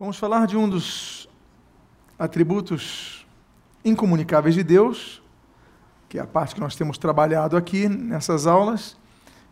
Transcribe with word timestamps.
Vamos 0.00 0.16
falar 0.16 0.46
de 0.46 0.56
um 0.56 0.66
dos 0.66 1.28
atributos 2.18 3.26
incomunicáveis 3.84 4.54
de 4.54 4.62
Deus, 4.62 5.22
que 6.08 6.18
é 6.18 6.22
a 6.22 6.26
parte 6.26 6.54
que 6.54 6.60
nós 6.62 6.74
temos 6.74 6.96
trabalhado 6.96 7.54
aqui 7.54 7.86
nessas 7.86 8.46
aulas, 8.46 8.96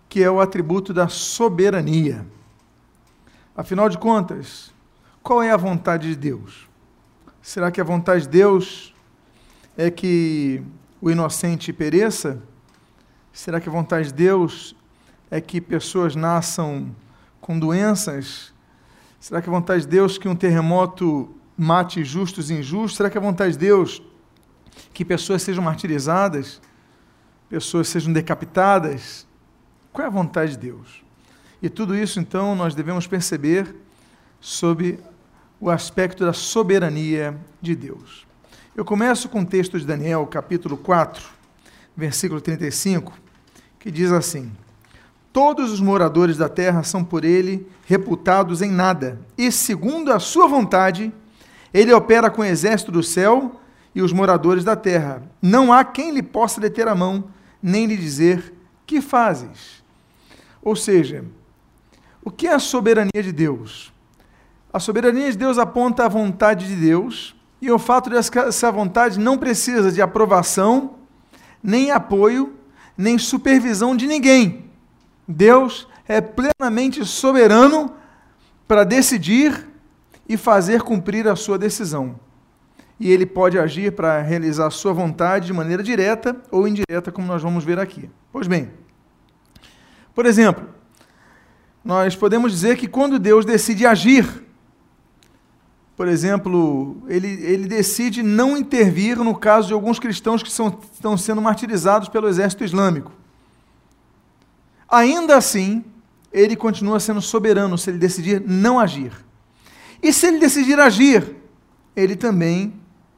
que 0.09 0.25
é 0.25 0.31
o 0.31 0.41
atributo 0.41 0.95
da 0.95 1.07
soberania. 1.07 2.27
Afinal 3.55 3.91
de 3.91 3.99
contas, 3.99 4.73
qual 5.23 5.43
é 5.43 5.51
a 5.51 5.57
vontade 5.59 6.09
de 6.09 6.17
Deus? 6.17 6.67
Será 7.43 7.71
que 7.71 7.79
a 7.79 7.85
vontade 7.85 8.23
de 8.23 8.31
Deus 8.31 8.95
é 9.77 9.91
que 9.91 10.63
o 10.99 11.11
inocente 11.11 11.75
pereça? 11.75 12.43
Será 13.35 13.61
que 13.61 13.69
a 13.69 13.73
vontade 13.73 14.07
de 14.07 14.15
Deus 14.15 14.75
é 15.31 15.43
que 15.43 15.61
pessoas 15.61 16.17
nasçam 16.17 16.97
com 17.39 17.59
doenças? 17.59 18.57
Será 19.21 19.43
que 19.43 19.49
a 19.49 19.53
vontade 19.53 19.83
de 19.83 19.89
Deus 19.89 20.17
que 20.17 20.29
um 20.29 20.37
terremoto 20.37 21.35
mate 21.57 22.05
justos 22.05 22.51
e 22.51 22.55
injustos? 22.55 22.97
Será 22.97 23.11
que 23.11 23.19
a 23.19 23.21
vontade 23.21 23.53
de 23.53 23.59
Deus 23.59 24.01
que 24.95 25.05
pessoas 25.05 25.43
sejam 25.43 25.63
martirizadas? 25.63 26.61
Pessoas 27.49 27.89
sejam 27.89 28.13
decapitadas? 28.13 29.27
Qual 29.93 30.05
é 30.05 30.07
a 30.07 30.13
vontade 30.13 30.53
de 30.53 30.59
Deus? 30.59 31.03
E 31.61 31.69
tudo 31.69 31.97
isso, 31.97 32.21
então, 32.21 32.55
nós 32.55 32.75
devemos 32.75 33.07
perceber 33.07 33.75
sob 34.41 34.99
o 35.61 35.69
aspecto 35.69 36.25
da 36.25 36.33
soberania 36.33 37.37
de 37.61 37.75
Deus. 37.75 38.25
Eu 38.77 38.85
começo 38.85 39.29
com 39.29 39.41
o 39.41 39.47
texto 39.47 39.77
de 39.77 39.85
Daniel, 39.85 40.25
capítulo 40.27 40.77
4, 40.77 41.25
versículo 41.97 42.41
35, 42.41 43.13
que 43.81 43.91
diz 43.91 44.13
assim: 44.13 44.53
Todos 45.33 45.71
os 45.71 45.81
moradores 45.81 46.37
da 46.37 46.49
terra 46.49 46.83
são 46.83 47.05
por 47.05 47.25
ele 47.25 47.67
reputados 47.87 48.63
em 48.63 48.71
nada, 48.71 49.21
e 49.37 49.51
segundo 49.53 50.13
a 50.13 50.19
sua 50.19 50.47
vontade, 50.47 51.13
ele 51.73 51.93
opera 51.93 52.31
com 52.31 52.43
o 52.43 52.45
exército 52.45 52.91
do 52.91 53.03
céu 53.03 53.61
e 53.95 54.03
os 54.03 54.13
moradores 54.13 54.65
da 54.65 54.77
terra. 54.77 55.23
Não 55.41 55.73
há 55.73 55.85
quem 55.85 56.11
lhe 56.13 56.23
possa 56.23 56.61
deter 56.61 56.89
a 56.89 56.95
mão, 56.95 57.25
nem 57.63 57.87
lhe 57.87 57.97
dizer: 57.97 58.55
Que 58.87 59.01
fazes? 59.01 59.83
Ou 60.63 60.75
seja, 60.75 61.25
o 62.23 62.31
que 62.31 62.47
é 62.47 62.55
a 62.55 62.59
soberania 62.59 63.23
de 63.23 63.33
Deus? 63.33 63.93
A 64.73 64.79
soberania 64.79 65.31
de 65.31 65.39
Deus 65.39 65.59
aponta 65.59 66.05
a 66.05 66.09
vontade 66.09 66.67
de 66.67 66.77
Deus 66.77 67.35
e 67.61 67.71
o 67.71 67.79
fato 67.79 68.11
dessa 68.11 68.71
vontade 68.71 69.19
não 69.19 69.39
precisa 69.39 69.91
de 69.91 70.01
aprovação, 70.01 70.95
nem 71.63 71.91
apoio, 71.91 72.55
nem 72.97 73.19
supervisão 73.19 73.97
de 73.97 74.07
ninguém. 74.07 74.68
Deus 75.29 75.87
é 76.09 76.23
plenamente 76.23 77.05
soberano 77.05 77.95
para 78.67 78.83
decidir 78.83 79.69
e 80.27 80.39
fazer 80.39 80.81
cumprir 80.81 81.29
a 81.29 81.37
sua 81.37 81.59
decisão. 81.59 82.19
E 82.99 83.13
ele 83.13 83.27
pode 83.27 83.59
agir 83.59 83.93
para 83.93 84.23
realizar 84.23 84.67
a 84.67 84.71
sua 84.71 84.95
vontade 84.95 85.47
de 85.47 85.53
maneira 85.53 85.83
direta 85.83 86.35
ou 86.51 86.67
indireta, 86.67 87.13
como 87.13 87.27
nós 87.27 87.43
vamos 87.43 87.63
ver 87.63 87.79
aqui. 87.79 88.09
Pois 88.33 88.47
bem, 88.47 88.71
por 90.15 90.25
exemplo, 90.25 90.67
nós 91.85 92.17
podemos 92.17 92.51
dizer 92.51 92.77
que 92.77 92.89
quando 92.89 93.19
Deus 93.19 93.45
decide 93.45 93.87
agir, 93.87 94.45
por 95.97 96.09
exemplo, 96.09 97.03
ele, 97.07 97.29
ele 97.29 97.69
decide 97.69 98.23
não 98.23 98.57
intervir 98.57 99.19
no 99.19 99.35
caso 99.35 99.69
de 99.69 99.75
alguns 99.75 99.99
cristãos 99.99 100.43
que 100.43 100.51
são, 100.51 100.79
estão 100.93 101.17
sendo 101.17 101.43
martirizados 101.43 102.09
pelo 102.09 102.29
exército 102.29 102.65
islâmico. 102.65 103.13
Ainda 104.89 105.37
assim, 105.37 105.85
ele 106.33 106.57
continua 106.57 106.99
sendo 106.99 107.21
soberano 107.21 107.77
se 107.77 107.91
ele 107.91 107.99
decidir 107.99 108.43
não 108.47 108.81
agir. 108.81 109.13
E 110.03 110.13
se 110.13 110.27
ele 110.27 110.39
decidir 110.39 110.81
agir, 110.81 111.37
ele 111.95 112.17
também 112.17 112.73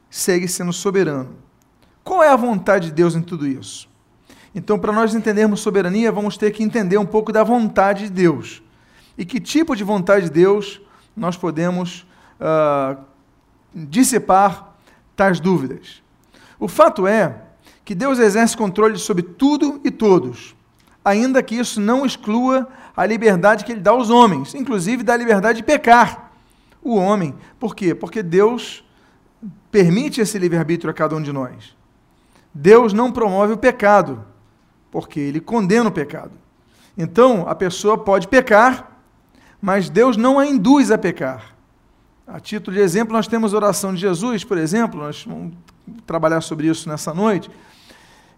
segue 0.09 0.47
sendo 0.47 0.73
soberano. 0.73 1.35
Qual 2.03 2.21
é 2.21 2.29
a 2.29 2.35
vontade 2.35 2.87
de 2.87 2.93
Deus 2.93 3.15
em 3.15 3.21
tudo 3.21 3.47
isso? 3.47 3.89
Então, 4.53 4.77
para 4.77 4.91
nós 4.91 5.15
entendermos 5.15 5.61
soberania, 5.61 6.11
vamos 6.11 6.35
ter 6.35 6.51
que 6.51 6.63
entender 6.63 6.97
um 6.97 7.05
pouco 7.05 7.31
da 7.31 7.43
vontade 7.43 8.05
de 8.05 8.09
Deus. 8.09 8.61
E 9.17 9.23
que 9.23 9.39
tipo 9.39 9.75
de 9.75 9.83
vontade 9.83 10.25
de 10.25 10.31
Deus 10.31 10.81
nós 11.15 11.37
podemos 11.37 12.05
uh, 12.39 13.01
dissipar 13.73 14.75
tais 15.15 15.39
dúvidas. 15.39 16.01
O 16.59 16.67
fato 16.67 17.07
é 17.07 17.43
que 17.85 17.95
Deus 17.95 18.19
exerce 18.19 18.57
controle 18.57 18.97
sobre 18.97 19.23
tudo 19.23 19.79
e 19.85 19.91
todos 19.91 20.55
ainda 21.03 21.41
que 21.41 21.55
isso 21.55 21.79
não 21.79 22.05
exclua 22.05 22.67
a 22.95 23.05
liberdade 23.05 23.65
que 23.65 23.71
ele 23.71 23.81
dá 23.81 23.91
aos 23.91 24.09
homens, 24.09 24.53
inclusive 24.53 25.03
da 25.03 25.15
liberdade 25.15 25.57
de 25.57 25.63
pecar 25.63 26.31
o 26.81 26.95
homem. 26.95 27.35
Por 27.59 27.75
quê? 27.75 27.93
Porque 27.93 28.21
Deus 28.23 28.83
permite 29.71 30.21
esse 30.21 30.37
livre-arbítrio 30.37 30.89
a 30.89 30.93
cada 30.93 31.15
um 31.15 31.21
de 31.21 31.31
nós. 31.31 31.75
Deus 32.53 32.91
não 32.91 33.11
promove 33.11 33.53
o 33.53 33.57
pecado, 33.57 34.25
porque 34.91 35.19
ele 35.19 35.39
condena 35.39 35.89
o 35.89 35.91
pecado. 35.91 36.31
Então, 36.97 37.47
a 37.47 37.55
pessoa 37.55 37.97
pode 37.97 38.27
pecar, 38.27 38.99
mas 39.61 39.89
Deus 39.89 40.17
não 40.17 40.37
a 40.37 40.45
induz 40.45 40.91
a 40.91 40.97
pecar. 40.97 41.55
A 42.27 42.39
título 42.39 42.75
de 42.75 42.83
exemplo, 42.83 43.13
nós 43.13 43.27
temos 43.27 43.53
a 43.53 43.57
oração 43.57 43.93
de 43.93 44.01
Jesus, 44.01 44.43
por 44.43 44.57
exemplo, 44.57 45.01
nós 45.01 45.25
vamos 45.25 45.53
trabalhar 46.05 46.41
sobre 46.41 46.67
isso 46.67 46.87
nessa 46.87 47.13
noite. 47.13 47.49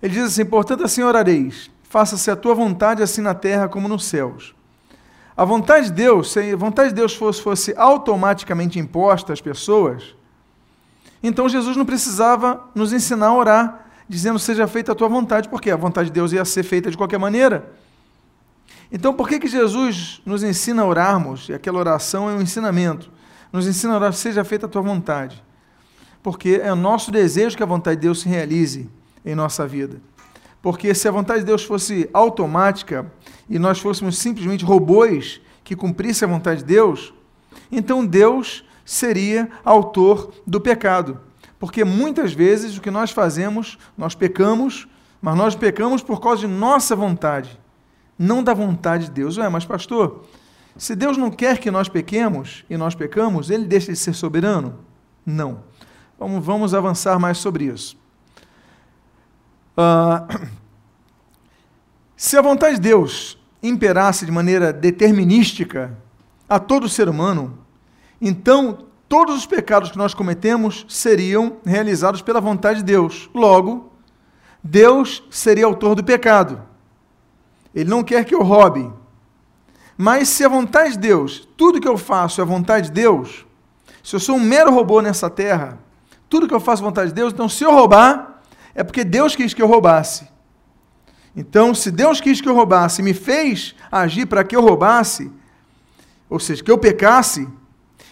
Ele 0.01 0.13
diz 0.13 0.24
assim: 0.24 0.45
Portanto, 0.45 0.84
assim 0.84 1.01
orareis, 1.01 1.72
faça-se 1.94 2.31
a 2.31 2.36
tua 2.36 2.56
vontade 2.56 3.04
assim 3.04 3.22
na 3.22 3.36
terra 3.36 3.70
como 3.70 3.88
nos 3.88 4.06
céus. 4.06 4.56
A 5.38 5.46
vontade 5.46 5.90
de 5.90 5.94
Deus, 5.94 6.31
se 6.31 6.40
a 6.40 6.58
vontade 6.58 6.90
de 6.90 6.96
Deus 6.96 7.14
fosse, 7.14 7.40
fosse 7.40 7.72
automaticamente 7.78 8.80
imposta 8.80 9.31
às 9.31 9.40
pessoas, 9.40 10.16
então 11.22 11.48
Jesus 11.48 11.78
não 11.78 11.86
precisava 11.86 12.68
nos 12.74 12.92
ensinar 12.94 13.28
a 13.28 13.36
orar, 13.36 13.86
dizendo 14.09 14.40
seja 14.40 14.66
feita 14.66 14.94
a 14.94 14.96
tua 14.96 15.08
vontade, 15.08 15.48
porque 15.48 15.70
a 15.70 15.76
vontade 15.76 16.09
de 16.09 16.14
Deus 16.14 16.31
ia 16.31 16.44
ser 16.44 16.64
feita 16.64 16.90
de 16.90 16.98
qualquer 16.98 17.20
maneira. 17.20 17.72
Então, 18.92 19.14
por 19.14 19.30
que, 19.30 19.40
que 19.40 19.48
Jesus 19.48 20.20
nos 20.25 20.42
ensina 20.42 20.81
a 20.81 20.88
orarmos? 20.88 21.48
E 21.48 21.54
aquela 21.54 21.78
oração 21.78 22.28
é 22.28 22.34
um 22.34 22.42
ensinamento. 22.42 23.12
Nos 23.52 23.68
ensina 23.68 23.94
a 23.94 23.98
orar, 23.98 24.14
seja 24.14 24.44
feita 24.44 24.66
a 24.66 24.70
tua 24.70 24.81
vontade. 24.81 25.44
Porque 26.24 26.60
é 26.64 26.74
o 26.74 26.75
nosso 26.75 27.12
desejo 27.12 27.56
que 27.56 27.62
a 27.62 27.68
vontade 27.68 27.98
de 27.98 28.08
Deus 28.08 28.22
se 28.22 28.28
realize 28.28 28.90
em 29.24 29.36
nossa 29.36 29.68
vida. 29.68 30.02
Porque 30.63 30.96
se 30.96 31.09
a 31.09 31.12
vontade 31.12 31.41
de 31.41 31.46
Deus 31.46 31.66
fosse 31.66 32.09
automática 32.13 33.12
e 33.50 33.59
nós 33.59 33.79
fôssemos 33.79 34.18
simplesmente 34.18 34.63
robôs 34.63 35.41
que 35.62 35.75
cumprissem 35.75 36.25
a 36.25 36.31
vontade 36.31 36.62
de 36.62 36.68
Deus, 36.68 37.13
então 37.69 38.06
Deus 38.06 38.63
seria 38.85 39.51
autor 39.66 40.31
do 40.47 40.62
pecado. 40.62 41.19
Porque 41.59 41.84
muitas 41.84 42.31
vezes 42.31 42.78
o 42.78 42.81
que 42.81 42.90
nós 42.90 43.12
fazemos, 43.12 43.78
nós 43.97 44.16
pecamos, 44.16 44.88
mas 45.22 45.35
nós 45.35 45.53
pecamos 45.53 46.01
por 46.01 46.22
causa 46.22 46.47
de 46.47 46.53
nossa 46.53 46.95
vontade, 46.95 47.59
não 48.18 48.41
da 48.41 48.53
vontade 48.53 49.07
de 49.07 49.12
Deus. 49.12 49.35
Ué, 49.35 49.50
mas 49.50 49.66
pastor, 49.66 50.24
se 50.78 50.95
Deus 50.95 51.18
não 51.18 51.30
quer 51.30 51.57
que 51.57 51.69
nós 51.69 51.90
pequemos 51.90 52.63
e 52.69 52.78
nós 52.78 52.95
pecamos, 52.95 53.50
ele 53.50 53.66
deixa 53.66 53.91
de 53.91 53.97
ser 53.97 54.13
soberano? 54.13 54.80
Não. 55.25 55.62
Vamos, 56.18 56.45
vamos 56.45 56.74
avançar 56.74 57.19
mais 57.19 57.38
sobre 57.38 57.66
isso. 57.66 58.01
Uh, 59.78 60.47
se 62.16 62.38
a 62.38 62.41
vontade 62.41 62.75
de 62.75 62.81
Deus 62.81 63.38
imperasse 63.61 64.25
de 64.25 64.31
maneira 64.31 64.73
determinística 64.73 65.97
a 66.47 66.59
todo 66.59 66.89
ser 66.89 67.07
humano, 67.09 67.57
então 68.22 68.85
todos 69.07 69.35
os 69.35 69.45
pecados 69.45 69.91
que 69.91 69.97
nós 69.97 70.13
cometemos 70.13 70.85
seriam 70.89 71.57
realizados 71.66 72.22
pela 72.22 72.41
vontade 72.41 72.79
de 72.79 72.85
Deus. 72.85 73.29
Logo, 73.33 73.91
Deus 74.63 75.23
seria 75.29 75.66
autor 75.66 75.95
do 75.95 76.03
pecado. 76.03 76.62
Ele 77.75 77.89
não 77.89 78.03
quer 78.03 78.23
que 78.25 78.33
eu 78.33 78.44
roube. 78.44 78.91
Mas 79.97 80.29
se 80.29 80.44
a 80.44 80.50
vontade 80.50 80.94
de 80.94 81.00
Deus, 81.00 81.47
tudo 81.56 81.79
que 81.79 81.88
eu 81.88 81.97
faço 81.97 82.41
é 82.41 82.44
a 82.44 82.47
vontade 82.47 82.88
de 82.88 82.94
Deus, 82.94 83.45
se 84.03 84.16
eu 84.16 84.19
sou 84.19 84.35
um 84.35 84.39
mero 84.39 84.74
robô 84.74 85.01
nessa 85.01 85.30
terra, 85.30 85.77
tudo 86.27 86.48
que 86.48 86.53
eu 86.53 86.59
faço 86.59 86.81
é 86.81 86.86
a 86.86 86.89
vontade 86.89 87.09
de 87.09 87.15
Deus, 87.15 87.31
então 87.31 87.48
se 87.48 87.63
eu 87.63 87.71
roubar, 87.71 88.32
é 88.75 88.84
porque 88.84 89.04
Deus 89.04 89.36
quis 89.36 89.54
que 89.54 89.62
eu 89.62 89.68
roubasse. 89.68 90.28
Então, 91.36 91.74
se 91.74 91.90
Deus 91.90 92.22
quis 92.22 92.42
que 92.42 92.48
eu 92.48 92.56
roubasse 92.56 93.02
me 93.02 93.14
fez 93.14 93.75
agir 93.92 94.25
para 94.25 94.44
que 94.44 94.56
eu 94.56 94.62
roubasse, 94.62 95.31
ou 96.30 96.40
seja, 96.40 96.64
que 96.64 96.72
eu 96.72 96.78
pecasse, 96.78 97.48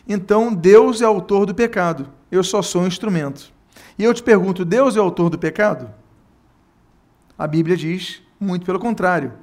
então 0.08 0.54
Deus 0.54 1.02
é 1.02 1.06
autor 1.06 1.46
do 1.46 1.54
pecado. 1.54 2.10
Eu 2.32 2.44
só 2.44 2.62
sou 2.62 2.84
um 2.84 2.88
instrumento. 2.88 3.52
E 3.98 4.04
eu 4.04 4.14
te 4.14 4.24
pergunto: 4.24 4.66
Deus 4.66 4.96
é 4.96 5.00
autor 5.00 5.30
do 5.30 5.38
pecado? 5.38 5.90
A 7.38 7.48
Bíblia 7.48 7.76
diz, 7.76 8.22
muito 8.40 8.66
pelo 8.66 8.80
contrário, 8.80 9.34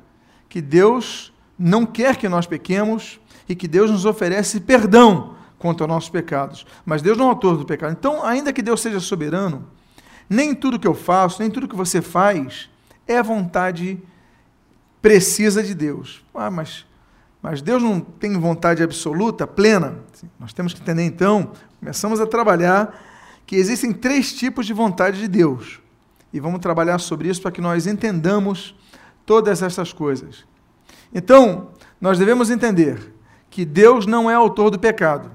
que 0.49 0.61
Deus 0.61 1.33
não 1.59 1.85
quer 1.85 2.17
que 2.17 2.29
nós 2.29 2.47
pequemos 2.47 3.21
e 3.49 3.55
que 3.55 3.67
Deus 3.67 3.91
nos 3.91 4.05
oferece 4.05 4.61
perdão 4.61 5.35
quanto 5.59 5.83
aos 5.83 5.89
nossos 5.89 6.11
pecados. 6.11 6.65
Mas 6.87 7.03
Deus 7.03 7.19
não 7.19 7.27
é 7.27 7.29
autor 7.31 7.57
do 7.57 7.65
pecado. 7.65 7.93
Então, 7.93 8.25
ainda 8.25 8.53
que 8.53 8.63
Deus 8.63 8.81
seja 8.81 9.01
soberano, 9.01 9.67
nem 10.29 10.55
tudo 10.55 10.79
que 10.79 10.87
eu 10.87 10.95
faço, 10.95 11.41
nem 11.41 11.51
tudo 11.51 11.69
que 11.69 11.77
você 11.77 12.03
faz 12.03 12.69
é 13.07 13.23
vontade 13.23 13.99
precisa 15.01 15.63
de 15.63 15.75
Deus. 15.75 16.25
Ah, 16.35 16.51
mas, 16.51 16.85
mas 17.43 17.63
Deus 17.63 17.83
não 17.83 18.01
tem 18.01 18.39
vontade 18.39 18.83
absoluta, 18.83 19.47
plena. 19.47 19.99
Nós 20.39 20.53
temos 20.53 20.75
que 20.75 20.81
entender 20.81 21.05
então, 21.05 21.53
começamos 21.81 22.21
a 22.21 22.27
trabalhar 22.27 23.07
que 23.47 23.57
existem 23.57 23.93
três 23.93 24.33
tipos 24.33 24.67
de 24.67 24.75
vontade 24.75 25.19
de 25.19 25.29
Deus. 25.29 25.81
E 26.33 26.39
vamos 26.39 26.61
trabalhar 26.61 26.99
sobre 26.99 27.29
isso 27.29 27.41
para 27.41 27.51
que 27.51 27.61
nós 27.61 27.87
entendamos 27.87 28.75
todas 29.25 29.63
essas 29.63 29.93
coisas. 29.93 30.45
Então, 31.15 31.71
nós 31.99 32.19
devemos 32.19 32.51
entender 32.51 33.15
que 33.49 33.65
Deus 33.65 34.07
não 34.07 34.31
é 34.31 34.35
autor 34.35 34.71
do 34.71 34.79
pecado. 34.79 35.31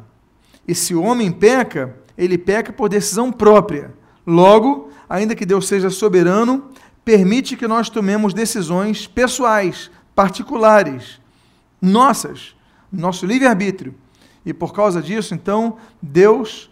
E 0.67 0.75
se 0.75 0.93
o 0.93 1.01
homem 1.01 1.31
peca, 1.31 1.97
ele 2.17 2.37
peca 2.37 2.71
por 2.71 2.87
decisão 2.87 3.31
própria. 3.31 3.93
Logo, 4.25 4.89
ainda 5.09 5.35
que 5.35 5.45
Deus 5.45 5.67
seja 5.67 5.89
soberano, 5.89 6.69
permite 7.03 7.57
que 7.57 7.67
nós 7.67 7.89
tomemos 7.89 8.33
decisões 8.33 9.05
pessoais, 9.05 9.91
particulares, 10.15 11.19
nossas, 11.81 12.55
nosso 12.91 13.25
livre-arbítrio. 13.25 13.93
E 14.45 14.53
por 14.53 14.73
causa 14.73 15.01
disso, 15.01 15.33
então, 15.33 15.77
Deus, 16.01 16.69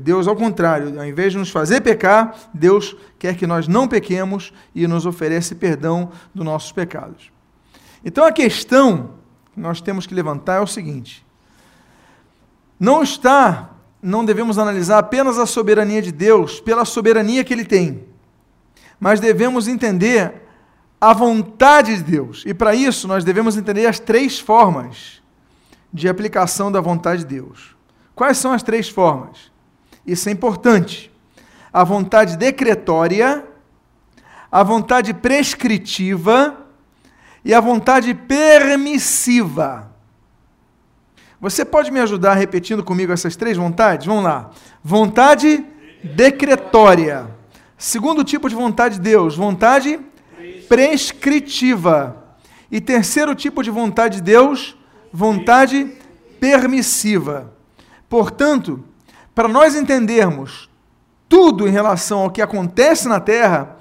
Deus 0.00 0.26
ao 0.26 0.36
contrário, 0.36 0.98
ao 0.98 1.06
invés 1.06 1.32
de 1.32 1.38
nos 1.38 1.50
fazer 1.50 1.80
pecar, 1.80 2.34
Deus 2.52 2.96
quer 3.18 3.36
que 3.36 3.46
nós 3.46 3.66
não 3.66 3.88
pequemos 3.88 4.52
e 4.74 4.86
nos 4.86 5.06
oferece 5.06 5.54
perdão 5.54 6.10
dos 6.34 6.44
nossos 6.44 6.72
pecados. 6.72 7.30
Então 8.04 8.24
a 8.24 8.32
questão 8.32 9.10
que 9.52 9.60
nós 9.60 9.80
temos 9.80 10.06
que 10.06 10.14
levantar 10.14 10.56
é 10.56 10.60
o 10.60 10.66
seguinte: 10.66 11.24
não 12.78 13.02
está, 13.02 13.70
não 14.04 14.22
devemos 14.22 14.58
analisar 14.58 14.98
apenas 14.98 15.38
a 15.38 15.46
soberania 15.46 16.02
de 16.02 16.12
Deus 16.12 16.60
pela 16.60 16.84
soberania 16.84 17.42
que 17.42 17.54
ele 17.54 17.64
tem, 17.64 18.04
mas 19.00 19.18
devemos 19.18 19.66
entender 19.66 20.42
a 21.00 21.14
vontade 21.14 21.96
de 21.96 22.02
Deus. 22.02 22.42
E 22.44 22.52
para 22.52 22.74
isso 22.74 23.08
nós 23.08 23.24
devemos 23.24 23.56
entender 23.56 23.86
as 23.86 23.98
três 23.98 24.38
formas 24.38 25.22
de 25.90 26.06
aplicação 26.06 26.70
da 26.70 26.82
vontade 26.82 27.20
de 27.20 27.28
Deus. 27.28 27.74
Quais 28.14 28.36
são 28.36 28.52
as 28.52 28.62
três 28.62 28.90
formas? 28.90 29.50
Isso 30.06 30.28
é 30.28 30.32
importante. 30.32 31.10
A 31.72 31.82
vontade 31.82 32.36
decretória, 32.36 33.42
a 34.52 34.62
vontade 34.62 35.14
prescritiva 35.14 36.58
e 37.42 37.54
a 37.54 37.60
vontade 37.60 38.12
permissiva. 38.12 39.93
Você 41.44 41.62
pode 41.62 41.90
me 41.90 42.00
ajudar 42.00 42.32
repetindo 42.32 42.82
comigo 42.82 43.12
essas 43.12 43.36
três 43.36 43.54
vontades? 43.54 44.06
Vamos 44.06 44.24
lá. 44.24 44.50
Vontade 44.82 45.62
decretória. 46.02 47.28
Segundo 47.76 48.24
tipo 48.24 48.48
de 48.48 48.54
vontade 48.54 48.94
de 48.94 49.02
Deus, 49.02 49.36
vontade 49.36 50.00
prescritiva. 50.70 52.16
E 52.70 52.80
terceiro 52.80 53.34
tipo 53.34 53.62
de 53.62 53.70
vontade 53.70 54.16
de 54.16 54.22
Deus, 54.22 54.74
vontade 55.12 55.92
permissiva. 56.40 57.52
Portanto, 58.08 58.82
para 59.34 59.46
nós 59.46 59.76
entendermos 59.76 60.70
tudo 61.28 61.68
em 61.68 61.70
relação 61.70 62.20
ao 62.20 62.30
que 62.30 62.40
acontece 62.40 63.06
na 63.06 63.20
terra, 63.20 63.76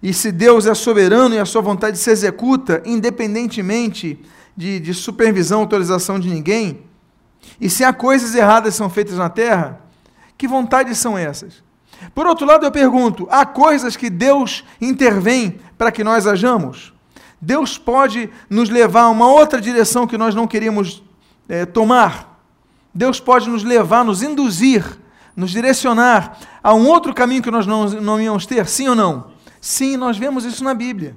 e 0.00 0.14
se 0.14 0.30
Deus 0.30 0.64
é 0.64 0.74
soberano 0.74 1.34
e 1.34 1.40
a 1.40 1.44
sua 1.44 1.60
vontade 1.60 1.98
se 1.98 2.08
executa 2.08 2.80
independentemente 2.86 4.16
de, 4.56 4.78
de 4.78 4.94
supervisão, 4.94 5.58
autorização 5.58 6.16
de 6.16 6.28
ninguém, 6.28 6.88
e 7.60 7.68
se 7.68 7.84
há 7.84 7.92
coisas 7.92 8.34
erradas 8.34 8.74
são 8.74 8.88
feitas 8.88 9.16
na 9.16 9.28
terra, 9.28 9.80
que 10.36 10.48
vontades 10.48 10.98
são 10.98 11.16
essas? 11.16 11.62
Por 12.14 12.26
outro 12.26 12.46
lado, 12.46 12.64
eu 12.64 12.70
pergunto: 12.70 13.28
há 13.30 13.44
coisas 13.44 13.96
que 13.96 14.08
Deus 14.08 14.64
intervém 14.80 15.60
para 15.76 15.92
que 15.92 16.02
nós 16.02 16.26
hajamos? 16.26 16.92
Deus 17.40 17.78
pode 17.78 18.30
nos 18.48 18.68
levar 18.68 19.02
a 19.02 19.08
uma 19.10 19.26
outra 19.26 19.60
direção 19.60 20.06
que 20.06 20.18
nós 20.18 20.34
não 20.34 20.46
queríamos 20.46 21.02
é, 21.48 21.64
tomar. 21.64 22.42
Deus 22.92 23.20
pode 23.20 23.48
nos 23.48 23.62
levar, 23.62 24.04
nos 24.04 24.22
induzir, 24.22 24.84
nos 25.34 25.50
direcionar 25.50 26.38
a 26.62 26.74
um 26.74 26.86
outro 26.86 27.14
caminho 27.14 27.42
que 27.42 27.50
nós 27.50 27.66
não, 27.66 27.86
não 27.86 28.20
íamos 28.20 28.46
ter, 28.46 28.66
sim 28.66 28.88
ou 28.88 28.94
não? 28.94 29.30
Sim, 29.60 29.96
nós 29.96 30.16
vemos 30.16 30.44
isso 30.44 30.64
na 30.64 30.74
Bíblia. 30.74 31.16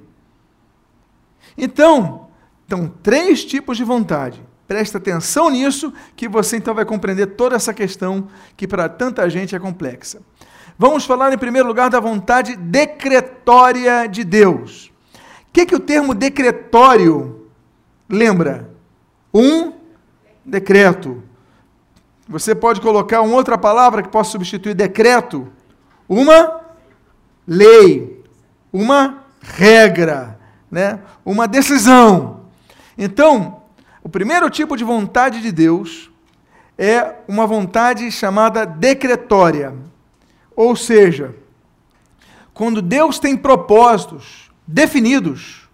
Então, 1.56 2.28
então, 2.66 2.92
três 3.02 3.44
tipos 3.44 3.76
de 3.76 3.84
vontade. 3.84 4.43
Presta 4.66 4.98
atenção 4.98 5.50
nisso, 5.50 5.92
que 6.16 6.26
você 6.26 6.56
então 6.56 6.74
vai 6.74 6.84
compreender 6.84 7.26
toda 7.26 7.54
essa 7.54 7.74
questão 7.74 8.28
que 8.56 8.66
para 8.66 8.88
tanta 8.88 9.28
gente 9.28 9.54
é 9.54 9.58
complexa. 9.58 10.22
Vamos 10.78 11.04
falar 11.04 11.32
em 11.32 11.38
primeiro 11.38 11.68
lugar 11.68 11.90
da 11.90 12.00
vontade 12.00 12.56
decretória 12.56 14.06
de 14.08 14.24
Deus. 14.24 14.90
O 15.48 15.52
que, 15.52 15.66
que 15.66 15.74
o 15.74 15.80
termo 15.80 16.14
decretório 16.14 17.48
lembra? 18.08 18.70
Um 19.32 19.72
decreto. 20.44 21.22
Você 22.28 22.54
pode 22.54 22.80
colocar 22.80 23.20
uma 23.20 23.36
outra 23.36 23.58
palavra 23.58 24.02
que 24.02 24.08
possa 24.08 24.32
substituir 24.32 24.74
decreto? 24.74 25.52
Uma 26.08 26.60
lei, 27.46 28.24
uma 28.72 29.24
regra, 29.40 30.40
né? 30.70 31.00
uma 31.24 31.46
decisão. 31.46 32.40
Então, 32.96 33.63
o 34.04 34.08
primeiro 34.10 34.50
tipo 34.50 34.76
de 34.76 34.84
vontade 34.84 35.40
de 35.40 35.50
Deus 35.50 36.10
é 36.76 37.14
uma 37.26 37.46
vontade 37.46 38.10
chamada 38.12 38.66
decretória. 38.66 39.74
Ou 40.54 40.76
seja, 40.76 41.34
quando 42.52 42.82
Deus 42.82 43.18
tem 43.18 43.34
propósitos 43.34 44.50
definidos, 44.66 45.66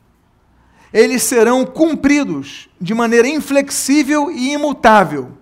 eles 0.92 1.24
serão 1.24 1.66
cumpridos 1.66 2.68
de 2.80 2.94
maneira 2.94 3.26
inflexível 3.26 4.30
e 4.30 4.52
imutável. 4.52 5.32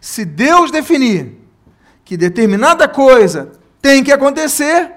Se 0.00 0.24
Deus 0.24 0.70
definir 0.70 1.36
que 2.04 2.16
determinada 2.16 2.86
coisa 2.86 3.50
tem 3.82 4.04
que 4.04 4.12
acontecer, 4.12 4.92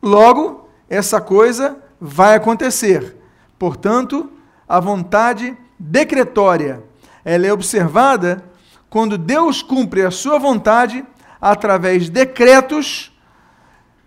logo 0.00 0.68
essa 0.88 1.20
coisa 1.20 1.82
vai 2.00 2.36
acontecer. 2.36 3.16
Portanto, 3.58 4.30
a 4.68 4.78
vontade 4.78 5.56
decretória, 5.78 6.82
ela 7.24 7.46
é 7.46 7.52
observada 7.52 8.44
quando 8.88 9.18
Deus 9.18 9.62
cumpre 9.62 10.02
a 10.02 10.10
sua 10.10 10.38
vontade 10.38 11.04
através 11.40 12.04
de 12.04 12.10
decretos, 12.10 13.12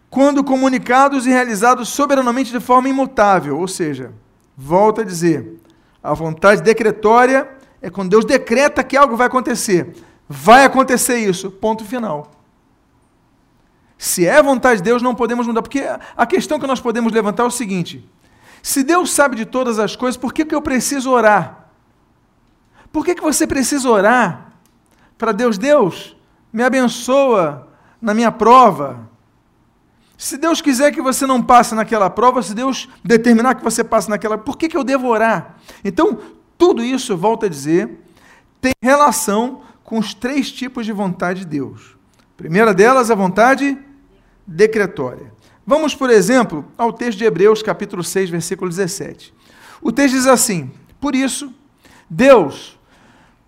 quando 0.10 0.44
comunicados 0.44 1.26
e 1.26 1.30
realizados 1.30 1.90
soberanamente 1.90 2.52
de 2.52 2.60
forma 2.60 2.90
imutável. 2.90 3.60
Ou 3.60 3.68
seja, 3.68 4.14
volta 4.56 5.02
a 5.02 5.06
dizer, 5.06 5.60
a 6.02 6.14
vontade 6.14 6.62
decretória 6.62 7.50
é 7.82 7.90
quando 7.90 8.10
Deus 8.10 8.26
decreta 8.26 8.84
que 8.84 8.96
algo 8.96 9.16
vai 9.16 9.28
acontecer. 9.28 9.94
Vai 10.28 10.66
acontecer 10.66 11.18
isso, 11.18 11.52
ponto 11.52 11.86
final. 11.86 12.32
Se 13.98 14.28
é 14.28 14.42
vontade 14.42 14.78
de 14.78 14.84
Deus, 14.84 15.02
não 15.02 15.16
podemos 15.16 15.48
mudar. 15.48 15.62
Porque 15.62 15.84
a 16.16 16.26
questão 16.26 16.60
que 16.60 16.68
nós 16.68 16.80
podemos 16.80 17.12
levantar 17.12 17.44
é 17.44 17.48
o 17.48 17.52
seguinte: 17.52 18.08
se 18.62 18.84
Deus 18.84 19.12
sabe 19.12 19.36
de 19.36 19.46
todas 19.46 19.80
as 19.80 19.96
coisas, 19.96 20.18
por 20.18 20.34
que, 20.34 20.46
que 20.46 20.56
eu 20.56 20.62
preciso 20.62 21.12
orar? 21.12 21.70
Por 22.92 23.06
que, 23.06 23.16
que 23.16 23.22
você 23.22 23.46
precisa 23.46 23.90
orar 23.90 24.54
para 25.18 25.32
Deus? 25.32 25.58
Deus, 25.58 26.16
me 26.52 26.64
abençoa 26.64 27.68
na 28.02 28.14
minha 28.14 28.32
prova. 28.32 29.08
Se 30.18 30.38
Deus 30.38 30.62
quiser 30.62 30.92
que 30.92 31.02
você 31.02 31.28
não 31.28 31.42
passe 31.44 31.76
naquela 31.76 32.10
prova, 32.10 32.42
se 32.42 32.56
Deus 32.56 32.90
determinar 33.04 33.56
que 33.56 33.64
você 33.64 33.84
passe 33.84 34.10
naquela, 34.10 34.38
por 34.38 34.58
que, 34.58 34.68
que 34.68 34.76
eu 34.76 34.84
devo 34.84 35.08
orar? 35.08 35.58
Então, 35.84 36.18
tudo 36.58 36.84
isso, 36.84 37.16
volto 37.16 37.46
a 37.46 37.50
dizer, 37.50 38.00
tem 38.60 38.74
relação 38.82 39.62
com 39.84 40.00
os 40.00 40.14
três 40.14 40.52
tipos 40.52 40.86
de 40.86 40.92
vontade 40.92 41.42
de 41.42 41.46
Deus. 41.46 41.96
A 42.34 42.38
primeira 42.38 42.74
delas, 42.74 43.12
a 43.12 43.16
vontade 43.16 43.78
decretória. 44.46 45.32
Vamos, 45.70 45.94
por 45.94 46.10
exemplo, 46.10 46.64
ao 46.78 46.94
texto 46.94 47.18
de 47.18 47.26
Hebreus, 47.26 47.62
capítulo 47.62 48.02
6, 48.02 48.30
versículo 48.30 48.70
17. 48.70 49.34
O 49.82 49.92
texto 49.92 50.16
diz 50.16 50.26
assim: 50.26 50.72
Por 50.98 51.14
isso, 51.14 51.54
Deus, 52.10 52.80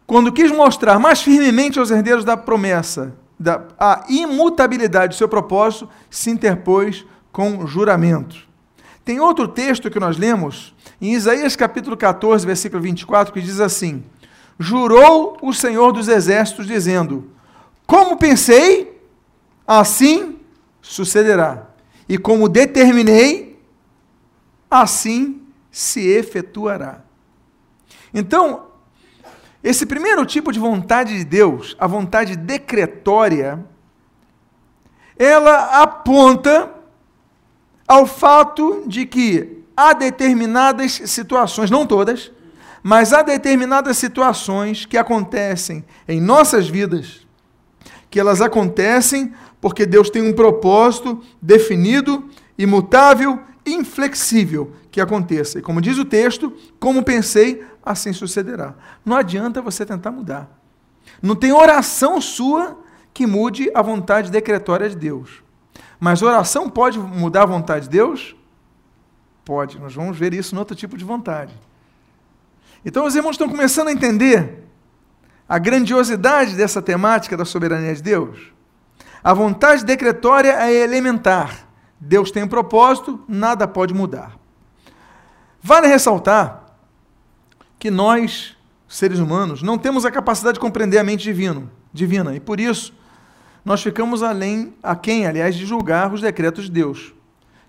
quando 0.06 0.34
quis 0.34 0.52
mostrar 0.52 1.00
mais 1.00 1.22
firmemente 1.22 1.80
aos 1.80 1.92
herdeiros 1.92 2.26
da 2.26 2.36
promessa 2.36 3.16
da, 3.40 3.64
a 3.80 4.04
imutabilidade 4.10 5.16
do 5.16 5.18
seu 5.18 5.30
propósito, 5.30 5.88
se 6.10 6.30
interpôs 6.30 7.06
com 7.32 7.66
juramento. 7.66 8.36
Tem 9.06 9.22
outro 9.22 9.48
texto 9.48 9.90
que 9.90 9.98
nós 9.98 10.18
lemos, 10.18 10.76
em 11.00 11.14
Isaías 11.14 11.56
capítulo 11.56 11.96
14, 11.96 12.46
versículo 12.46 12.82
24, 12.82 13.34
que 13.34 13.42
diz 13.42 13.62
assim: 13.62 14.04
Jurou 14.60 15.38
o 15.42 15.54
Senhor 15.54 15.94
dos 15.94 16.10
Exércitos, 16.10 16.68
dizendo: 16.68 17.32
Como 17.88 18.18
pensei, 18.18 19.02
assim 19.66 20.38
sucederá. 20.82 21.69
E 22.10 22.18
como 22.18 22.50
determinei, 22.50 23.62
assim 24.70 25.44
se 25.72 26.06
efetuará. 26.08 27.02
Então, 28.14 28.68
esse 29.64 29.86
primeiro 29.86 30.26
tipo 30.26 30.52
de 30.52 30.60
vontade 30.60 31.18
de 31.18 31.24
Deus, 31.24 31.78
a 31.80 31.86
vontade 31.86 32.36
decretória, 32.36 33.64
ela 35.18 35.82
aponta 35.84 36.72
ao 37.88 38.06
fato 38.06 38.84
de 38.88 39.06
que 39.06 39.64
há 39.78 39.94
determinadas 39.94 40.92
situações, 41.06 41.70
não 41.70 41.86
todas, 41.86 42.32
Mas 42.82 43.12
há 43.14 43.22
determinadas 43.22 43.98
situações 43.98 44.86
que 44.86 44.98
acontecem 44.98 45.84
em 46.08 46.22
nossas 46.22 46.70
vidas, 46.70 47.28
que 48.10 48.20
elas 48.20 48.42
acontecem 48.42 49.34
porque 49.62 49.86
Deus 49.86 50.10
tem 50.10 50.22
um 50.22 50.34
propósito 50.34 51.22
definido, 51.42 52.30
imutável, 52.58 53.40
inflexível 53.66 54.74
que 54.92 55.02
aconteça. 55.02 55.60
E 55.60 55.62
como 55.62 55.82
diz 55.82 55.98
o 55.98 56.06
texto, 56.06 56.54
como 56.80 57.04
pensei, 57.04 57.64
assim 57.84 58.14
sucederá. 58.14 58.76
Não 59.06 59.16
adianta 59.16 59.62
você 59.62 59.86
tentar 59.86 60.12
mudar. 60.12 60.50
Não 61.22 61.36
tem 61.36 61.52
oração 61.52 62.22
sua 62.22 62.78
que 63.14 63.26
mude 63.28 63.70
a 63.74 63.82
vontade 63.82 64.32
decretória 64.32 64.90
de 64.90 64.96
Deus. 64.96 65.44
Mas 66.00 66.22
oração 66.22 66.70
pode 66.70 66.98
mudar 66.98 67.44
a 67.44 67.48
vontade 67.48 67.86
de 67.86 67.92
Deus? 67.92 68.36
Pode. 69.44 69.80
Nós 69.80 69.94
vamos 69.94 70.18
ver 70.18 70.34
isso 70.34 70.56
no 70.56 70.62
outro 70.62 70.76
tipo 70.76 70.98
de 70.98 71.04
vontade. 71.04 71.54
Então 72.86 73.06
os 73.06 73.16
irmãos 73.16 73.32
estão 73.32 73.50
começando 73.50 73.90
a 73.90 73.92
entender 73.92 74.64
a 75.48 75.58
grandiosidade 75.58 76.56
dessa 76.56 76.82
temática 76.82 77.36
da 77.36 77.44
soberania 77.44 77.94
de 77.94 78.02
Deus. 78.02 78.54
A 79.24 79.34
vontade 79.34 79.84
decretória 79.84 80.52
é 80.52 80.74
elementar. 80.74 81.68
Deus 82.00 82.32
tem 82.32 82.44
um 82.44 82.48
propósito, 82.48 83.20
nada 83.28 83.68
pode 83.68 83.94
mudar. 83.94 84.38
Vale 85.62 85.88
ressaltar 85.88 86.64
que 87.78 87.92
nós, 87.92 88.56
seres 88.88 89.20
humanos, 89.20 89.62
não 89.62 89.78
temos 89.78 90.06
a 90.06 90.12
capacidade 90.12 90.56
de 90.56 90.60
compreender 90.60 90.98
a 90.98 91.04
mente 91.04 91.24
divino, 91.24 91.70
divina, 91.94 92.36
e 92.36 92.40
por 92.40 92.60
isso 92.60 92.94
nós 93.64 93.84
ficamos 93.84 94.24
além, 94.24 94.74
a 94.82 94.96
quem, 94.96 95.28
aliás, 95.28 95.56
de 95.56 95.66
julgar 95.66 96.14
os 96.14 96.22
decretos 96.22 96.66
de 96.66 96.72
Deus, 96.72 97.14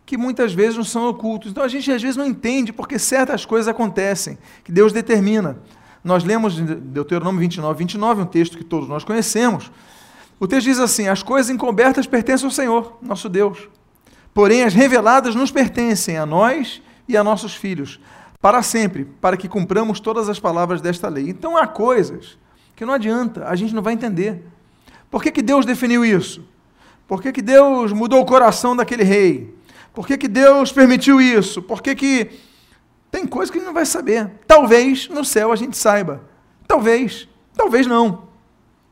que 0.06 0.16
muitas 0.16 0.52
vezes 0.52 0.76
não 0.76 0.84
são 0.84 1.08
ocultos. 1.08 1.50
Então 1.50 1.64
a 1.64 1.68
gente 1.68 1.90
às 1.90 2.00
vezes 2.00 2.16
não 2.16 2.24
entende 2.24 2.72
porque 2.72 2.98
certas 2.98 3.44
coisas 3.44 3.66
acontecem, 3.66 4.38
que 4.64 4.70
Deus 4.70 4.92
determina. 4.92 5.58
Nós 6.02 6.24
lemos 6.24 6.58
Deuteronômio 6.58 7.40
29, 7.40 7.78
29, 7.78 8.22
um 8.22 8.26
texto 8.26 8.56
que 8.56 8.64
todos 8.64 8.88
nós 8.88 9.04
conhecemos. 9.04 9.70
O 10.40 10.48
texto 10.48 10.64
diz 10.64 10.80
assim: 10.80 11.06
As 11.06 11.22
coisas 11.22 11.50
encobertas 11.50 12.06
pertencem 12.06 12.46
ao 12.46 12.50
Senhor, 12.50 12.98
nosso 13.02 13.28
Deus. 13.28 13.68
Porém, 14.32 14.64
as 14.64 14.72
reveladas 14.72 15.34
nos 15.34 15.50
pertencem 15.50 16.16
a 16.16 16.24
nós 16.24 16.80
e 17.06 17.14
a 17.16 17.22
nossos 17.22 17.54
filhos, 17.54 18.00
para 18.40 18.62
sempre, 18.62 19.04
para 19.04 19.36
que 19.36 19.48
cumpramos 19.48 20.00
todas 20.00 20.30
as 20.30 20.40
palavras 20.40 20.80
desta 20.80 21.08
lei. 21.08 21.28
Então 21.28 21.58
há 21.58 21.66
coisas 21.66 22.38
que 22.74 22.86
não 22.86 22.94
adianta, 22.94 23.46
a 23.46 23.54
gente 23.54 23.74
não 23.74 23.82
vai 23.82 23.92
entender. 23.92 24.42
Por 25.10 25.22
que, 25.22 25.30
que 25.30 25.42
Deus 25.42 25.66
definiu 25.66 26.02
isso? 26.02 26.42
Por 27.06 27.20
que, 27.20 27.32
que 27.32 27.42
Deus 27.42 27.92
mudou 27.92 28.20
o 28.20 28.24
coração 28.24 28.74
daquele 28.74 29.02
rei? 29.02 29.54
Por 29.92 30.06
que, 30.06 30.16
que 30.16 30.28
Deus 30.28 30.72
permitiu 30.72 31.20
isso? 31.20 31.60
Por 31.60 31.82
que, 31.82 31.94
que. 31.94 32.30
Tem 33.10 33.26
coisa 33.26 33.52
que 33.52 33.58
gente 33.58 33.66
não 33.66 33.74
vai 33.74 33.84
saber. 33.84 34.30
Talvez 34.46 35.08
no 35.08 35.24
céu 35.24 35.52
a 35.52 35.56
gente 35.56 35.76
saiba. 35.76 36.22
Talvez. 36.66 37.28
Talvez 37.54 37.86
não. 37.86 38.28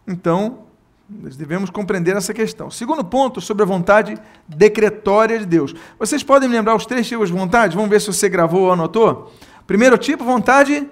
Então, 0.06 0.67
nós 1.08 1.36
devemos 1.36 1.70
compreender 1.70 2.14
essa 2.16 2.34
questão. 2.34 2.70
Segundo 2.70 3.02
ponto, 3.02 3.40
sobre 3.40 3.62
a 3.62 3.66
vontade 3.66 4.18
decretória 4.46 5.38
de 5.38 5.46
Deus. 5.46 5.74
Vocês 5.98 6.22
podem 6.22 6.48
me 6.48 6.54
lembrar 6.54 6.74
os 6.74 6.84
três 6.84 7.08
tipos 7.08 7.30
de 7.30 7.34
vontade? 7.34 7.74
Vamos 7.74 7.88
ver 7.88 8.00
se 8.00 8.08
você 8.08 8.28
gravou 8.28 8.64
ou 8.64 8.72
anotou. 8.72 9.32
Primeiro 9.66 9.96
tipo, 9.96 10.22
vontade 10.22 10.86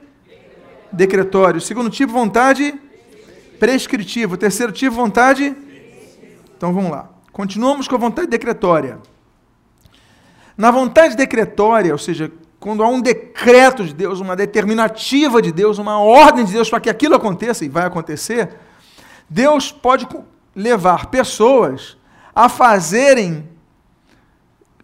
decretória. 0.91 1.61
Segundo 1.61 1.91
tipo, 1.91 2.15
vontade 2.15 2.75
prescritiva. 3.59 4.39
Terceiro 4.39 4.73
tipo, 4.73 4.97
vontade. 4.97 5.55
Então 6.57 6.73
vamos 6.73 6.91
lá. 6.91 7.11
Continuamos 7.31 7.87
com 7.87 7.97
a 7.97 7.99
vontade 7.99 8.29
decretória. 8.29 8.99
Na 10.57 10.71
vontade 10.71 11.15
decretória, 11.15 11.93
ou 11.93 11.99
seja, 11.99 12.33
quando 12.59 12.83
há 12.83 12.89
um 12.89 13.03
decreto 13.03 13.85
de 13.85 13.93
Deus, 13.93 14.21
uma 14.21 14.35
determinativa 14.35 15.43
de 15.43 15.53
Deus, 15.53 15.77
uma 15.77 16.01
ordem 16.01 16.47
de 16.47 16.53
Deus 16.55 16.71
para 16.71 16.81
que 16.81 16.89
aquilo 16.89 17.15
aconteça, 17.15 17.67
e 17.67 17.69
vai 17.69 17.85
acontecer, 17.85 18.57
Deus 19.29 19.73
pode 19.73 20.07
levar 20.55 21.07
pessoas 21.07 21.97
a 22.35 22.49
fazerem 22.49 23.49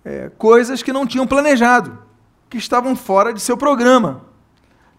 é, 0.04 0.30
coisas 0.37 0.82
que 0.82 0.92
não 0.92 1.06
tinham 1.06 1.26
planejado, 1.26 1.99
que 2.50 2.58
estavam 2.58 2.96
fora 2.96 3.32
de 3.32 3.40
seu 3.40 3.56
programa. 3.56 4.25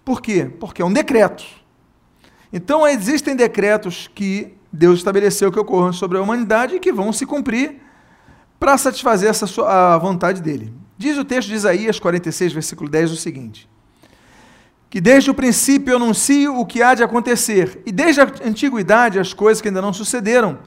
Por 0.04 0.22
quê? 0.22 0.52
Porque 0.60 0.82
é 0.82 0.86
um 0.86 0.94
decreto. 0.94 1.44
Então 2.52 2.88
existem 2.88 3.36
decretos 3.36 4.10
que 4.14 4.56
Deus 4.72 5.00
estabeleceu 5.00 5.52
que 5.52 5.60
ocorram 5.60 5.94
sobre 5.94 6.18
a 6.18 6.22
humanidade 6.22 6.76
e 6.76 6.80
que 6.80 6.92
vão 6.92 7.14
se 7.14 7.26
cumprir 7.26 7.82
para 8.60 8.78
satisfazer 8.78 9.30
essa 9.30 9.46
sua, 9.46 9.96
a 9.96 9.98
vontade 9.98 10.42
dele. 10.42 10.74
Diz 10.98 11.18
o 11.18 11.26
texto 11.26 11.50
de 11.50 11.56
Isaías 11.56 12.00
46, 12.00 12.54
versículo 12.54 12.90
10 12.90 13.12
o 13.12 13.16
seguinte: 13.16 13.70
que 14.94 15.02
desde 15.02 15.32
o 15.32 15.34
princípio 15.34 15.96
anuncio 15.96 16.56
o 16.56 16.68
que 16.68 16.84
há 16.84 16.94
de 16.94 17.02
acontecer, 17.02 17.82
e 17.84 17.92
desde 17.92 18.22
a 18.22 18.26
antiguidade 18.46 19.18
as 19.18 19.34
coisas 19.34 19.60
que 19.60 19.68
ainda 19.68 19.82
não 19.82 19.92
sucederam, 19.92 20.60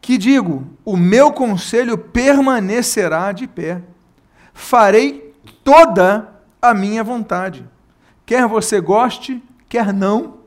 que 0.00 0.16
digo: 0.16 0.66
o 0.82 0.96
meu 0.96 1.30
conselho 1.30 1.98
permanecerá 1.98 3.32
de 3.32 3.46
pé, 3.46 3.82
farei 4.54 5.34
toda 5.62 6.32
a 6.62 6.72
minha 6.72 7.04
vontade, 7.04 7.62
quer 8.24 8.46
você 8.46 8.80
goste, 8.80 9.42
quer 9.68 9.92
não, 9.92 10.38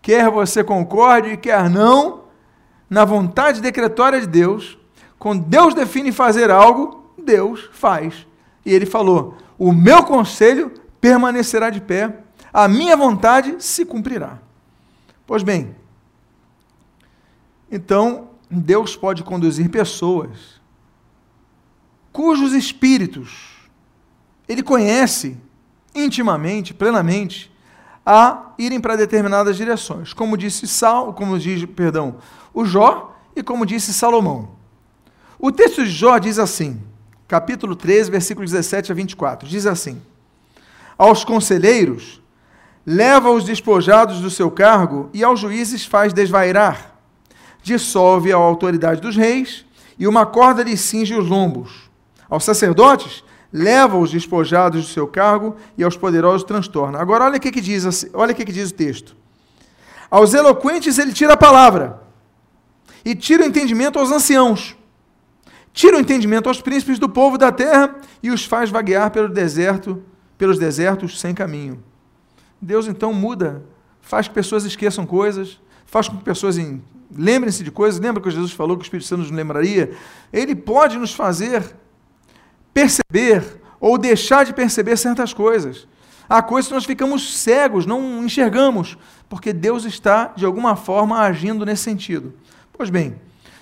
quer 0.00 0.30
você 0.30 0.64
concorde, 0.64 1.36
quer 1.36 1.68
não, 1.68 2.22
na 2.88 3.04
vontade 3.04 3.60
decretória 3.60 4.22
de 4.22 4.26
Deus, 4.26 4.78
quando 5.18 5.44
Deus 5.44 5.74
define 5.74 6.10
fazer 6.10 6.50
algo, 6.50 7.12
Deus 7.22 7.68
faz. 7.74 8.26
E 8.64 8.72
ele 8.72 8.86
falou: 8.86 9.36
o 9.58 9.70
meu 9.70 10.02
conselho 10.02 10.72
permanecerá 11.02 11.68
de 11.68 11.80
pé, 11.82 12.22
a 12.52 12.66
minha 12.68 12.96
vontade 12.96 13.56
se 13.58 13.84
cumprirá. 13.84 14.38
Pois 15.26 15.42
bem, 15.42 15.76
então 17.70 18.30
Deus 18.50 18.96
pode 18.96 19.22
conduzir 19.22 19.68
pessoas 19.68 20.62
cujos 22.12 22.52
espíritos 22.52 23.52
ele 24.48 24.62
conhece 24.62 25.38
intimamente, 25.94 26.74
plenamente, 26.74 27.50
a 28.04 28.52
irem 28.58 28.80
para 28.80 28.96
determinadas 28.96 29.56
direções, 29.56 30.12
como 30.12 30.36
disse 30.36 30.66
Sal, 30.66 31.14
como 31.14 31.38
diz, 31.38 31.64
perdão, 31.64 32.16
o 32.52 32.64
Jó 32.64 33.16
e 33.34 33.42
como 33.42 33.64
disse 33.64 33.94
Salomão. 33.94 34.50
O 35.38 35.50
texto 35.50 35.84
de 35.84 35.90
Jó 35.90 36.18
diz 36.18 36.38
assim, 36.38 36.82
capítulo 37.26 37.74
13, 37.74 38.10
versículo 38.10 38.44
17 38.44 38.92
a 38.92 38.94
24, 38.94 39.48
diz 39.48 39.66
assim: 39.66 40.02
Aos 40.96 41.24
conselheiros 41.24 42.22
leva 42.84 43.30
os 43.30 43.44
despojados 43.44 44.20
do 44.20 44.30
seu 44.30 44.50
cargo 44.50 45.08
e 45.12 45.22
aos 45.22 45.40
juízes 45.40 45.84
faz 45.84 46.12
desvairar. 46.12 46.96
Dissolve 47.62 48.32
a 48.32 48.36
autoridade 48.36 49.00
dos 49.00 49.16
reis 49.16 49.64
e 49.98 50.06
uma 50.06 50.26
corda 50.26 50.62
lhe 50.62 50.76
cinge 50.76 51.14
os 51.14 51.28
lombos. 51.28 51.90
Aos 52.28 52.44
sacerdotes, 52.44 53.22
leva 53.52 53.98
os 53.98 54.10
despojados 54.10 54.86
do 54.86 54.92
seu 54.92 55.06
cargo 55.06 55.56
e 55.76 55.84
aos 55.84 55.96
poderosos 55.96 56.44
transtorna. 56.44 56.98
Agora 56.98 57.24
olha 57.24 57.36
o 57.36 57.40
que, 57.40 57.52
que 57.52 57.60
diz, 57.60 58.06
olha 58.14 58.32
o 58.32 58.34
que, 58.34 58.44
que 58.44 58.52
diz 58.52 58.70
o 58.70 58.74
texto. 58.74 59.14
Aos 60.10 60.34
eloquentes 60.34 60.98
ele 60.98 61.12
tira 61.12 61.34
a 61.34 61.36
palavra 61.36 62.00
e 63.04 63.14
tira 63.14 63.42
o 63.42 63.46
entendimento 63.46 63.98
aos 63.98 64.10
anciãos. 64.10 64.76
Tira 65.72 65.96
o 65.96 66.00
entendimento 66.00 66.48
aos 66.48 66.60
príncipes 66.60 66.98
do 66.98 67.08
povo 67.08 67.38
da 67.38 67.50
terra 67.50 67.94
e 68.22 68.30
os 68.30 68.44
faz 68.44 68.70
vaguear 68.70 69.10
pelo 69.10 69.28
deserto, 69.28 70.02
pelos 70.42 70.58
desertos 70.58 71.20
sem 71.20 71.32
caminho. 71.32 71.80
Deus 72.60 72.88
então 72.88 73.14
muda, 73.14 73.62
faz 74.00 74.26
que 74.26 74.34
pessoas 74.34 74.64
esqueçam 74.64 75.06
coisas, 75.06 75.60
faz 75.86 76.08
com 76.08 76.16
que 76.16 76.24
pessoas 76.24 76.56
lembrem-se 77.16 77.62
de 77.62 77.70
coisas. 77.70 78.00
Lembra 78.00 78.20
que 78.20 78.28
Jesus 78.28 78.50
falou 78.50 78.76
que 78.76 78.82
o 78.82 78.84
Espírito 78.84 79.06
Santo 79.06 79.20
nos 79.20 79.30
lembraria? 79.30 79.92
Ele 80.32 80.56
pode 80.56 80.98
nos 80.98 81.14
fazer 81.14 81.76
perceber 82.74 83.62
ou 83.78 83.96
deixar 83.96 84.44
de 84.44 84.52
perceber 84.52 84.96
certas 84.96 85.32
coisas. 85.32 85.86
Há 86.28 86.42
coisas 86.42 86.66
que 86.66 86.74
nós 86.74 86.84
ficamos 86.86 87.38
cegos, 87.38 87.86
não 87.86 88.24
enxergamos, 88.24 88.98
porque 89.28 89.52
Deus 89.52 89.84
está, 89.84 90.32
de 90.34 90.44
alguma 90.44 90.74
forma, 90.74 91.20
agindo 91.20 91.64
nesse 91.64 91.84
sentido. 91.84 92.34
Pois 92.72 92.90
bem, 92.90 93.14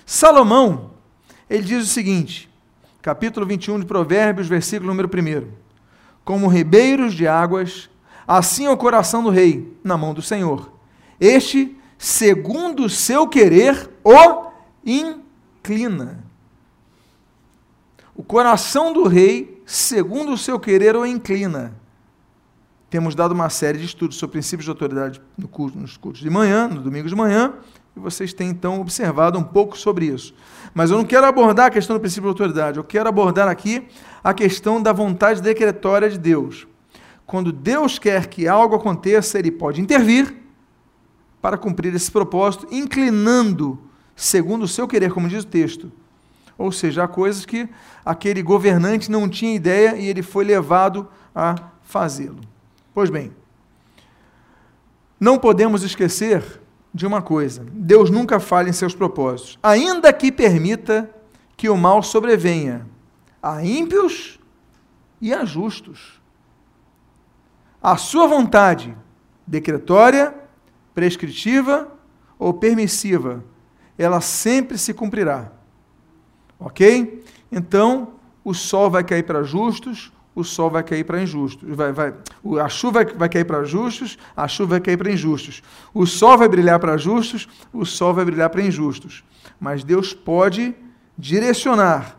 Salomão, 0.03 0.89
ele 1.47 1.61
diz 1.61 1.83
o 1.83 1.87
seguinte, 1.87 2.49
capítulo 3.03 3.45
21 3.45 3.81
de 3.81 3.85
Provérbios, 3.85 4.47
versículo 4.47 4.89
número 4.89 5.07
1. 5.07 5.60
Como 6.23 6.47
ribeiros 6.47 7.13
de 7.13 7.27
águas 7.27 7.89
Assim 8.31 8.65
é 8.65 8.71
o 8.71 8.77
coração 8.77 9.21
do 9.21 9.29
rei 9.29 9.77
na 9.83 9.97
mão 9.97 10.13
do 10.13 10.21
Senhor. 10.21 10.71
Este, 11.19 11.77
segundo 11.97 12.85
o 12.85 12.89
seu 12.89 13.27
querer, 13.27 13.89
o 14.05 14.51
inclina. 14.85 16.23
O 18.15 18.23
coração 18.23 18.93
do 18.93 19.05
rei, 19.05 19.61
segundo 19.65 20.31
o 20.31 20.37
seu 20.37 20.57
querer, 20.61 20.95
o 20.95 21.05
inclina. 21.05 21.73
Temos 22.89 23.15
dado 23.15 23.33
uma 23.33 23.49
série 23.49 23.79
de 23.79 23.85
estudos 23.85 24.15
sobre 24.15 24.33
princípios 24.33 24.63
de 24.63 24.71
autoridade 24.71 25.21
no 25.37 25.49
culto, 25.49 25.77
nos 25.77 25.97
cultos 25.97 26.21
de 26.21 26.29
manhã, 26.29 26.69
no 26.69 26.81
domingo 26.81 27.09
de 27.09 27.15
manhã, 27.15 27.53
e 27.97 27.99
vocês 27.99 28.31
têm 28.31 28.47
então 28.47 28.79
observado 28.79 29.37
um 29.37 29.43
pouco 29.43 29.77
sobre 29.77 30.05
isso. 30.05 30.33
Mas 30.73 30.89
eu 30.89 30.97
não 30.97 31.05
quero 31.05 31.25
abordar 31.25 31.67
a 31.67 31.69
questão 31.69 31.95
do 31.95 31.99
princípio 31.99 32.23
de 32.23 32.29
autoridade, 32.29 32.77
eu 32.77 32.83
quero 32.83 33.09
abordar 33.09 33.47
aqui 33.47 33.87
a 34.23 34.33
questão 34.33 34.81
da 34.81 34.93
vontade 34.93 35.41
decretória 35.41 36.09
de 36.09 36.17
Deus. 36.17 36.67
quando 37.25 37.51
Deus 37.53 37.97
quer 37.97 38.27
que 38.27 38.45
algo 38.45 38.75
aconteça, 38.75 39.39
ele 39.39 39.51
pode 39.51 39.79
intervir 39.79 40.35
para 41.41 41.57
cumprir 41.57 41.95
esse 41.95 42.11
propósito, 42.11 42.67
inclinando 42.69 43.79
segundo 44.15 44.63
o 44.63 44.67
seu 44.67 44.85
querer, 44.85 45.13
como 45.13 45.29
diz 45.29 45.43
o 45.43 45.47
texto. 45.47 45.91
Ou 46.57 46.71
seja, 46.71 47.05
há 47.05 47.07
coisas 47.07 47.45
que 47.45 47.69
aquele 48.05 48.43
governante 48.43 49.09
não 49.09 49.29
tinha 49.29 49.55
ideia 49.55 49.95
e 49.95 50.07
ele 50.07 50.21
foi 50.21 50.43
levado 50.43 51.07
a 51.33 51.55
fazê-lo. 51.81 52.41
Pois 52.93 53.09
bem, 53.09 53.31
não 55.19 55.39
podemos 55.39 55.83
esquecer 55.83 56.43
de 56.93 57.05
uma 57.05 57.21
coisa: 57.21 57.65
Deus 57.71 58.09
nunca 58.09 58.39
falha 58.39 58.69
em 58.69 58.73
seus 58.73 58.93
propósitos, 58.93 59.57
ainda 59.61 60.11
que 60.11 60.31
permita 60.31 61.09
que 61.55 61.69
o 61.69 61.77
mal 61.77 62.01
sobrevenha 62.03 62.87
a 63.41 63.63
ímpios 63.63 64.39
e 65.19 65.33
a 65.33 65.45
justos. 65.45 66.21
A 67.81 67.97
sua 67.97 68.27
vontade, 68.27 68.95
decretória, 69.45 70.35
prescritiva 70.93 71.91
ou 72.37 72.53
permissiva, 72.53 73.43
ela 73.97 74.21
sempre 74.21 74.77
se 74.77 74.93
cumprirá. 74.93 75.51
Ok? 76.59 77.23
Então, 77.51 78.13
o 78.43 78.53
sol 78.53 78.89
vai 78.89 79.03
cair 79.03 79.23
para 79.23 79.43
justos, 79.43 80.11
o 80.33 80.43
sol 80.43 80.69
vai 80.69 80.83
cair 80.83 81.03
para 81.03 81.21
injustos. 81.21 81.75
Vai, 81.75 81.91
vai, 81.91 82.13
a 82.63 82.69
chuva 82.69 83.05
vai 83.15 83.27
cair 83.27 83.45
para 83.45 83.63
justos, 83.63 84.17
a 84.35 84.47
chuva 84.47 84.71
vai 84.71 84.81
cair 84.81 84.97
para 84.97 85.11
injustos. 85.11 85.61
O 85.93 86.05
sol 86.05 86.37
vai 86.37 86.47
brilhar 86.47 86.79
para 86.79 86.97
justos, 86.97 87.47
o 87.73 87.85
sol 87.85 88.13
vai 88.13 88.25
brilhar 88.25 88.49
para 88.49 88.61
injustos. 88.61 89.23
Mas 89.59 89.83
Deus 89.83 90.13
pode 90.13 90.73
direcionar 91.17 92.17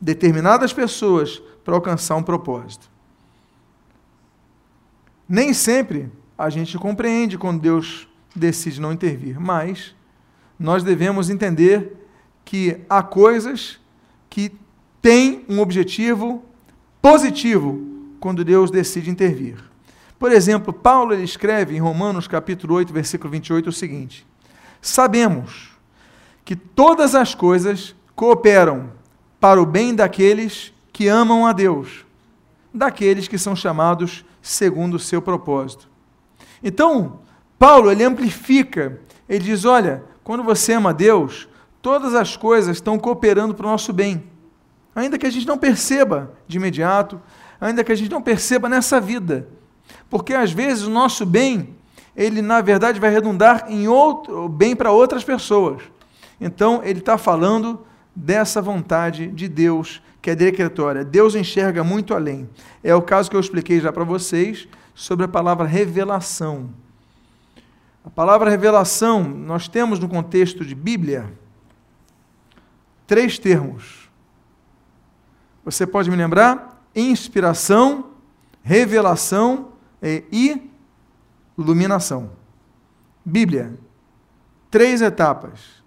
determinadas 0.00 0.72
pessoas 0.72 1.40
para 1.64 1.74
alcançar 1.74 2.16
um 2.16 2.22
propósito. 2.22 2.90
Nem 5.28 5.54
sempre 5.54 6.10
a 6.36 6.50
gente 6.50 6.76
compreende 6.76 7.38
quando 7.38 7.60
Deus 7.60 8.08
decide 8.34 8.80
não 8.80 8.92
intervir, 8.92 9.38
mas 9.38 9.94
nós 10.58 10.82
devemos 10.82 11.30
entender 11.30 11.96
que 12.44 12.80
há 12.88 13.02
coisas 13.02 13.80
que 14.28 14.52
têm 15.00 15.44
um 15.48 15.60
objetivo 15.60 16.44
positivo 17.02 17.84
quando 18.20 18.44
Deus 18.44 18.70
decide 18.70 19.10
intervir. 19.10 19.56
Por 20.18 20.30
exemplo, 20.30 20.72
Paulo 20.72 21.12
ele 21.12 21.24
escreve 21.24 21.74
em 21.74 21.80
Romanos 21.80 22.28
capítulo 22.28 22.76
8, 22.76 22.92
versículo 22.92 23.28
28 23.32 23.68
o 23.68 23.72
seguinte: 23.72 24.24
Sabemos 24.80 25.72
que 26.44 26.54
todas 26.54 27.16
as 27.16 27.34
coisas 27.34 27.94
cooperam 28.14 28.92
para 29.40 29.60
o 29.60 29.66
bem 29.66 29.92
daqueles 29.92 30.72
que 30.92 31.08
amam 31.08 31.44
a 31.44 31.52
Deus, 31.52 32.06
daqueles 32.72 33.26
que 33.26 33.36
são 33.36 33.56
chamados 33.56 34.24
segundo 34.40 34.94
o 34.94 35.00
seu 35.00 35.20
propósito. 35.20 35.88
Então, 36.62 37.18
Paulo 37.58 37.90
ele 37.90 38.04
amplifica, 38.04 39.00
ele 39.28 39.44
diz: 39.44 39.64
olha, 39.64 40.04
quando 40.22 40.44
você 40.44 40.74
ama 40.74 40.90
a 40.90 40.92
Deus, 40.92 41.48
todas 41.80 42.14
as 42.14 42.36
coisas 42.36 42.76
estão 42.76 42.96
cooperando 42.96 43.54
para 43.54 43.66
o 43.66 43.70
nosso 43.70 43.92
bem 43.92 44.30
ainda 44.94 45.18
que 45.18 45.26
a 45.26 45.30
gente 45.30 45.46
não 45.46 45.58
perceba 45.58 46.32
de 46.46 46.56
imediato, 46.56 47.20
ainda 47.60 47.82
que 47.82 47.92
a 47.92 47.94
gente 47.94 48.10
não 48.10 48.22
perceba 48.22 48.68
nessa 48.68 49.00
vida. 49.00 49.48
Porque 50.08 50.34
às 50.34 50.52
vezes 50.52 50.84
o 50.84 50.90
nosso 50.90 51.24
bem, 51.24 51.74
ele 52.16 52.42
na 52.42 52.60
verdade 52.60 53.00
vai 53.00 53.10
redundar 53.10 53.66
em 53.68 53.88
outro 53.88 54.48
bem 54.48 54.76
para 54.76 54.90
outras 54.90 55.24
pessoas. 55.24 55.82
Então 56.40 56.82
ele 56.84 56.98
está 56.98 57.16
falando 57.16 57.86
dessa 58.14 58.60
vontade 58.60 59.28
de 59.28 59.48
Deus 59.48 60.02
que 60.20 60.30
é 60.30 60.34
decretória. 60.34 61.04
Deus 61.04 61.34
enxerga 61.34 61.82
muito 61.82 62.14
além. 62.14 62.48
É 62.82 62.94
o 62.94 63.02
caso 63.02 63.30
que 63.30 63.36
eu 63.36 63.40
expliquei 63.40 63.80
já 63.80 63.92
para 63.92 64.04
vocês 64.04 64.68
sobre 64.94 65.24
a 65.24 65.28
palavra 65.28 65.66
revelação. 65.66 66.70
A 68.04 68.10
palavra 68.10 68.50
revelação, 68.50 69.22
nós 69.22 69.68
temos 69.68 69.98
no 69.98 70.08
contexto 70.08 70.64
de 70.64 70.74
Bíblia 70.74 71.32
três 73.06 73.38
termos 73.38 74.01
você 75.64 75.86
pode 75.86 76.10
me 76.10 76.16
lembrar? 76.16 76.84
Inspiração, 76.94 78.10
revelação 78.62 79.68
e 80.02 80.70
iluminação. 81.56 82.30
Bíblia, 83.24 83.78
três 84.70 85.00
etapas: 85.00 85.82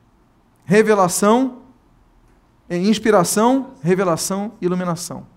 revelação, 0.63 1.59
inspiração, 2.69 3.71
revelação 3.81 4.53
e 4.61 4.65
iluminação. 4.65 5.27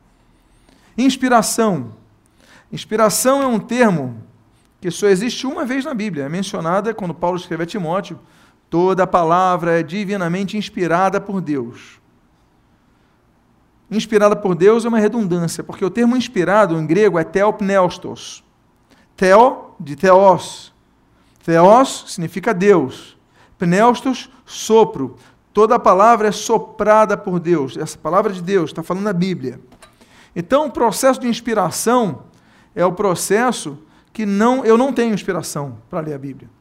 Inspiração. 0.96 1.94
Inspiração 2.70 3.42
é 3.42 3.46
um 3.46 3.58
termo 3.58 4.22
que 4.80 4.90
só 4.90 5.08
existe 5.08 5.46
uma 5.46 5.64
vez 5.64 5.84
na 5.84 5.94
Bíblia, 5.94 6.24
é 6.24 6.28
mencionada 6.28 6.94
quando 6.94 7.12
Paulo 7.12 7.36
escreve 7.36 7.64
a 7.64 7.66
Timóteo: 7.66 8.20
toda 8.70 9.06
palavra 9.06 9.80
é 9.80 9.82
divinamente 9.82 10.56
inspirada 10.56 11.20
por 11.20 11.40
Deus 11.40 11.98
inspirada 13.90 14.36
por 14.36 14.54
Deus 14.54 14.84
é 14.84 14.88
uma 14.88 14.98
redundância, 14.98 15.64
porque 15.64 15.84
o 15.84 15.90
termo 15.90 16.16
inspirado 16.16 16.78
em 16.78 16.86
grego 16.86 17.18
é 17.18 17.24
theopneustos. 17.24 18.44
Theo, 19.16 19.74
de 19.80 19.96
theos. 19.96 20.72
Theos 21.44 22.04
significa 22.08 22.52
Deus. 22.52 23.16
Pneustos, 23.58 24.30
sopro. 24.44 25.16
Toda 25.52 25.76
a 25.76 25.78
palavra 25.78 26.28
é 26.28 26.32
soprada 26.32 27.16
por 27.16 27.40
Deus. 27.40 27.76
Essa 27.76 27.98
palavra 27.98 28.32
de 28.32 28.42
Deus 28.42 28.70
está 28.70 28.82
falando 28.82 29.04
na 29.04 29.12
Bíblia. 29.12 29.60
Então, 30.36 30.66
o 30.66 30.70
processo 30.70 31.20
de 31.20 31.26
inspiração 31.26 32.24
é 32.74 32.84
o 32.84 32.92
processo 32.92 33.78
que 34.12 34.24
não 34.26 34.64
eu 34.64 34.76
não 34.76 34.92
tenho 34.92 35.14
inspiração 35.14 35.78
para 35.88 36.00
ler 36.00 36.14
a 36.14 36.18
Bíblia 36.18 36.57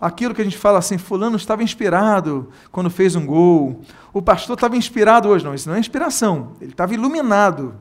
aquilo 0.00 0.34
que 0.34 0.40
a 0.40 0.44
gente 0.44 0.58
fala 0.58 0.78
assim, 0.78 0.98
fulano 0.98 1.36
estava 1.36 1.62
inspirado 1.62 2.50
quando 2.70 2.90
fez 2.90 3.16
um 3.16 3.24
gol, 3.24 3.80
o 4.12 4.20
pastor 4.20 4.54
estava 4.54 4.76
inspirado 4.76 5.28
hoje. 5.28 5.44
Não, 5.44 5.54
isso 5.54 5.68
não 5.68 5.76
é 5.76 5.78
inspiração, 5.78 6.52
ele 6.60 6.72
estava 6.72 6.94
iluminado. 6.94 7.74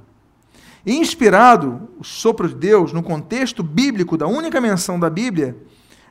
Inspirado, 0.85 1.89
o 1.99 2.03
sopro 2.03 2.47
de 2.47 2.55
Deus, 2.55 2.93
no 2.93 3.01
contexto 3.01 3.63
bíblico 3.63 4.17
da 4.17 4.27
única 4.27 4.61
menção 4.61 4.99
da 4.99 5.09
Bíblia, 5.09 5.57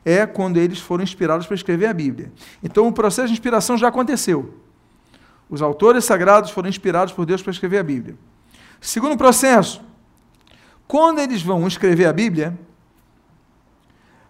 é 0.04 0.26
quando 0.26 0.56
eles 0.56 0.78
foram 0.78 1.04
inspirados 1.04 1.46
para 1.46 1.54
escrever 1.54 1.86
a 1.86 1.94
Bíblia. 1.94 2.32
Então 2.62 2.86
o 2.86 2.92
processo 2.92 3.28
de 3.28 3.34
inspiração 3.34 3.78
já 3.78 3.88
aconteceu. 3.88 4.54
Os 5.48 5.62
autores 5.62 6.04
sagrados 6.04 6.50
foram 6.50 6.68
inspirados 6.68 7.14
por 7.14 7.24
Deus 7.24 7.42
para 7.42 7.52
escrever 7.52 7.78
a 7.78 7.82
Bíblia. 7.82 8.16
Segundo 8.80 9.16
processo, 9.16 9.82
quando 10.86 11.20
eles 11.20 11.40
vão 11.40 11.66
escrever 11.66 12.06
a 12.06 12.12
Bíblia, 12.12 12.58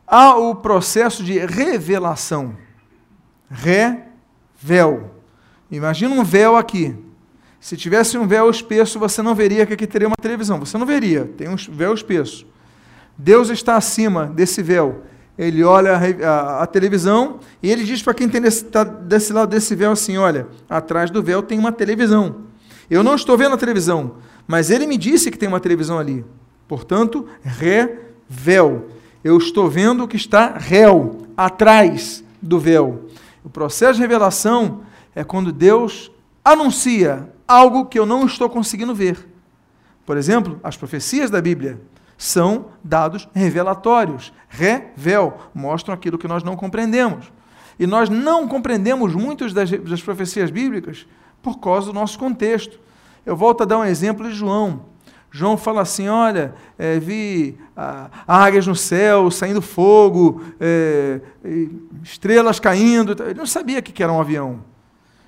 há 0.07 0.37
o 0.37 0.55
processo 0.55 1.23
de 1.23 1.39
revelação. 1.39 2.57
Revel. 3.51 5.11
Imagina 5.71 6.15
um 6.15 6.25
véu 6.25 6.57
aqui. 6.57 6.97
Se 7.61 7.77
tivesse 7.77 8.19
um 8.19 8.27
véu 8.27 8.51
espesso, 8.51 8.99
você 8.99 9.23
não 9.23 9.35
veria 9.35 9.65
que 9.65 9.73
aqui 9.73 9.87
teria 9.87 10.07
uma 10.07 10.17
televisão. 10.21 10.59
Você 10.61 10.77
não 10.77 10.87
veria. 10.87 11.25
Tem 11.37 11.49
um 11.49 11.57
véu 11.57 11.95
espesso. 11.95 12.47
Deus 13.17 13.49
está 13.49 13.77
acima 13.77 14.27
desse 14.27 14.63
véu. 14.63 15.03
Ele 15.37 15.65
olha 15.65 15.97
a, 15.97 16.29
a, 16.29 16.63
a 16.63 16.67
televisão 16.67 17.41
e 17.63 17.71
ele 17.71 17.85
diz 17.85 18.03
para 18.03 18.15
quem 18.15 18.29
está 18.29 18.85
desse 18.85 19.33
lado 19.33 19.51
desse 19.51 19.75
véu 19.75 19.93
assim: 19.93 20.17
olha, 20.17 20.47
atrás 20.69 21.11
do 21.11 21.23
véu 21.23 21.43
tem 21.43 21.59
uma 21.59 21.73
televisão. 21.73 22.43
Eu 22.89 23.03
não 23.03 23.15
estou 23.15 23.37
vendo 23.37 23.55
a 23.55 23.59
televisão, 23.59 24.17
mas 24.47 24.71
ele 24.71 24.87
me 24.87 24.97
disse 24.97 25.31
que 25.31 25.39
tem 25.39 25.49
uma 25.49 25.59
televisão 25.59 25.99
ali. 25.99 26.25
Portanto, 26.69 27.27
revel 27.43 28.89
eu 29.25 29.39
estou 29.39 29.71
vendo 29.71 30.05
o 30.05 30.09
que 30.09 30.17
está 30.17 30.59
réu, 30.59 31.27
atrás 31.35 32.23
do 32.43 32.61
véu. 32.61 33.09
O 33.43 33.49
processo 33.49 33.95
de 33.95 34.03
revelação 34.03 34.83
é 35.15 35.25
quando 35.25 35.51
Deus 35.51 36.13
anuncia 36.45 37.33
algo 37.49 37.87
que 37.87 37.99
eu 37.99 38.05
não 38.05 38.27
estou 38.27 38.51
conseguindo 38.51 38.95
ver. 38.95 39.27
Por 40.05 40.19
exemplo, 40.19 40.61
as 40.63 40.77
profecias 40.77 41.31
da 41.31 41.41
Bíblia 41.41 41.81
são 42.19 42.67
dados 42.85 43.27
revelatórios, 43.35 44.31
revel, 44.49 45.39
mostram 45.55 45.95
aquilo 45.95 46.19
que 46.19 46.29
nós 46.29 46.43
não 46.43 46.55
compreendemos. 46.55 47.33
E 47.79 47.87
nós 47.87 48.11
não 48.11 48.47
compreendemos 48.47 49.15
muitas 49.15 49.55
das, 49.55 49.71
das 49.71 50.03
profecias 50.03 50.51
bíblicas 50.51 51.07
por 51.43 51.59
causa 51.59 51.87
do 51.87 51.93
nosso 51.95 52.19
contexto. 52.19 52.79
Eu 53.25 53.37
volto 53.37 53.63
a 53.63 53.67
dar 53.67 53.79
um 53.79 53.85
exemplo 53.85 54.29
de 54.29 54.35
João. 54.35 54.85
João 55.37 55.57
fala 55.57 55.83
assim: 55.83 56.07
olha, 56.07 56.55
é, 56.79 57.01
vi 57.01 57.59
ah, 57.77 58.09
águias 58.25 58.69
no 58.69 58.77
céu, 58.77 59.33
saindo 59.33 59.61
fogo, 59.61 60.41
é, 60.61 61.21
estrelas 62.05 62.61
caindo. 62.61 63.21
Ele 63.21 63.35
não 63.35 63.45
sabia 63.45 63.83
que 63.83 64.01
era 64.01 64.13
um 64.13 64.21
avião. 64.21 64.61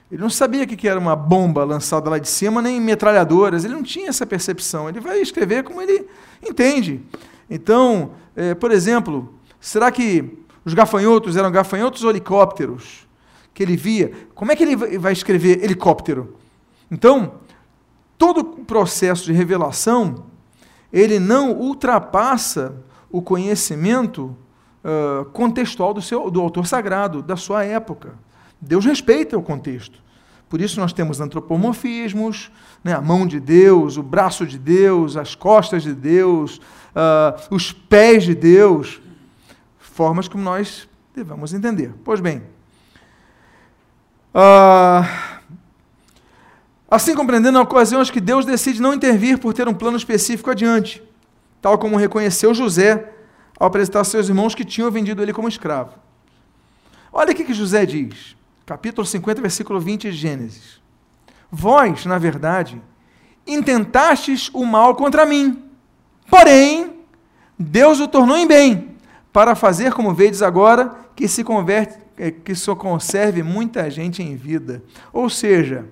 Ele 0.08 0.22
não 0.22 0.30
sabia 0.30 0.64
que 0.64 0.86
era 0.86 1.00
uma 1.00 1.16
bomba 1.16 1.64
lançada 1.64 2.08
lá 2.08 2.18
de 2.18 2.28
cima, 2.28 2.62
nem 2.62 2.80
metralhadoras. 2.80 3.64
Ele 3.64 3.74
não 3.74 3.82
tinha 3.82 4.08
essa 4.08 4.24
percepção. 4.24 4.88
Ele 4.88 5.00
vai 5.00 5.18
escrever 5.20 5.64
como 5.64 5.82
ele 5.82 6.06
entende. 6.40 7.02
Então, 7.50 8.12
é, 8.36 8.54
por 8.54 8.70
exemplo, 8.70 9.34
será 9.60 9.90
que 9.90 10.38
os 10.64 10.72
gafanhotos 10.72 11.36
eram 11.36 11.50
gafanhotos 11.50 12.04
ou 12.04 12.10
helicópteros? 12.10 13.08
Que 13.52 13.64
ele 13.64 13.76
via. 13.76 14.12
Como 14.36 14.52
é 14.52 14.54
que 14.54 14.62
ele 14.62 14.76
vai 14.76 15.12
escrever 15.12 15.64
helicóptero? 15.64 16.36
Então, 16.88 17.40
todo 18.18 18.40
o 18.40 18.64
processo 18.64 19.24
de 19.24 19.32
revelação, 19.32 20.24
ele 20.92 21.18
não 21.18 21.52
ultrapassa 21.52 22.74
o 23.10 23.20
conhecimento 23.20 24.36
uh, 24.84 25.24
contextual 25.26 25.92
do, 25.92 26.02
seu, 26.02 26.30
do 26.30 26.40
autor 26.40 26.66
sagrado, 26.66 27.22
da 27.22 27.36
sua 27.36 27.64
época. 27.64 28.14
Deus 28.60 28.84
respeita 28.84 29.36
o 29.36 29.42
contexto. 29.42 30.04
Por 30.48 30.60
isso 30.60 30.78
nós 30.78 30.92
temos 30.92 31.20
antropomorfismos, 31.20 32.52
né, 32.82 32.92
a 32.92 33.00
mão 33.00 33.26
de 33.26 33.40
Deus, 33.40 33.96
o 33.96 34.02
braço 34.02 34.46
de 34.46 34.58
Deus, 34.58 35.16
as 35.16 35.34
costas 35.34 35.82
de 35.82 35.92
Deus, 35.92 36.58
uh, 36.58 37.54
os 37.54 37.72
pés 37.72 38.24
de 38.24 38.34
Deus, 38.34 39.00
formas 39.78 40.28
como 40.28 40.44
nós 40.44 40.88
devemos 41.14 41.52
entender. 41.52 41.92
Pois 42.04 42.20
bem, 42.20 42.42
uh, 44.32 45.25
assim 46.90 47.14
compreendendo 47.14 47.60
ocasiões 47.60 48.10
que 48.10 48.20
Deus 48.20 48.44
decide 48.44 48.80
não 48.80 48.94
intervir 48.94 49.38
por 49.38 49.52
ter 49.52 49.68
um 49.68 49.74
plano 49.74 49.96
específico 49.96 50.50
adiante, 50.50 51.02
tal 51.60 51.78
como 51.78 51.96
reconheceu 51.96 52.54
José 52.54 53.12
ao 53.58 53.68
apresentar 53.68 54.04
seus 54.04 54.28
irmãos 54.28 54.54
que 54.54 54.64
tinham 54.64 54.90
vendido 54.90 55.22
ele 55.22 55.32
como 55.32 55.48
escravo. 55.48 55.92
Olha 57.12 57.32
o 57.32 57.34
que 57.34 57.54
José 57.54 57.86
diz, 57.86 58.36
capítulo 58.64 59.06
50, 59.06 59.40
versículo 59.40 59.80
20 59.80 60.10
de 60.10 60.16
Gênesis. 60.16 60.80
Vós, 61.50 62.04
na 62.04 62.18
verdade, 62.18 62.80
intentastes 63.46 64.50
o 64.52 64.64
mal 64.64 64.94
contra 64.94 65.24
mim, 65.24 65.64
porém, 66.28 67.00
Deus 67.58 68.00
o 68.00 68.08
tornou 68.08 68.36
em 68.36 68.46
bem, 68.46 68.96
para 69.32 69.54
fazer, 69.54 69.92
como 69.92 70.14
vedes 70.14 70.42
agora, 70.42 70.94
que 71.14 71.28
se 71.28 71.42
converte, 71.42 71.98
eh, 72.18 72.30
que 72.30 72.54
só 72.54 72.74
conserve 72.74 73.42
muita 73.42 73.90
gente 73.90 74.22
em 74.22 74.36
vida. 74.36 74.82
Ou 75.12 75.28
seja, 75.28 75.86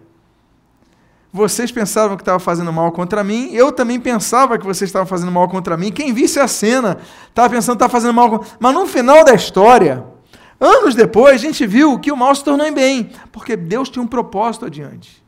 vocês 1.35 1.73
pensavam 1.73 2.17
que 2.17 2.23
estavam 2.23 2.39
fazendo 2.39 2.73
mal 2.73 2.93
contra 2.93 3.25
mim, 3.25 3.49
eu 3.53 3.73
também 3.73 3.99
pensava 3.99 4.57
que 4.57 4.65
vocês 4.65 4.89
estavam 4.89 5.05
fazendo 5.05 5.33
mal 5.33 5.49
contra 5.49 5.77
mim. 5.77 5.91
Quem 5.91 6.15
visse 6.15 6.39
a 6.39 6.47
cena 6.47 6.97
estava 7.29 7.51
pensando 7.51 7.77
que 7.77 7.83
estava 7.83 7.91
fazendo 7.91 8.15
mal 8.15 8.31
contra 8.31 8.57
Mas 8.61 8.73
no 8.73 8.87
final 8.87 9.25
da 9.25 9.35
história, 9.35 10.05
anos 10.61 10.95
depois, 10.95 11.35
a 11.35 11.45
gente 11.45 11.67
viu 11.67 11.99
que 11.99 12.13
o 12.13 12.17
mal 12.17 12.33
se 12.37 12.45
tornou 12.45 12.65
em 12.65 12.73
bem, 12.73 13.11
porque 13.33 13.57
Deus 13.57 13.89
tinha 13.89 14.01
um 14.01 14.07
propósito 14.07 14.67
adiante. 14.67 15.25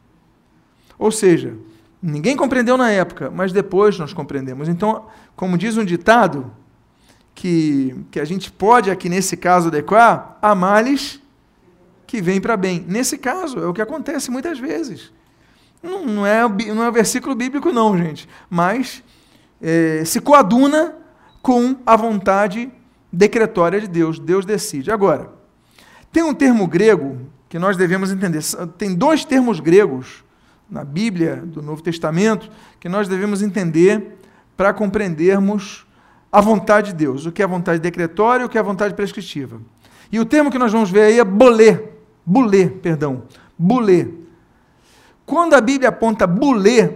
Ou 0.97 1.11
seja, 1.11 1.57
ninguém 2.01 2.37
compreendeu 2.37 2.77
na 2.77 2.88
época, 2.88 3.29
mas 3.29 3.53
depois 3.53 3.99
nós 3.99 4.12
compreendemos. 4.12 4.69
Então, 4.69 5.07
como 5.35 5.59
diz 5.59 5.77
um 5.77 5.85
ditado, 5.85 6.53
que, 7.35 7.97
que 8.12 8.21
a 8.21 8.25
gente 8.25 8.53
pode 8.53 8.92
aqui 8.92 9.09
nesse 9.09 9.37
caso 9.37 9.66
adequar, 9.71 10.38
há 10.40 10.55
males 10.55 11.21
que 12.07 12.23
vêm 12.23 12.40
para 12.40 12.57
bem. 12.57 12.85
Nesse 12.87 13.19
caso, 13.19 13.59
é 13.59 13.66
o 13.66 13.75
que 13.75 13.83
acontece 13.83 14.31
muitas 14.31 14.57
vezes. 14.57 15.15
Não, 15.83 16.05
não, 16.05 16.27
é, 16.27 16.43
não 16.75 16.85
é 16.85 16.91
versículo 16.91 17.35
bíblico, 17.35 17.73
não, 17.73 17.97
gente, 17.97 18.29
mas 18.49 19.03
é, 19.61 20.03
se 20.05 20.21
coaduna 20.21 20.95
com 21.43 21.77
a 21.87 21.97
vontade 21.97 22.71
decretória 23.12 23.81
de 23.81 23.87
Deus. 23.87 24.19
Deus 24.19 24.45
decide. 24.45 24.91
Agora, 24.91 25.31
tem 26.12 26.23
um 26.23 26.35
termo 26.35 26.67
grego 26.67 27.19
que 27.49 27.59
nós 27.59 27.77
devemos 27.77 28.11
entender. 28.11 28.43
Tem 28.77 28.95
dois 28.95 29.25
termos 29.25 29.61
gregos 29.61 30.25
na 30.69 30.85
Bíblia 30.85 31.37
do 31.37 31.62
Novo 31.62 31.83
Testamento 31.83 32.51
que 32.81 32.89
nós 32.89 33.09
devemos 33.09 33.43
entender 33.43 34.19
para 34.57 34.73
compreendermos 34.73 35.87
a 36.33 36.41
vontade 36.41 36.89
de 36.89 36.97
Deus, 36.97 37.25
o 37.25 37.33
que 37.33 37.41
é 37.41 37.45
a 37.45 37.49
vontade 37.49 37.79
decretória 37.81 38.43
e 38.43 38.47
o 38.47 38.49
que 38.49 38.59
é 38.59 38.61
a 38.61 38.65
vontade 38.65 38.95
prescritiva. 38.95 39.61
E 40.11 40.19
o 40.19 40.25
termo 40.25 40.51
que 40.51 40.59
nós 40.59 40.73
vamos 40.73 40.91
ver 40.91 41.03
aí 41.03 41.19
é 41.19 41.25
bolê, 41.25 41.79
bulê, 42.25 42.69
perdão, 42.69 43.23
bulê. 43.59 44.09
Quando 45.27 45.55
a 45.55 45.61
Bíblia 45.61 45.89
aponta 45.89 46.25
bulê, 46.25 46.89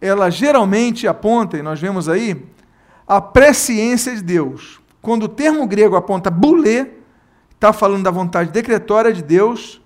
ela 0.00 0.30
geralmente 0.30 1.06
aponta, 1.06 1.58
e 1.58 1.62
nós 1.62 1.78
vemos 1.78 2.08
aí, 2.08 2.44
a 3.06 3.20
presciência 3.20 4.16
de 4.16 4.22
Deus. 4.22 4.80
Quando 5.02 5.24
o 5.24 5.28
termo 5.28 5.66
grego 5.66 5.94
aponta 5.94 6.30
bulê, 6.30 6.86
está 7.54 7.72
falando 7.72 8.04
da 8.04 8.10
vontade 8.10 8.50
decretória 8.50 9.12
de 9.12 9.22
Deus, 9.22 9.82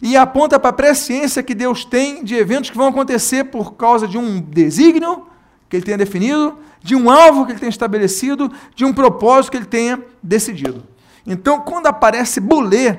e 0.00 0.16
aponta 0.16 0.58
para 0.58 0.70
a 0.70 0.72
presciência 0.72 1.42
que 1.42 1.54
Deus 1.54 1.84
tem 1.84 2.24
de 2.24 2.36
eventos 2.36 2.70
que 2.70 2.76
vão 2.76 2.86
acontecer 2.86 3.44
por 3.44 3.74
causa 3.74 4.06
de 4.06 4.16
um 4.16 4.40
desígnio 4.40 5.26
que 5.68 5.76
ele 5.76 5.84
tenha 5.84 5.98
definido, 5.98 6.58
de 6.82 6.96
um 6.96 7.10
alvo 7.10 7.44
que 7.44 7.52
ele 7.52 7.58
tenha 7.58 7.70
estabelecido, 7.70 8.50
de 8.74 8.84
um 8.84 8.92
propósito 8.92 9.50
que 9.50 9.56
ele 9.58 9.66
tenha 9.66 10.02
decidido. 10.22 10.84
Então, 11.26 11.60
quando 11.60 11.86
aparece 11.86 12.40
bulê 12.40 12.98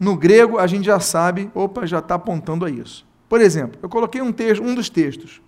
no 0.00 0.16
grego, 0.16 0.58
a 0.58 0.66
gente 0.66 0.84
já 0.84 0.98
sabe, 0.98 1.50
opa, 1.54 1.86
já 1.86 2.00
está 2.00 2.16
apontando 2.16 2.64
a 2.64 2.70
isso. 2.70 3.06
Por 3.32 3.40
exemplo, 3.40 3.78
eu 3.82 3.88
coloquei 3.88 4.20
um, 4.20 4.30
texto, 4.30 4.62
um 4.62 4.74
dos 4.74 4.90
textos. 4.90 5.40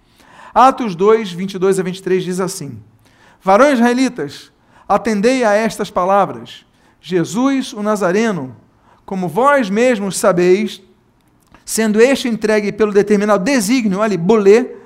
Atos 0.54 0.96
2, 0.96 1.32
22 1.32 1.78
a 1.78 1.82
23 1.82 2.24
diz 2.24 2.40
assim: 2.40 2.82
Varões 3.42 3.74
israelitas, 3.74 4.50
atendei 4.88 5.44
a 5.44 5.52
estas 5.52 5.90
palavras. 5.90 6.64
Jesus, 6.98 7.74
o 7.74 7.82
Nazareno, 7.82 8.56
como 9.04 9.28
vós 9.28 9.68
mesmos 9.68 10.16
sabeis, 10.16 10.80
sendo 11.62 12.00
este 12.00 12.26
entregue 12.26 12.72
pelo 12.72 12.90
determinado 12.90 13.44
desígnio, 13.44 14.00
ali, 14.00 14.16
bolê, 14.16 14.76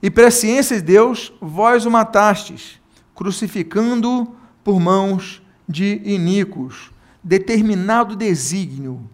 e 0.00 0.08
presciência 0.08 0.76
de 0.76 0.82
Deus, 0.82 1.32
vós 1.40 1.86
o 1.86 1.90
matastes, 1.90 2.80
crucificando 3.16 4.32
por 4.62 4.78
mãos 4.78 5.42
de 5.68 6.00
iníquos. 6.04 6.92
Determinado 7.20 8.14
desígnio, 8.14 9.10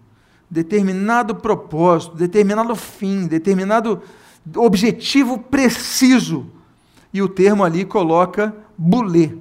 determinado 0.51 1.35
propósito, 1.35 2.17
determinado 2.17 2.75
fim, 2.75 3.27
determinado 3.27 4.03
objetivo 4.57 5.39
preciso. 5.39 6.47
E 7.13 7.23
o 7.23 7.29
termo 7.29 7.65
ali 7.65 7.85
coloca 7.85 8.55
bulê. 8.77 9.33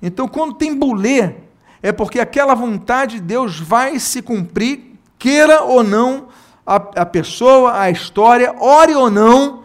Então, 0.00 0.28
quando 0.28 0.54
tem 0.54 0.74
bulê, 0.74 1.34
é 1.82 1.92
porque 1.92 2.20
aquela 2.20 2.54
vontade 2.54 3.16
de 3.16 3.22
Deus 3.22 3.58
vai 3.58 3.98
se 3.98 4.22
cumprir, 4.22 4.94
queira 5.18 5.62
ou 5.62 5.82
não 5.82 6.28
a, 6.66 6.76
a 6.76 7.06
pessoa, 7.06 7.80
a 7.80 7.90
história, 7.90 8.54
ore 8.60 8.94
ou 8.94 9.10
não, 9.10 9.62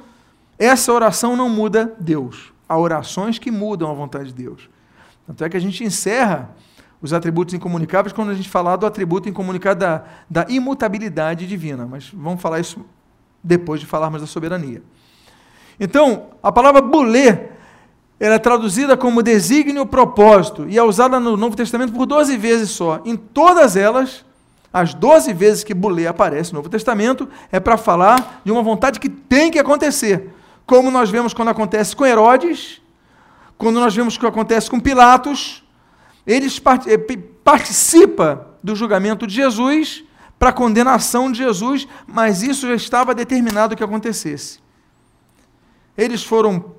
essa 0.58 0.94
oração 0.94 1.36
não 1.36 1.50
muda 1.50 1.96
Deus. 2.00 2.54
Há 2.70 2.78
orações 2.78 3.40
que 3.40 3.52
mudam 3.52 3.90
a 3.90 3.94
vontade 3.94 4.28
de 4.28 4.44
Deus. 4.44 4.70
Tanto 5.26 5.44
é 5.44 5.50
que 5.50 5.58
a 5.58 5.62
gente 5.62 5.84
encerra 5.84 6.52
os 7.02 7.14
atributos 7.14 7.54
incomunicáveis 7.54 8.14
quando 8.14 8.30
a 8.30 8.34
gente 8.34 8.50
falar 8.50 8.76
do 8.76 8.86
atributo 8.86 9.28
incomunicável 9.28 9.80
da, 9.80 10.04
da 10.30 10.46
imutabilidade 10.50 11.48
divina. 11.48 11.86
Mas 11.86 12.10
vamos 12.14 12.42
falar 12.42 12.60
isso 12.60 12.86
depois 13.44 13.80
de 13.80 13.88
falarmos 13.88 14.22
da 14.22 14.28
soberania. 14.28 14.84
Então, 15.80 16.28
a 16.44 16.52
palavra 16.52 16.82
bulê 16.82 17.50
ela 18.20 18.36
é 18.36 18.40
traduzida 18.40 18.96
como 18.96 19.24
desígnio 19.24 19.84
propósito 19.84 20.68
e 20.70 20.78
é 20.78 20.84
usada 20.84 21.20
no 21.20 21.36
Novo 21.36 21.56
Testamento 21.56 21.92
por 21.92 22.06
12 22.06 22.38
vezes 22.38 22.70
só. 22.70 23.02
Em 23.04 23.18
todas 23.18 23.76
elas, 23.76 24.24
as 24.72 24.94
12 24.94 25.34
vezes 25.34 25.64
que 25.64 25.74
bulê 25.74 26.06
aparece 26.06 26.54
no 26.54 26.58
Novo 26.58 26.70
Testamento, 26.70 27.28
é 27.52 27.60
para 27.60 27.78
falar 27.78 28.42
de 28.46 28.52
uma 28.52 28.62
vontade 28.62 29.00
que 29.00 29.10
tem 29.10 29.50
que 29.50 29.58
acontecer. 29.58 30.30
Como 30.68 30.92
nós 30.92 31.10
vemos 31.10 31.34
quando 31.34 31.48
acontece 31.48 31.96
com 31.96 32.06
Herodes, 32.06 32.80
quando 33.58 33.80
nós 33.80 33.96
vemos 33.96 34.20
que 34.20 34.26
acontece 34.28 34.70
com 34.70 34.80
Pilatos, 34.80 35.64
eles 36.26 36.62
eh, 36.88 37.18
participa 37.44 38.48
do 38.64 38.76
julgamento 38.76 39.26
de 39.26 39.34
Jesus 39.34 40.04
para 40.38 40.50
a 40.50 40.54
condenação 40.54 41.32
de 41.32 41.38
Jesus, 41.40 41.88
mas 42.08 42.42
isso 42.42 42.68
já 42.68 42.76
estava 42.76 43.14
determinado 43.14 43.76
que 43.76 43.84
acontecesse. 43.84 44.60
Eles 45.98 46.24
foram 46.24 46.74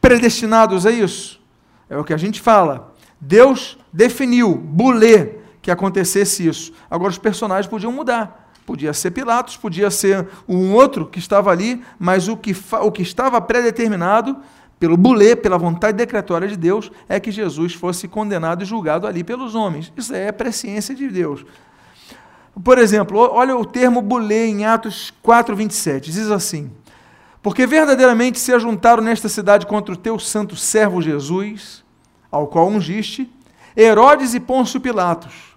predestinados 0.00 0.84
a 0.84 0.90
isso? 0.90 1.40
É 1.88 1.96
o 1.96 2.04
que 2.04 2.12
a 2.12 2.16
gente 2.16 2.40
fala. 2.40 2.92
Deus 3.20 3.78
definiu, 3.92 4.54
bulê, 4.54 5.36
que 5.62 5.70
acontecesse 5.70 6.46
isso. 6.46 6.72
Agora 6.90 7.10
os 7.10 7.18
personagens 7.18 7.66
podiam 7.66 7.92
mudar. 7.92 8.52
Podia 8.66 8.92
ser 8.92 9.10
Pilatos, 9.10 9.56
podia 9.56 9.90
ser 9.90 10.26
um 10.48 10.72
outro 10.72 11.06
que 11.06 11.18
estava 11.18 11.50
ali, 11.50 11.84
mas 11.98 12.28
o 12.28 12.36
que, 12.36 12.56
o 12.82 12.90
que 12.90 13.02
estava 13.02 13.40
predeterminado 13.40 14.36
pelo 14.78 14.96
bulê, 14.96 15.34
pela 15.36 15.56
vontade 15.56 15.96
decretória 15.96 16.48
de 16.48 16.56
Deus, 16.56 16.90
é 17.08 17.18
que 17.18 17.30
Jesus 17.30 17.74
fosse 17.74 18.08
condenado 18.08 18.62
e 18.62 18.66
julgado 18.66 19.06
ali 19.06 19.24
pelos 19.24 19.54
homens. 19.54 19.92
Isso 19.96 20.14
é 20.14 20.30
presciência 20.32 20.94
de 20.94 21.08
Deus. 21.08 21.44
Por 22.62 22.78
exemplo, 22.78 23.18
olha 23.18 23.56
o 23.56 23.64
termo 23.64 24.00
bulê 24.00 24.46
em 24.46 24.64
Atos 24.64 25.12
4, 25.22 25.56
27. 25.56 26.10
Diz 26.10 26.30
assim: 26.30 26.70
porque 27.44 27.66
verdadeiramente 27.66 28.40
se 28.40 28.54
ajuntaram 28.54 29.02
nesta 29.02 29.28
cidade 29.28 29.66
contra 29.66 29.92
o 29.92 29.98
teu 29.98 30.18
santo 30.18 30.56
servo 30.56 31.02
Jesus, 31.02 31.84
ao 32.30 32.46
qual 32.46 32.68
ungiste, 32.68 33.30
Herodes 33.76 34.32
e 34.32 34.40
Pôncio 34.40 34.80
Pilatos, 34.80 35.54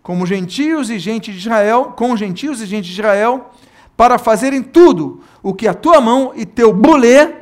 como 0.00 0.24
gentios 0.26 0.90
e 0.90 0.98
gente 1.00 1.32
de 1.32 1.38
Israel, 1.38 1.92
com 1.96 2.16
gentios 2.16 2.60
e 2.60 2.66
gente 2.66 2.84
de 2.84 2.92
Israel, 2.92 3.50
para 3.96 4.16
fazerem 4.16 4.62
tudo 4.62 5.22
o 5.42 5.52
que 5.52 5.66
a 5.66 5.74
tua 5.74 6.00
mão 6.00 6.32
e 6.36 6.46
teu 6.46 6.72
bulê 6.72 7.32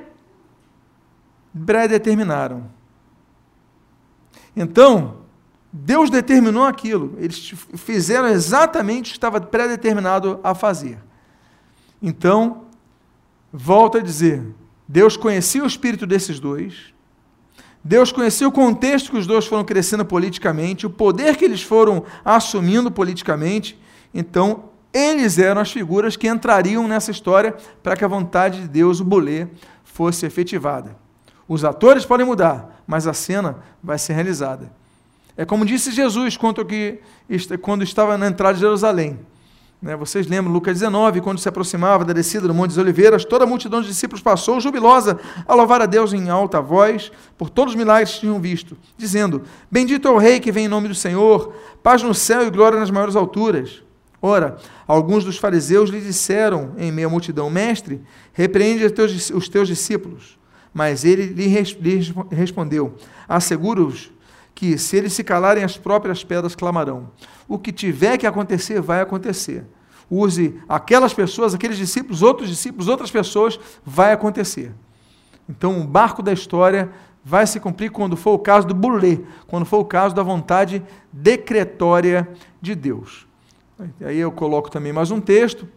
predeterminaram. 1.64 2.70
Então, 4.54 5.18
Deus 5.72 6.10
determinou 6.10 6.64
aquilo, 6.64 7.14
eles 7.18 7.54
fizeram 7.76 8.28
exatamente 8.28 9.06
o 9.06 9.12
que 9.12 9.18
estava 9.18 9.40
predeterminado 9.40 10.38
a 10.42 10.54
fazer. 10.54 10.98
Então, 12.02 12.66
Volto 13.52 13.98
a 13.98 14.00
dizer, 14.00 14.42
Deus 14.88 15.14
conhecia 15.14 15.62
o 15.62 15.66
espírito 15.66 16.06
desses 16.06 16.40
dois, 16.40 16.94
Deus 17.84 18.10
conhecia 18.10 18.48
o 18.48 18.52
contexto 18.52 19.10
que 19.10 19.18
os 19.18 19.26
dois 19.26 19.44
foram 19.44 19.62
crescendo 19.62 20.06
politicamente, 20.06 20.86
o 20.86 20.90
poder 20.90 21.36
que 21.36 21.44
eles 21.44 21.62
foram 21.62 22.02
assumindo 22.24 22.90
politicamente, 22.90 23.78
então 24.14 24.70
eles 24.90 25.38
eram 25.38 25.60
as 25.60 25.70
figuras 25.70 26.16
que 26.16 26.26
entrariam 26.26 26.88
nessa 26.88 27.10
história 27.10 27.54
para 27.82 27.94
que 27.94 28.04
a 28.04 28.08
vontade 28.08 28.62
de 28.62 28.68
Deus, 28.68 29.00
o 29.00 29.04
bolê, 29.04 29.48
fosse 29.84 30.24
efetivada. 30.24 30.96
Os 31.52 31.66
atores 31.66 32.06
podem 32.06 32.24
mudar, 32.24 32.82
mas 32.86 33.06
a 33.06 33.12
cena 33.12 33.58
vai 33.82 33.98
ser 33.98 34.14
realizada. 34.14 34.72
É 35.36 35.44
como 35.44 35.66
disse 35.66 35.90
Jesus 35.90 36.34
quando, 36.34 36.64
que, 36.64 36.98
quando 37.60 37.84
estava 37.84 38.16
na 38.16 38.26
entrada 38.26 38.54
de 38.54 38.60
Jerusalém. 38.60 39.18
Né, 39.82 39.94
vocês 39.94 40.26
lembram, 40.26 40.50
Lucas 40.50 40.78
19, 40.78 41.20
quando 41.20 41.38
se 41.38 41.46
aproximava 41.46 42.06
da 42.06 42.14
descida 42.14 42.48
do 42.48 42.54
Monte 42.54 42.70
das 42.70 42.78
Oliveiras, 42.78 43.26
toda 43.26 43.44
a 43.44 43.46
multidão 43.46 43.82
de 43.82 43.88
discípulos 43.88 44.22
passou, 44.22 44.60
jubilosa, 44.60 45.20
a 45.46 45.54
louvar 45.54 45.82
a 45.82 45.86
Deus 45.86 46.14
em 46.14 46.30
alta 46.30 46.58
voz, 46.58 47.12
por 47.36 47.50
todos 47.50 47.74
os 47.74 47.78
milagres 47.78 48.14
que 48.14 48.20
tinham 48.20 48.40
visto, 48.40 48.74
dizendo: 48.96 49.42
Bendito 49.70 50.08
é 50.08 50.10
o 50.10 50.16
Rei 50.16 50.40
que 50.40 50.50
vem 50.50 50.64
em 50.64 50.68
nome 50.68 50.88
do 50.88 50.94
Senhor, 50.94 51.52
paz 51.82 52.02
no 52.02 52.14
céu 52.14 52.46
e 52.46 52.50
glória 52.50 52.80
nas 52.80 52.90
maiores 52.90 53.14
alturas. 53.14 53.82
Ora, 54.22 54.56
alguns 54.86 55.22
dos 55.22 55.36
fariseus 55.36 55.90
lhe 55.90 56.00
disseram 56.00 56.72
em 56.78 56.90
meio 56.90 57.08
à 57.08 57.10
multidão: 57.10 57.50
Mestre, 57.50 58.00
repreende 58.32 58.86
os 59.34 59.48
teus 59.50 59.68
discípulos. 59.68 60.40
Mas 60.72 61.04
ele 61.04 61.26
lhe, 61.26 61.46
respondeu: 62.30 62.96
Asseguro-os 63.28 64.10
que, 64.54 64.78
se 64.78 64.96
eles 64.96 65.12
se 65.12 65.24
calarem, 65.24 65.64
as 65.64 65.76
próprias 65.76 66.22
pedras 66.24 66.54
clamarão. 66.54 67.10
O 67.48 67.58
que 67.58 67.72
tiver 67.72 68.16
que 68.18 68.26
acontecer, 68.26 68.80
vai 68.80 69.00
acontecer. 69.00 69.64
Use 70.10 70.60
aquelas 70.68 71.14
pessoas, 71.14 71.54
aqueles 71.54 71.76
discípulos, 71.76 72.22
outros 72.22 72.48
discípulos, 72.48 72.88
outras 72.88 73.10
pessoas, 73.10 73.58
vai 73.84 74.12
acontecer. 74.12 74.72
Então, 75.48 75.80
o 75.80 75.84
barco 75.84 76.22
da 76.22 76.32
história 76.32 76.90
vai 77.24 77.46
se 77.46 77.60
cumprir 77.60 77.90
quando 77.90 78.16
for 78.16 78.32
o 78.32 78.38
caso 78.38 78.66
do 78.66 78.74
bulê, 78.74 79.20
quando 79.46 79.64
for 79.64 79.78
o 79.78 79.84
caso 79.84 80.14
da 80.14 80.22
vontade 80.22 80.82
decretória 81.12 82.28
de 82.60 82.74
Deus. 82.74 83.26
Aí 84.00 84.18
eu 84.18 84.30
coloco 84.30 84.70
também 84.70 84.92
mais 84.92 85.10
um 85.10 85.20
texto, 85.20 85.68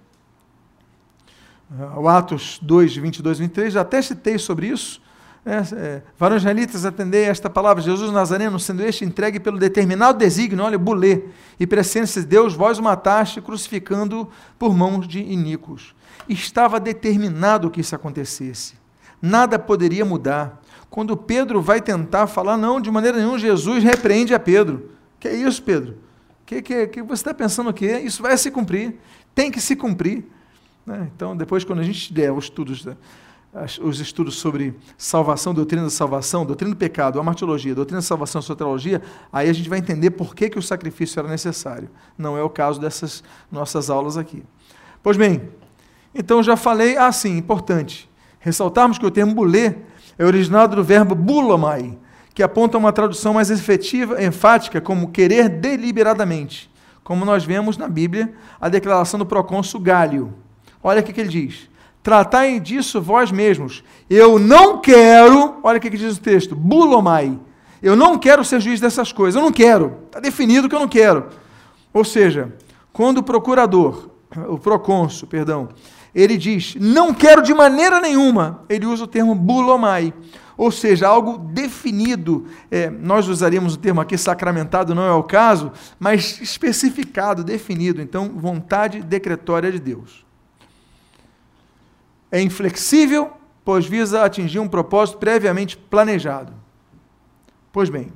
o 1.97 2.07
Atos 2.07 2.59
2, 2.61 2.97
22 2.97 3.37
e 3.37 3.41
23, 3.41 3.73
já 3.73 3.81
até 3.81 4.01
citei 4.01 4.37
sobre 4.37 4.67
isso, 4.67 5.01
é, 5.45 5.57
é, 5.75 6.01
varões 6.17 6.41
israelitas, 6.41 6.85
atendei 6.85 7.25
esta 7.25 7.49
palavra, 7.49 7.81
Jesus 7.81 8.11
Nazareno, 8.11 8.59
sendo 8.59 8.81
este 8.81 9.05
entregue 9.05 9.39
pelo 9.39 9.59
determinado 9.59 10.17
desígnio, 10.17 10.65
olha, 10.65 10.77
bulê, 10.77 11.25
e 11.59 11.67
presença 11.67 12.19
de 12.19 12.25
Deus, 12.25 12.55
vós 12.55 12.79
o 12.79 12.83
mataste, 12.83 13.39
crucificando 13.41 14.27
por 14.57 14.75
mãos 14.75 15.07
de 15.07 15.19
iníquos. 15.19 15.95
Estava 16.27 16.79
determinado 16.79 17.69
que 17.69 17.81
isso 17.81 17.95
acontecesse. 17.95 18.73
Nada 19.21 19.59
poderia 19.59 20.03
mudar. 20.03 20.61
Quando 20.89 21.15
Pedro 21.15 21.61
vai 21.61 21.79
tentar 21.79 22.25
falar, 22.25 22.57
não, 22.57 22.81
de 22.81 22.89
maneira 22.89 23.17
nenhuma, 23.17 23.37
Jesus 23.37 23.83
repreende 23.83 24.33
a 24.33 24.39
Pedro. 24.39 24.91
Que 25.19 25.27
é 25.27 25.35
isso, 25.35 25.61
Pedro? 25.61 25.97
Que, 26.43 26.61
que, 26.61 26.87
que 26.87 27.03
você 27.03 27.21
está 27.21 27.33
pensando 27.33 27.69
o 27.69 27.73
quê? 27.73 27.99
Isso 27.99 28.23
vai 28.23 28.35
se 28.37 28.49
cumprir. 28.49 28.95
Tem 29.33 29.51
que 29.51 29.61
se 29.61 29.75
cumprir. 29.75 30.25
Né? 30.85 31.09
Então, 31.15 31.35
depois, 31.35 31.63
quando 31.63 31.79
a 31.79 31.83
gente 31.83 32.13
der 32.13 32.31
os 32.31 32.45
estudos 32.45 32.85
os 33.81 34.01
estudos 34.01 34.35
sobre 34.35 34.75
salvação, 34.97 35.53
doutrina 35.53 35.83
da 35.83 35.89
salvação, 35.89 36.45
doutrina 36.45 36.73
do 36.73 36.77
pecado, 36.77 37.19
amartiologia, 37.19 37.73
doutrina 37.73 37.99
da 37.99 38.05
salvação, 38.05 38.41
soteriologia, 38.41 39.01
aí 39.31 39.49
a 39.49 39.53
gente 39.53 39.69
vai 39.69 39.79
entender 39.79 40.11
por 40.11 40.35
que, 40.35 40.49
que 40.49 40.59
o 40.59 40.61
sacrifício 40.61 41.19
era 41.19 41.29
necessário. 41.29 41.89
Não 42.17 42.37
é 42.37 42.43
o 42.43 42.49
caso 42.49 42.81
dessas 42.81 43.23
nossas 43.49 43.89
aulas 43.89 44.17
aqui. 44.17 44.43
Pois 45.01 45.15
bem, 45.15 45.49
então 46.13 46.43
já 46.43 46.57
falei, 46.57 46.97
ah 46.97 47.11
sim, 47.11 47.37
importante, 47.37 48.09
ressaltarmos 48.39 48.97
que 48.97 49.05
o 49.05 49.11
termo 49.11 49.33
bulê 49.33 49.75
é 50.17 50.25
originado 50.25 50.75
do 50.75 50.83
verbo 50.83 51.15
bulamai, 51.15 51.97
que 52.33 52.43
aponta 52.43 52.77
uma 52.77 52.91
tradução 52.91 53.33
mais 53.33 53.49
efetiva, 53.49 54.21
enfática, 54.21 54.81
como 54.81 55.11
querer 55.11 55.47
deliberadamente, 55.47 56.69
como 57.05 57.23
nós 57.23 57.45
vemos 57.45 57.77
na 57.77 57.87
Bíblia, 57.87 58.33
a 58.59 58.67
declaração 58.67 59.17
do 59.17 59.25
procônsul 59.25 59.79
Gálio. 59.79 60.33
Olha 60.85 61.01
o 61.01 61.03
que 61.03 61.19
ele 61.19 61.29
diz 61.29 61.67
tratai 62.05 62.59
disso 62.59 63.01
vós 63.01 63.31
mesmos. 63.31 63.83
Eu 64.07 64.37
não 64.37 64.79
quero, 64.79 65.55
olha 65.63 65.79
o 65.79 65.81
que 65.81 65.89
diz 65.89 66.15
o 66.15 66.21
texto, 66.21 66.55
bulomai. 66.55 67.35
Eu 67.81 67.95
não 67.95 68.15
quero 68.15 68.45
ser 68.45 68.61
juiz 68.61 68.79
dessas 68.79 69.11
coisas, 69.11 69.35
eu 69.35 69.41
não 69.41 69.51
quero. 69.51 69.97
Está 70.05 70.19
definido 70.19 70.69
que 70.69 70.75
eu 70.75 70.79
não 70.79 70.87
quero. 70.87 71.29
Ou 71.91 72.03
seja, 72.03 72.53
quando 72.93 73.17
o 73.17 73.23
procurador, 73.23 74.11
o 74.47 74.59
procônsul, 74.59 75.27
perdão, 75.27 75.69
ele 76.13 76.37
diz, 76.37 76.75
não 76.79 77.11
quero 77.11 77.41
de 77.41 77.55
maneira 77.55 77.99
nenhuma, 77.99 78.63
ele 78.69 78.85
usa 78.85 79.05
o 79.05 79.07
termo 79.07 79.33
bulomai. 79.33 80.13
Ou 80.55 80.69
seja, 80.69 81.07
algo 81.07 81.39
definido, 81.39 82.45
é, 82.69 82.87
nós 82.87 83.27
usaríamos 83.27 83.73
o 83.73 83.79
termo 83.79 83.99
aqui 83.99 84.15
sacramentado, 84.15 84.93
não 84.93 85.03
é 85.03 85.11
o 85.11 85.23
caso, 85.23 85.71
mas 85.99 86.39
especificado, 86.39 87.43
definido. 87.43 87.99
Então, 87.99 88.29
vontade 88.37 89.01
decretória 89.01 89.71
de 89.71 89.79
Deus 89.79 90.24
é 92.35 92.41
inflexível, 92.41 93.31
pois 93.63 93.85
visa 93.85 94.25
atingir 94.25 94.59
um 94.59 94.67
propósito 94.67 95.17
previamente 95.17 95.77
planejado. 95.77 96.53
Pois 97.71 97.89
bem, 97.89 98.11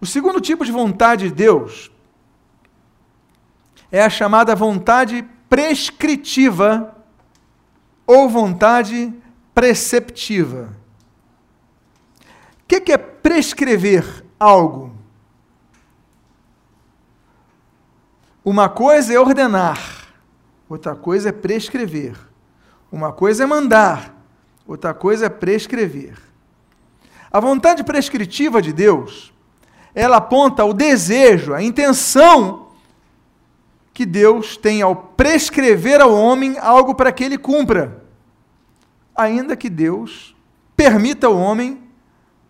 o 0.00 0.06
segundo 0.06 0.40
tipo 0.40 0.64
de 0.64 0.70
vontade 0.70 1.28
de 1.28 1.34
Deus 1.34 1.90
é 3.90 4.00
a 4.00 4.08
chamada 4.08 4.54
vontade 4.54 5.28
prescritiva 5.48 6.96
ou 8.06 8.28
vontade 8.28 9.12
preceptiva. 9.52 10.72
O 12.62 12.66
que 12.66 12.92
é 12.92 12.96
prescrever 12.96 14.24
algo? 14.38 14.94
Uma 18.44 18.68
coisa 18.68 19.12
é 19.12 19.18
ordenar, 19.18 20.12
outra 20.68 20.94
coisa 20.94 21.30
é 21.30 21.32
prescrever. 21.32 22.33
Uma 22.94 23.12
coisa 23.12 23.42
é 23.42 23.46
mandar, 23.46 24.14
outra 24.64 24.94
coisa 24.94 25.26
é 25.26 25.28
prescrever. 25.28 26.16
A 27.28 27.40
vontade 27.40 27.82
prescritiva 27.82 28.62
de 28.62 28.72
Deus, 28.72 29.34
ela 29.92 30.18
aponta 30.18 30.64
o 30.64 30.72
desejo, 30.72 31.52
a 31.52 31.60
intenção 31.60 32.68
que 33.92 34.06
Deus 34.06 34.56
tem 34.56 34.80
ao 34.80 34.94
prescrever 34.94 36.00
ao 36.00 36.14
homem 36.14 36.56
algo 36.60 36.94
para 36.94 37.10
que 37.10 37.24
ele 37.24 37.36
cumpra. 37.36 38.00
Ainda 39.16 39.56
que 39.56 39.68
Deus 39.68 40.32
permita 40.76 41.26
ao 41.26 41.36
homem, 41.36 41.82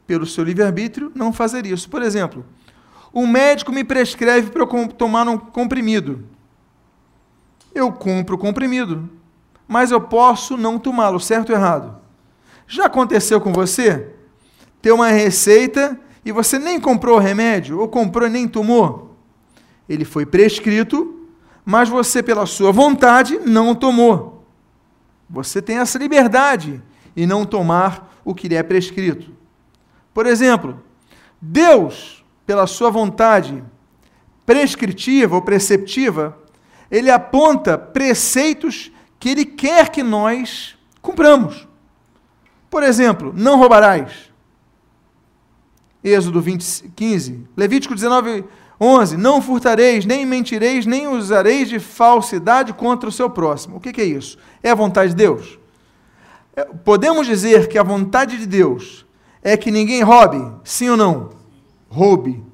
pelo 0.06 0.26
seu 0.26 0.44
livre-arbítrio, 0.44 1.10
não 1.14 1.32
fazer 1.32 1.64
isso. 1.64 1.88
Por 1.88 2.02
exemplo, 2.02 2.44
um 3.14 3.26
médico 3.26 3.72
me 3.72 3.82
prescreve 3.82 4.50
para 4.50 4.60
eu 4.60 4.88
tomar 4.88 5.26
um 5.26 5.38
comprimido. 5.38 6.22
Eu 7.74 7.90
compro 7.90 8.34
o 8.34 8.38
comprimido 8.38 9.23
mas 9.66 9.90
eu 9.90 10.00
posso 10.00 10.56
não 10.56 10.78
tomá-lo, 10.78 11.18
certo 11.18 11.50
ou 11.50 11.56
errado? 11.56 11.96
Já 12.66 12.86
aconteceu 12.86 13.40
com 13.40 13.52
você? 13.52 14.14
Ter 14.80 14.92
uma 14.92 15.08
receita 15.08 15.98
e 16.24 16.32
você 16.32 16.58
nem 16.58 16.80
comprou 16.80 17.16
o 17.16 17.20
remédio, 17.20 17.78
ou 17.80 17.88
comprou 17.88 18.26
e 18.26 18.30
nem 18.30 18.48
tomou? 18.48 19.16
Ele 19.88 20.04
foi 20.04 20.24
prescrito, 20.24 21.28
mas 21.64 21.88
você, 21.88 22.22
pela 22.22 22.46
sua 22.46 22.72
vontade, 22.72 23.38
não 23.38 23.74
tomou. 23.74 24.44
Você 25.28 25.60
tem 25.60 25.78
essa 25.78 25.98
liberdade 25.98 26.82
e 27.16 27.26
não 27.26 27.44
tomar 27.44 28.20
o 28.24 28.34
que 28.34 28.48
lhe 28.48 28.54
é 28.54 28.62
prescrito. 28.62 29.32
Por 30.12 30.26
exemplo, 30.26 30.82
Deus, 31.40 32.24
pela 32.46 32.66
sua 32.66 32.90
vontade 32.90 33.62
prescritiva 34.46 35.34
ou 35.34 35.42
preceptiva, 35.42 36.38
ele 36.90 37.10
aponta 37.10 37.76
preceitos 37.76 38.92
que 39.24 39.30
Ele 39.30 39.46
quer 39.46 39.88
que 39.88 40.02
nós 40.02 40.76
cumpramos. 41.00 41.66
Por 42.68 42.82
exemplo, 42.82 43.32
não 43.34 43.58
roubarás. 43.58 44.30
Êxodo 46.04 46.42
20, 46.42 46.90
15. 46.94 47.48
Levítico 47.56 47.94
19, 47.94 48.44
11. 48.78 49.16
Não 49.16 49.40
furtareis, 49.40 50.04
nem 50.04 50.26
mentireis, 50.26 50.84
nem 50.84 51.08
usareis 51.08 51.70
de 51.70 51.78
falsidade 51.78 52.74
contra 52.74 53.08
o 53.08 53.12
seu 53.12 53.30
próximo. 53.30 53.78
O 53.78 53.80
que, 53.80 53.94
que 53.94 54.02
é 54.02 54.04
isso? 54.04 54.36
É 54.62 54.70
a 54.70 54.74
vontade 54.74 55.12
de 55.12 55.16
Deus? 55.16 55.58
É, 56.54 56.64
podemos 56.64 57.26
dizer 57.26 57.66
que 57.68 57.78
a 57.78 57.82
vontade 57.82 58.36
de 58.36 58.44
Deus 58.44 59.06
é 59.42 59.56
que 59.56 59.70
ninguém 59.70 60.02
roube? 60.02 60.54
Sim 60.64 60.90
ou 60.90 60.98
não? 60.98 61.30
Roube. 61.88 62.44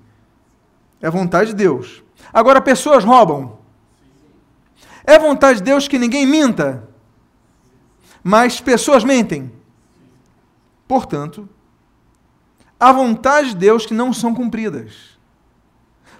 É 1.02 1.08
a 1.08 1.10
vontade 1.10 1.50
de 1.50 1.56
Deus. 1.56 2.00
Agora, 2.32 2.60
pessoas 2.60 3.02
roubam. 3.02 3.58
É 5.10 5.18
vontade 5.18 5.58
de 5.58 5.64
Deus 5.64 5.88
que 5.88 5.98
ninguém 5.98 6.24
minta, 6.24 6.88
mas 8.22 8.60
pessoas 8.60 9.02
mentem. 9.02 9.50
Portanto, 10.86 11.48
há 12.78 12.92
vontade 12.92 13.48
de 13.48 13.56
Deus 13.56 13.84
que 13.84 13.92
não 13.92 14.12
são 14.12 14.32
cumpridas. 14.32 15.18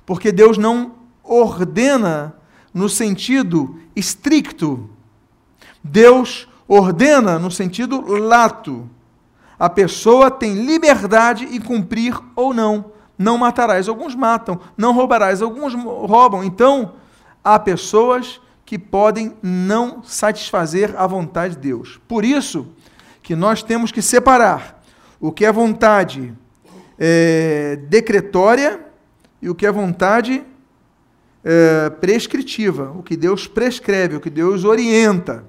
Porque 0.05 0.33
Deus 0.33 0.59
não 0.59 0.97
ordena 1.23 2.35
no 2.75 2.89
sentido 2.89 3.79
estricto. 3.95 4.91
Deus 5.85 6.49
ordena 6.67 7.39
no 7.39 7.49
sentido 7.49 8.01
lato. 8.01 8.91
A 9.57 9.71
pessoa 9.71 10.33
tem 10.33 10.67
liberdade 10.67 11.45
em 11.45 11.61
cumprir 11.61 12.19
ou 12.35 12.53
não. 12.53 12.87
Não 13.17 13.39
matarás, 13.39 13.89
alguns 13.89 14.17
matam. 14.17 14.59
Não 14.77 14.93
roubarás, 14.93 15.41
alguns 15.41 15.75
roubam. 15.75 16.43
Então, 16.43 16.95
há 17.45 17.57
pessoas 17.57 18.41
que 18.71 18.79
podem 18.79 19.35
não 19.43 20.01
satisfazer 20.05 20.95
a 20.97 21.05
vontade 21.05 21.57
de 21.57 21.61
Deus. 21.61 22.01
Por 22.07 22.25
isso 22.25 22.69
que 23.21 23.35
nós 23.35 23.65
temos 23.65 23.91
que 23.91 24.01
separar 24.01 24.81
o 25.19 25.33
que 25.33 25.45
é 25.45 25.51
vontade 25.51 26.33
é, 26.97 27.81
decretória 27.89 28.79
e 29.43 29.51
o 29.51 29.57
que 29.57 29.67
é 29.67 29.73
vontade 29.73 30.45
é, 31.43 31.91
prescritiva, 31.91 32.93
o 32.97 33.03
que 33.03 33.17
Deus 33.17 33.49
prescreve, 33.49 34.15
o 34.15 34.21
que 34.21 34.31
Deus 34.31 34.63
orienta. 34.63 35.45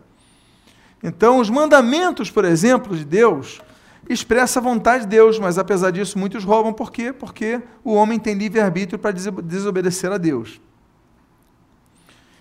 Então, 1.04 1.38
os 1.38 1.48
mandamentos, 1.48 2.32
por 2.32 2.44
exemplo, 2.44 2.98
de 2.98 3.06
Deus, 3.06 3.62
expressa 4.10 4.60
a 4.60 4.64
vontade 4.64 5.04
de 5.04 5.10
Deus, 5.12 5.38
mas 5.38 5.60
apesar 5.60 5.92
disso, 5.92 6.18
muitos 6.18 6.44
roubam. 6.44 6.74
Por 6.74 6.92
quê? 6.92 7.14
Porque 7.14 7.62
o 7.84 7.94
homem 7.94 8.18
tem 8.18 8.34
livre-arbítrio 8.34 8.98
para 8.98 9.12
desobedecer 9.12 10.12
a 10.12 10.18
Deus. 10.18 10.60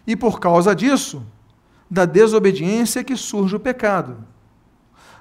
E 0.07 0.17
por 0.17 0.41
causa 0.41 0.75
disso, 0.75 1.23
da 1.91 2.05
desobediência 2.05 3.05
que 3.05 3.17
surge 3.17 3.57
o 3.57 3.61
pecado. 3.61 4.25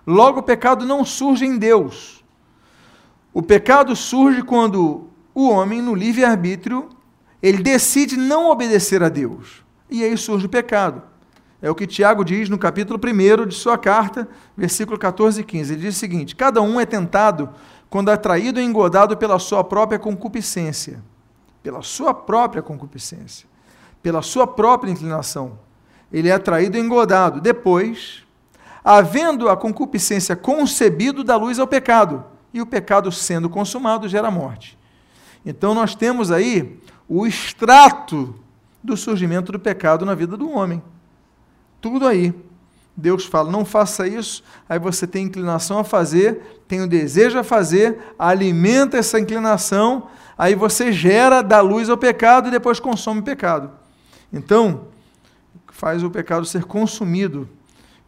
Logo, 0.06 0.40
o 0.40 0.44
pecado 0.44 0.86
não 0.86 1.04
surge 1.04 1.46
em 1.46 1.58
Deus. 1.58 2.24
O 3.34 3.42
pecado 3.42 3.96
surge 3.96 4.42
quando 4.42 5.08
o 5.34 5.50
homem, 5.50 5.82
no 5.82 5.94
livre-arbítrio, 5.94 6.90
ele 7.42 7.64
decide 7.64 8.18
não 8.18 8.50
obedecer 8.50 9.04
a 9.04 9.10
Deus. 9.10 9.64
E 9.90 10.04
aí 10.04 10.16
surge 10.18 10.46
o 10.46 10.50
pecado. 10.50 11.02
É 11.62 11.70
o 11.70 11.76
que 11.76 11.86
Tiago 11.86 12.24
diz 12.24 12.48
no 12.48 12.58
capítulo 12.58 13.00
1 13.00 13.48
de 13.48 13.56
sua 13.56 13.78
carta, 13.78 14.28
versículo 14.56 14.98
14 14.98 15.42
e 15.42 15.44
15. 15.44 15.74
Ele 15.74 15.82
diz 15.82 15.96
o 15.96 16.00
seguinte: 16.00 16.36
Cada 16.36 16.62
um 16.62 16.80
é 16.80 16.86
tentado 16.86 17.50
quando 17.90 18.10
é 18.10 18.14
atraído 18.14 18.60
e 18.60 18.64
engodado 18.64 19.18
pela 19.18 19.40
sua 19.40 19.64
própria 19.64 20.00
concupiscência. 20.00 21.04
Pela 21.62 21.82
sua 21.82 22.14
própria 22.14 22.62
concupiscência. 22.62 23.49
Pela 24.02 24.22
sua 24.22 24.48
própria 24.48 24.92
inclinação. 24.92 25.60
Ele 26.12 26.30
é 26.30 26.34
atraído 26.34 26.78
e 26.78 26.80
engodado. 26.80 27.40
Depois, 27.40 28.24
havendo 28.84 29.50
a 29.50 29.58
concupiscência 29.58 30.36
concebido, 30.36 31.24
dá 31.24 31.36
luz 31.36 31.60
ao 31.60 31.68
pecado. 31.68 32.24
E 32.54 32.62
o 32.62 32.66
pecado 32.66 33.12
sendo 33.12 33.50
consumado 33.50 34.08
gera 34.08 34.32
morte. 34.32 34.78
Então 35.46 35.74
nós 35.74 35.96
temos 35.96 36.32
aí 36.32 36.80
o 37.08 37.26
extrato 37.26 38.36
do 38.84 38.96
surgimento 38.98 39.52
do 39.52 39.60
pecado 39.60 40.06
na 40.06 40.16
vida 40.16 40.36
do 40.36 40.50
homem. 40.50 40.82
Tudo 41.82 42.08
aí. 42.08 42.34
Deus 42.96 43.26
fala, 43.26 43.50
não 43.50 43.64
faça 43.64 44.06
isso, 44.06 44.44
aí 44.68 44.78
você 44.78 45.08
tem 45.08 45.26
inclinação 45.26 45.80
a 45.80 45.86
fazer, 45.86 46.62
tem 46.68 46.82
o 46.82 46.88
desejo 46.88 47.40
a 47.40 47.44
fazer, 47.44 48.14
alimenta 48.20 48.98
essa 48.98 49.18
inclinação, 49.18 50.08
aí 50.38 50.54
você 50.54 50.92
gera, 50.92 51.42
dá 51.42 51.62
luz 51.62 51.90
ao 51.90 51.98
pecado 51.98 52.50
e 52.50 52.52
depois 52.52 52.78
consome 52.78 53.22
o 53.22 53.24
pecado. 53.24 53.72
Então, 54.32 54.88
faz 55.72 56.04
o 56.04 56.10
pecado 56.10 56.46
ser 56.46 56.66
consumido. 56.66 57.50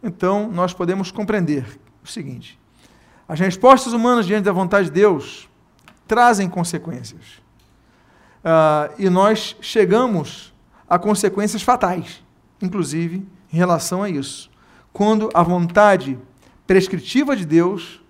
Então, 0.03 0.51
nós 0.51 0.73
podemos 0.73 1.11
compreender 1.11 1.79
o 2.03 2.07
seguinte: 2.07 2.59
as 3.27 3.39
respostas 3.39 3.93
humanas 3.93 4.25
diante 4.25 4.45
da 4.45 4.51
vontade 4.51 4.85
de 4.87 4.93
Deus 4.93 5.49
trazem 6.07 6.49
consequências. 6.49 7.41
Uh, 8.43 8.93
e 8.97 9.09
nós 9.09 9.55
chegamos 9.61 10.53
a 10.89 10.99
consequências 10.99 11.61
fatais, 11.61 12.23
inclusive 12.61 13.25
em 13.53 13.55
relação 13.55 14.03
a 14.03 14.09
isso. 14.09 14.49
Quando 14.91 15.29
a 15.33 15.43
vontade 15.43 16.19
prescritiva 16.67 17.35
de 17.35 17.45
Deus, 17.45 18.01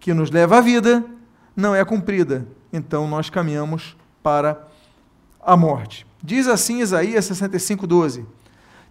que 0.00 0.14
nos 0.14 0.30
leva 0.30 0.58
à 0.58 0.60
vida, 0.60 1.04
não 1.54 1.74
é 1.74 1.84
cumprida, 1.84 2.46
então 2.72 3.06
nós 3.06 3.28
caminhamos 3.28 3.96
para 4.22 4.66
a 5.40 5.56
morte. 5.56 6.06
Diz 6.22 6.46
assim 6.46 6.80
Isaías 6.80 7.24
65:12: 7.24 8.24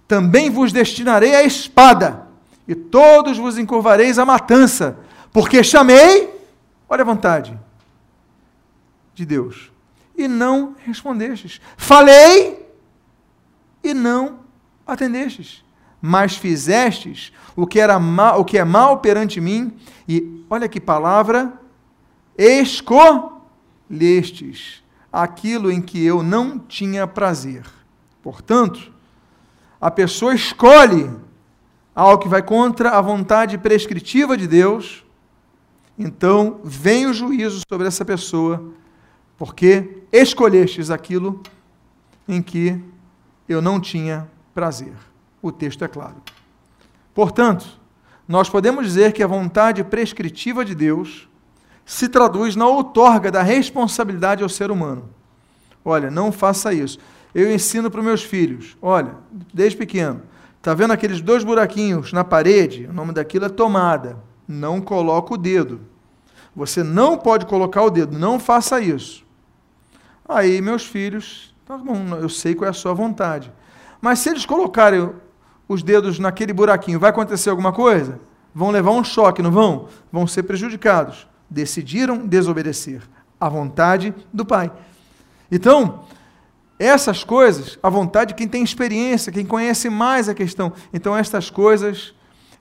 Também 0.07 0.49
vos 0.49 0.73
destinarei 0.73 1.35
a 1.35 1.43
espada, 1.43 2.27
e 2.67 2.73
todos 2.75 3.37
vos 3.37 3.57
encurvareis 3.57 4.19
a 4.19 4.25
matança, 4.25 4.99
porque 5.31 5.63
chamei, 5.63 6.29
olha 6.89 7.03
a 7.03 7.05
vontade 7.05 7.57
de 9.15 9.25
Deus, 9.25 9.71
e 10.15 10.27
não 10.27 10.75
respondestes. 10.83 11.61
Falei 11.77 12.69
e 13.81 13.93
não 13.93 14.39
atendestes. 14.85 15.63
Mas 16.03 16.35
fizestes 16.35 17.31
o 17.55 17.67
que 17.67 17.79
era 17.79 17.99
mal, 17.99 18.41
o 18.41 18.45
que 18.45 18.57
é 18.57 18.65
mal 18.65 18.97
perante 18.97 19.39
mim, 19.39 19.77
e 20.07 20.43
olha 20.49 20.67
que 20.67 20.81
palavra, 20.81 21.53
escolhestes 22.37 24.80
aquilo 25.11 25.71
em 25.71 25.81
que 25.81 26.03
eu 26.03 26.23
não 26.23 26.57
tinha 26.57 27.05
prazer. 27.05 27.65
Portanto, 28.21 28.91
a 29.79 29.89
pessoa 29.91 30.33
escolhe 30.33 31.09
algo 31.93 32.23
que 32.23 32.29
vai 32.29 32.41
contra 32.41 32.91
a 32.91 33.01
vontade 33.01 33.57
prescritiva 33.57 34.37
de 34.37 34.47
Deus, 34.47 35.03
então 35.97 36.61
vem 36.63 37.05
o 37.05 37.13
juízo 37.13 37.61
sobre 37.67 37.87
essa 37.87 38.05
pessoa, 38.05 38.71
porque 39.37 40.03
escolhestes 40.11 40.89
aquilo 40.89 41.41
em 42.27 42.41
que 42.41 42.81
eu 43.49 43.61
não 43.61 43.79
tinha 43.79 44.29
prazer 44.53 44.93
o 45.41 45.51
texto 45.51 45.83
é 45.83 45.87
claro. 45.87 46.15
Portanto, 47.13 47.79
nós 48.27 48.49
podemos 48.49 48.85
dizer 48.85 49.11
que 49.11 49.23
a 49.23 49.27
vontade 49.27 49.83
prescritiva 49.83 50.63
de 50.63 50.75
Deus 50.75 51.27
se 51.91 52.07
traduz 52.07 52.55
na 52.55 52.65
outorga 52.65 53.29
da 53.29 53.43
responsabilidade 53.43 54.41
ao 54.41 54.47
ser 54.47 54.71
humano. 54.71 55.09
Olha, 55.83 56.09
não 56.09 56.31
faça 56.31 56.73
isso. 56.73 56.97
Eu 57.35 57.53
ensino 57.53 57.91
para 57.91 57.99
os 57.99 58.05
meus 58.05 58.23
filhos, 58.23 58.77
olha, 58.81 59.13
desde 59.53 59.77
pequeno, 59.77 60.21
está 60.57 60.73
vendo 60.73 60.91
aqueles 60.91 61.19
dois 61.19 61.43
buraquinhos 61.43 62.13
na 62.13 62.23
parede? 62.23 62.85
O 62.85 62.93
nome 62.93 63.11
daquilo 63.11 63.43
é 63.43 63.49
tomada. 63.49 64.17
Não 64.47 64.79
coloca 64.79 65.33
o 65.33 65.37
dedo. 65.37 65.81
Você 66.55 66.81
não 66.81 67.17
pode 67.17 67.45
colocar 67.45 67.83
o 67.83 67.89
dedo, 67.89 68.17
não 68.17 68.39
faça 68.39 68.79
isso. 68.79 69.25
Aí, 70.27 70.61
meus 70.61 70.85
filhos, 70.85 71.53
tá 71.65 71.77
bom, 71.77 72.15
eu 72.21 72.29
sei 72.29 72.55
qual 72.55 72.67
é 72.67 72.69
a 72.69 72.73
sua 72.73 72.93
vontade. 72.93 73.51
Mas 73.99 74.19
se 74.19 74.29
eles 74.29 74.45
colocarem 74.45 75.09
os 75.67 75.83
dedos 75.83 76.19
naquele 76.19 76.53
buraquinho, 76.53 77.01
vai 77.01 77.09
acontecer 77.09 77.49
alguma 77.49 77.73
coisa? 77.73 78.17
Vão 78.55 78.71
levar 78.71 78.91
um 78.91 79.03
choque, 79.03 79.41
não 79.41 79.51
vão? 79.51 79.89
Vão 80.09 80.25
ser 80.25 80.43
prejudicados. 80.43 81.29
Decidiram 81.51 82.25
desobedecer 82.25 83.03
à 83.39 83.49
vontade 83.49 84.15
do 84.33 84.45
Pai. 84.45 84.71
Então, 85.51 86.05
essas 86.79 87.23
coisas, 87.23 87.77
a 87.83 87.89
vontade 87.89 88.29
de 88.29 88.35
quem 88.35 88.47
tem 88.47 88.63
experiência, 88.63 89.31
quem 89.31 89.45
conhece 89.45 89.89
mais 89.89 90.27
a 90.27 90.33
questão. 90.33 90.73
Então, 90.91 91.15
estas 91.15 91.49
coisas, 91.49 92.15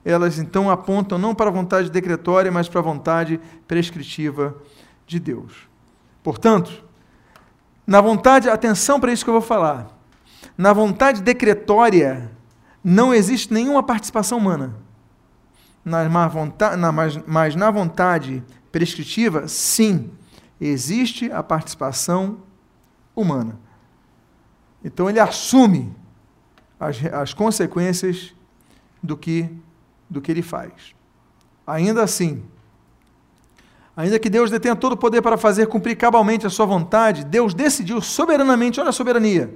elas 0.05 0.37
então 0.37 0.69
apontam 0.69 1.17
não 1.17 1.33
para 1.33 1.49
a 1.49 1.53
vontade 1.53 1.89
decretória, 1.89 2.51
mas 2.51 2.69
para 2.69 2.81
a 2.81 2.83
vontade 2.83 3.39
prescritiva 3.67 4.55
de 5.07 5.19
Deus. 5.19 5.67
Portanto, 6.21 6.83
na 7.87 7.99
vontade, 7.99 8.49
atenção 8.49 8.99
para 8.99 9.11
isso 9.11 9.23
que 9.23 9.29
eu 9.29 9.33
vou 9.33 9.41
falar. 9.41 9.87
Na 10.57 10.73
vontade 10.73 11.21
decretória, 11.21 12.31
não 12.83 13.13
existe 13.13 13.53
nenhuma 13.53 13.81
participação 13.81 14.37
humana. 14.37 14.75
Na, 15.83 16.07
na, 16.77 16.91
mas, 16.91 17.19
mas 17.25 17.55
na 17.55 17.71
vontade 17.71 18.43
prescritiva, 18.71 19.47
sim, 19.47 20.11
existe 20.59 21.31
a 21.31 21.43
participação 21.43 22.39
humana. 23.15 23.59
Então 24.83 25.09
ele 25.09 25.19
assume 25.19 25.95
as, 26.79 27.03
as 27.05 27.33
consequências 27.33 28.33
do 29.01 29.17
que, 29.17 29.49
do 30.09 30.21
que 30.21 30.31
ele 30.31 30.41
faz. 30.41 30.95
Ainda 31.65 32.03
assim, 32.03 32.43
ainda 33.95 34.17
que 34.17 34.29
Deus 34.29 34.49
detenha 34.49 34.75
todo 34.75 34.93
o 34.93 34.97
poder 34.97 35.21
para 35.21 35.37
fazer 35.37 35.67
cumprir 35.67 35.95
cabalmente 35.95 36.47
a 36.47 36.49
sua 36.49 36.65
vontade, 36.65 37.23
Deus 37.25 37.53
decidiu 37.53 38.01
soberanamente, 38.01 38.79
olha 38.79 38.89
a 38.89 38.93
soberania, 38.93 39.53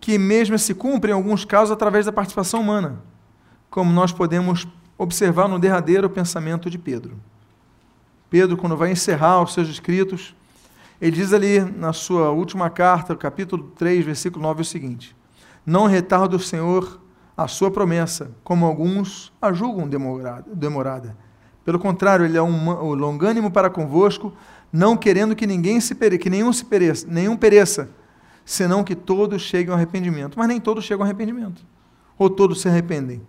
que 0.00 0.18
mesmo 0.18 0.58
se 0.58 0.74
cumpre 0.74 1.10
em 1.10 1.14
alguns 1.14 1.44
casos 1.44 1.70
através 1.70 2.04
da 2.06 2.12
participação 2.12 2.60
humana, 2.60 3.00
como 3.70 3.92
nós 3.92 4.12
podemos 4.12 4.66
observar 4.98 5.48
no 5.48 5.58
derradeiro 5.58 6.10
pensamento 6.10 6.68
de 6.68 6.78
Pedro. 6.78 7.16
Pedro, 8.32 8.56
quando 8.56 8.78
vai 8.78 8.90
encerrar 8.90 9.42
os 9.42 9.52
seus 9.52 9.68
escritos, 9.68 10.34
ele 10.98 11.14
diz 11.14 11.34
ali 11.34 11.60
na 11.60 11.92
sua 11.92 12.30
última 12.30 12.70
carta, 12.70 13.14
capítulo 13.14 13.64
3, 13.76 14.06
versículo 14.06 14.42
9, 14.42 14.62
o 14.62 14.64
seguinte: 14.64 15.14
Não 15.66 15.84
retarda 15.84 16.34
o 16.34 16.40
Senhor 16.40 16.98
a 17.36 17.46
sua 17.46 17.70
promessa, 17.70 18.30
como 18.42 18.64
alguns 18.64 19.30
a 19.38 19.52
julgam 19.52 19.86
demorada. 19.86 21.14
Pelo 21.62 21.78
contrário, 21.78 22.24
ele 22.24 22.38
é 22.38 22.42
um 22.42 22.94
longânimo 22.94 23.50
para 23.50 23.68
convosco, 23.68 24.32
não 24.72 24.96
querendo 24.96 25.36
que 25.36 25.46
ninguém 25.46 25.78
se 25.78 25.94
que 25.94 26.30
nenhum 26.30 26.54
se 26.54 26.64
pereça, 26.64 27.06
nenhum 27.06 27.36
pereça, 27.36 27.90
senão 28.46 28.82
que 28.82 28.94
todos 28.94 29.42
cheguem 29.42 29.68
ao 29.68 29.76
arrependimento. 29.76 30.38
Mas 30.38 30.48
nem 30.48 30.58
todos 30.58 30.84
chegam 30.84 31.02
ao 31.02 31.06
arrependimento. 31.06 31.66
Ou 32.16 32.30
todos 32.30 32.62
se 32.62 32.68
arrependem. 32.68 33.20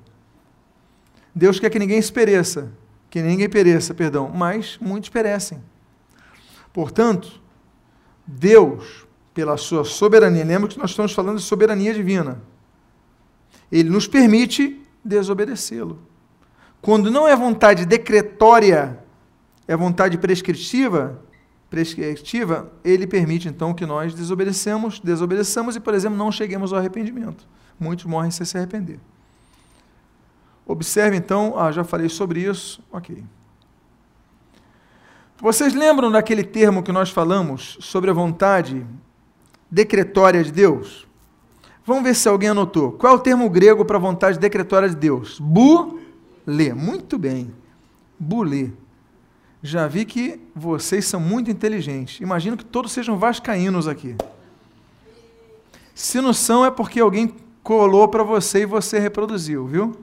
Deus 1.36 1.60
quer 1.60 1.70
que 1.70 1.78
ninguém 1.78 2.02
se 2.02 2.14
pereça, 2.14 2.72
que 3.14 3.22
ninguém 3.22 3.48
pereça, 3.48 3.94
perdão, 3.94 4.32
mas 4.34 4.80
muitos 4.82 5.08
perecem. 5.08 5.62
Portanto, 6.74 7.40
Deus, 8.26 9.06
pela 9.36 9.56
sua 9.56 9.86
soberania, 9.86 10.44
lembra 10.44 10.68
que 10.68 10.80
nós 10.80 10.90
estamos 10.90 11.12
falando 11.12 11.38
de 11.38 11.44
soberania 11.44 11.94
divina, 11.94 12.42
ele 13.72 13.88
nos 13.88 14.08
permite 14.08 14.82
desobedecê-lo. 15.06 16.02
Quando 16.82 17.12
não 17.12 17.28
é 17.28 17.36
vontade 17.36 17.86
decretória, 17.86 18.98
é 19.68 19.78
vontade 19.78 20.18
prescritiva, 20.18 21.22
prescritiva, 21.70 22.74
ele 22.84 23.06
permite 23.06 23.48
então 23.48 23.76
que 23.76 23.86
nós 23.86 24.16
desobedecemos, 24.16 25.00
desobedeçamos 25.00 25.76
e, 25.76 25.80
por 25.80 25.94
exemplo, 25.94 26.18
não 26.18 26.32
cheguemos 26.32 26.74
ao 26.74 26.80
arrependimento. 26.80 27.48
Muitos 27.80 28.06
morrem 28.06 28.32
sem 28.32 28.44
se 28.44 28.58
arrepender. 28.58 29.00
Observe 30.66 31.18
então, 31.18 31.58
ah, 31.58 31.72
já 31.72 31.84
falei 31.84 32.10
sobre 32.10 32.42
isso, 32.42 32.82
ok. 32.92 33.24
Vocês 35.38 35.74
lembram 35.74 36.10
daquele 36.10 36.44
termo 36.44 36.82
que 36.82 36.92
nós 36.92 37.10
falamos 37.10 37.78
sobre 37.82 38.10
a 38.10 38.14
vontade 38.14 38.86
decretória 39.70 40.44
de 40.44 40.52
Deus? 40.52 41.06
Vamos 41.86 42.04
ver 42.04 42.16
se 42.16 42.30
alguém 42.30 42.50
anotou. 42.50 42.94
Qual 42.94 43.14
é 43.14 43.16
o 43.16 43.20
termo 43.20 43.50
grego 43.50 43.84
para 43.84 43.98
a 43.98 44.02
vontade 44.02 44.40
decretória 44.40 44.88
de 44.88 44.96
Deus? 44.96 45.38
Bulê. 45.40 46.74
Muito 46.74 47.18
bem. 47.18 47.54
Bulê 48.18 48.72
já 49.66 49.88
vi 49.88 50.04
que 50.04 50.42
vocês 50.54 51.06
são 51.06 51.22
muito 51.22 51.50
inteligentes. 51.50 52.20
Imagino 52.20 52.58
que 52.58 52.66
todos 52.66 52.92
sejam 52.92 53.18
vascaínos 53.18 53.88
aqui. 53.88 54.14
Se 55.96 56.20
não 56.20 56.34
são, 56.34 56.66
é 56.66 56.70
porque 56.70 57.00
alguém 57.00 57.34
colou 57.64 58.10
para 58.10 58.24
você 58.24 58.64
e 58.64 58.66
você 58.66 59.00
reproduziu, 59.00 59.66
viu? 59.66 59.96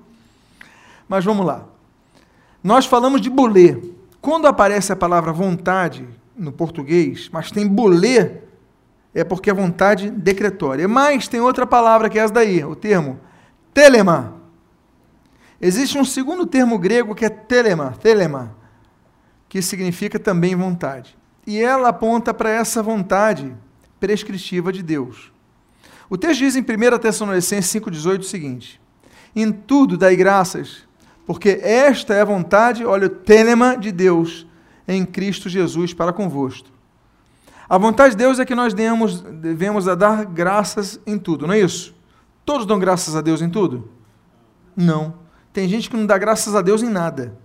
Mas 1.11 1.25
vamos 1.25 1.45
lá. 1.45 1.67
Nós 2.63 2.87
falamos 2.87 3.21
de 3.21 3.29
bolê. 3.29 3.83
Quando 4.21 4.47
aparece 4.47 4.93
a 4.93 4.97
palavra 4.97 5.33
vontade 5.33 6.09
no 6.37 6.53
português, 6.53 7.29
mas 7.33 7.51
tem 7.51 7.67
bolê, 7.67 8.43
é 9.13 9.25
porque 9.25 9.51
é 9.51 9.53
vontade 9.53 10.09
decretória. 10.09 10.87
Mas 10.87 11.27
tem 11.27 11.41
outra 11.41 11.67
palavra 11.67 12.09
que 12.09 12.17
é 12.17 12.23
essa 12.23 12.33
daí, 12.33 12.63
o 12.63 12.77
termo 12.77 13.19
telema. 13.75 14.37
Existe 15.61 15.99
um 15.99 16.05
segundo 16.05 16.47
termo 16.47 16.79
grego 16.79 17.13
que 17.13 17.25
é 17.25 17.29
telema, 17.29 17.91
telema 18.01 18.55
que 19.49 19.61
significa 19.61 20.17
também 20.17 20.55
vontade. 20.55 21.19
E 21.45 21.61
ela 21.61 21.89
aponta 21.89 22.33
para 22.33 22.51
essa 22.51 22.85
vontade 22.85 23.53
prescritiva 23.99 24.73
de 24.73 24.81
Deus. 24.81 25.33
O 26.09 26.17
texto 26.17 26.39
diz 26.39 26.55
em 26.55 26.61
1 26.61 26.99
Tessalonicenses 27.01 27.83
5,18 27.83 28.21
o 28.21 28.23
seguinte: 28.23 28.81
Em 29.35 29.51
tudo 29.51 29.99
dai 29.99 30.15
graças, 30.15 30.89
porque 31.27 31.61
esta 31.63 32.15
é 32.15 32.21
a 32.21 32.25
vontade, 32.25 32.85
olha, 32.85 33.07
o 33.07 33.11
tênema 33.11 33.77
de 33.77 33.93
Deus 33.93 34.47
em 34.87 35.05
Cristo 35.05 35.49
Jesus 35.49 35.95
para 35.95 36.13
convosco. 36.13 36.69
A 37.69 37.79
vontade 37.79 38.11
de 38.11 38.17
Deus 38.17 38.41
é 38.41 38.45
que 38.45 38.55
nós 38.55 38.75
demos, 38.75 39.21
devemos 39.21 39.87
a 39.87 39.95
dar 39.95 40.25
graças 40.25 41.01
em 41.07 41.17
tudo, 41.17 41.47
não 41.47 41.55
é 41.55 41.61
isso? 41.61 41.95
Todos 42.45 42.67
dão 42.67 42.79
graças 42.79 43.15
a 43.15 43.21
Deus 43.21 43.41
em 43.41 43.49
tudo? 43.49 43.89
Não. 44.75 45.15
Tem 45.53 45.69
gente 45.69 45.89
que 45.89 45.97
não 45.97 46.07
dá 46.07 46.19
graças 46.19 46.55
a 46.57 46.63
Deus 46.63 46.83
em 46.83 46.89
nada. 46.89 47.39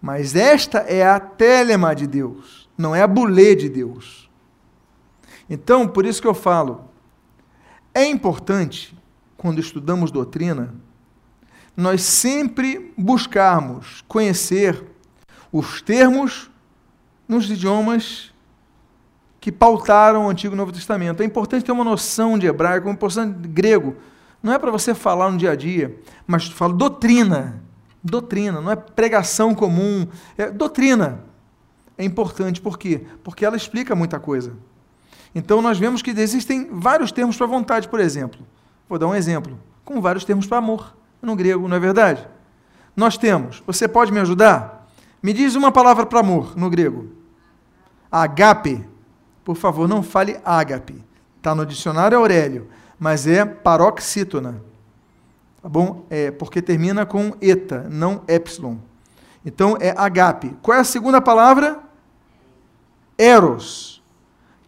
Mas 0.00 0.34
esta 0.34 0.78
é 0.78 1.06
a 1.06 1.20
telema 1.20 1.94
de 1.94 2.08
Deus, 2.08 2.68
não 2.76 2.94
é 2.94 3.02
a 3.02 3.06
bulê 3.06 3.54
de 3.54 3.68
Deus. 3.68 4.28
Então, 5.48 5.86
por 5.86 6.04
isso 6.04 6.20
que 6.20 6.26
eu 6.26 6.34
falo, 6.34 6.88
é 7.94 8.04
importante, 8.04 8.96
quando 9.36 9.60
estudamos 9.60 10.10
doutrina, 10.10 10.74
nós 11.76 12.02
sempre 12.02 12.92
buscarmos 12.96 14.04
conhecer 14.06 14.84
os 15.50 15.80
termos 15.82 16.50
nos 17.26 17.50
idiomas 17.50 18.32
que 19.40 19.50
pautaram 19.50 20.26
o 20.26 20.28
Antigo 20.28 20.54
e 20.54 20.56
Novo 20.56 20.70
Testamento. 20.70 21.22
É 21.22 21.26
importante 21.26 21.64
ter 21.64 21.72
uma 21.72 21.84
noção 21.84 22.38
de 22.38 22.46
hebraico, 22.46 22.88
uma 22.88 22.98
noção 23.00 23.30
de 23.30 23.48
grego. 23.48 23.96
Não 24.42 24.52
é 24.52 24.58
para 24.58 24.70
você 24.70 24.94
falar 24.94 25.30
no 25.30 25.38
dia 25.38 25.50
a 25.50 25.56
dia, 25.56 25.98
mas 26.26 26.46
falo 26.46 26.72
doutrina. 26.72 27.60
Doutrina, 28.04 28.60
não 28.60 28.70
é 28.70 28.76
pregação 28.76 29.54
comum, 29.54 30.06
é 30.36 30.50
doutrina. 30.50 31.24
É 31.96 32.04
importante, 32.04 32.60
por 32.60 32.78
quê? 32.78 33.02
Porque 33.22 33.44
ela 33.44 33.56
explica 33.56 33.94
muita 33.94 34.18
coisa. 34.18 34.54
Então 35.34 35.62
nós 35.62 35.78
vemos 35.78 36.02
que 36.02 36.10
existem 36.10 36.68
vários 36.72 37.12
termos 37.12 37.36
para 37.36 37.46
vontade, 37.46 37.88
por 37.88 38.00
exemplo. 38.00 38.40
Vou 38.88 38.98
dar 38.98 39.06
um 39.06 39.14
exemplo, 39.14 39.58
com 39.84 40.00
vários 40.00 40.24
termos 40.24 40.46
para 40.46 40.58
amor, 40.58 40.94
no 41.22 41.36
grego, 41.36 41.68
não 41.68 41.76
é 41.76 41.80
verdade? 41.80 42.28
Nós 42.94 43.16
temos, 43.16 43.62
você 43.66 43.88
pode 43.88 44.12
me 44.12 44.20
ajudar? 44.20 44.88
Me 45.22 45.32
diz 45.32 45.54
uma 45.54 45.70
palavra 45.70 46.04
para 46.04 46.20
amor 46.20 46.56
no 46.56 46.68
grego. 46.68 47.08
Agape. 48.10 48.84
Por 49.44 49.56
favor, 49.56 49.88
não 49.88 50.02
fale 50.02 50.38
ágape. 50.44 51.02
Está 51.38 51.54
no 51.54 51.64
dicionário 51.64 52.18
Aurélio, 52.18 52.68
mas 52.98 53.26
é 53.26 53.44
paroxítona. 53.44 54.62
Tá 55.62 55.68
bom? 55.68 56.04
É, 56.10 56.30
porque 56.30 56.60
termina 56.60 57.06
com 57.06 57.34
eta, 57.40 57.86
não 57.88 58.22
epsilon. 58.26 58.76
Então 59.44 59.76
é 59.80 59.94
agape. 59.96 60.56
Qual 60.60 60.76
é 60.76 60.80
a 60.80 60.84
segunda 60.84 61.20
palavra? 61.20 61.80
Eros, 63.16 64.02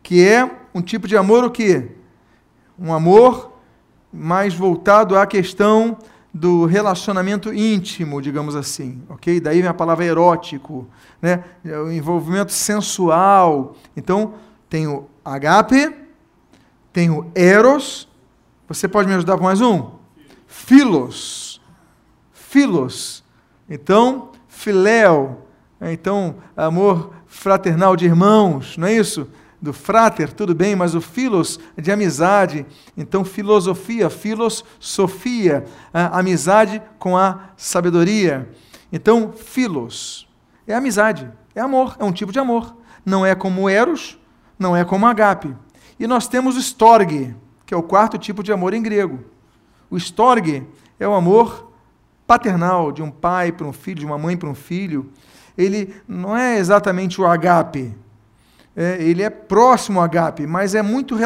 que 0.02 0.26
é 0.26 0.50
um 0.74 0.80
tipo 0.80 1.08
de 1.08 1.16
amor 1.16 1.44
o 1.44 1.50
quê? 1.50 1.92
Um 2.78 2.92
amor 2.92 3.52
mais 4.12 4.54
voltado 4.54 5.18
à 5.18 5.26
questão 5.26 5.98
do 6.34 6.66
relacionamento 6.66 7.54
íntimo, 7.54 8.20
digamos 8.20 8.56
assim, 8.56 9.00
ok? 9.08 9.38
Daí 9.38 9.60
vem 9.60 9.70
a 9.70 9.74
palavra 9.74 10.04
erótico, 10.04 10.88
né? 11.22 11.44
O 11.64 11.92
envolvimento 11.92 12.50
sensual. 12.50 13.76
Então, 13.96 14.34
tem 14.68 14.88
o 14.88 15.06
agape, 15.24 15.94
tem 16.92 17.08
o 17.08 17.30
eros. 17.36 18.08
Você 18.66 18.88
pode 18.88 19.08
me 19.08 19.14
ajudar 19.14 19.38
com 19.38 19.44
mais 19.44 19.60
um? 19.60 19.92
Filos. 20.48 21.60
Filos. 22.32 23.22
Então, 23.70 24.32
filéu. 24.48 25.46
Então, 25.80 26.36
amor 26.56 27.12
fraternal 27.26 27.94
de 27.94 28.06
irmãos, 28.06 28.76
não 28.76 28.88
é 28.88 28.94
isso? 28.94 29.28
Do 29.64 29.72
frater, 29.72 30.30
tudo 30.30 30.54
bem, 30.54 30.76
mas 30.76 30.94
o 30.94 31.00
filos 31.00 31.58
de 31.74 31.90
amizade. 31.90 32.66
Então, 32.94 33.24
filosofia, 33.24 34.10
filos, 34.10 34.62
sofia, 34.78 35.64
amizade 35.90 36.82
com 36.98 37.16
a 37.16 37.48
sabedoria. 37.56 38.46
Então, 38.92 39.32
filos 39.32 40.28
é 40.66 40.74
amizade, 40.74 41.32
é 41.54 41.62
amor, 41.62 41.96
é 41.98 42.04
um 42.04 42.12
tipo 42.12 42.30
de 42.30 42.38
amor. 42.38 42.76
Não 43.06 43.24
é 43.24 43.34
como 43.34 43.66
eros, 43.66 44.18
não 44.58 44.76
é 44.76 44.84
como 44.84 45.06
agape. 45.06 45.56
E 45.98 46.06
nós 46.06 46.28
temos 46.28 46.58
o 46.58 46.60
storge, 46.60 47.34
que 47.64 47.72
é 47.72 47.76
o 47.76 47.82
quarto 47.82 48.18
tipo 48.18 48.42
de 48.42 48.52
amor 48.52 48.74
em 48.74 48.82
grego. 48.82 49.24
O 49.88 49.96
storge 49.96 50.62
é 51.00 51.08
o 51.08 51.14
amor 51.14 51.72
paternal 52.26 52.92
de 52.92 53.02
um 53.02 53.10
pai 53.10 53.50
para 53.50 53.66
um 53.66 53.72
filho, 53.72 54.00
de 54.00 54.04
uma 54.04 54.18
mãe 54.18 54.36
para 54.36 54.50
um 54.50 54.54
filho. 54.54 55.10
Ele 55.56 55.94
não 56.06 56.36
é 56.36 56.58
exatamente 56.58 57.18
o 57.18 57.26
agape. 57.26 58.03
É, 58.76 59.00
ele 59.00 59.22
é 59.22 59.30
próximo 59.30 60.00
ao 60.00 60.04
agape, 60.04 60.48
mas 60.48 60.74
é 60.74 60.82
muito 60.82 61.16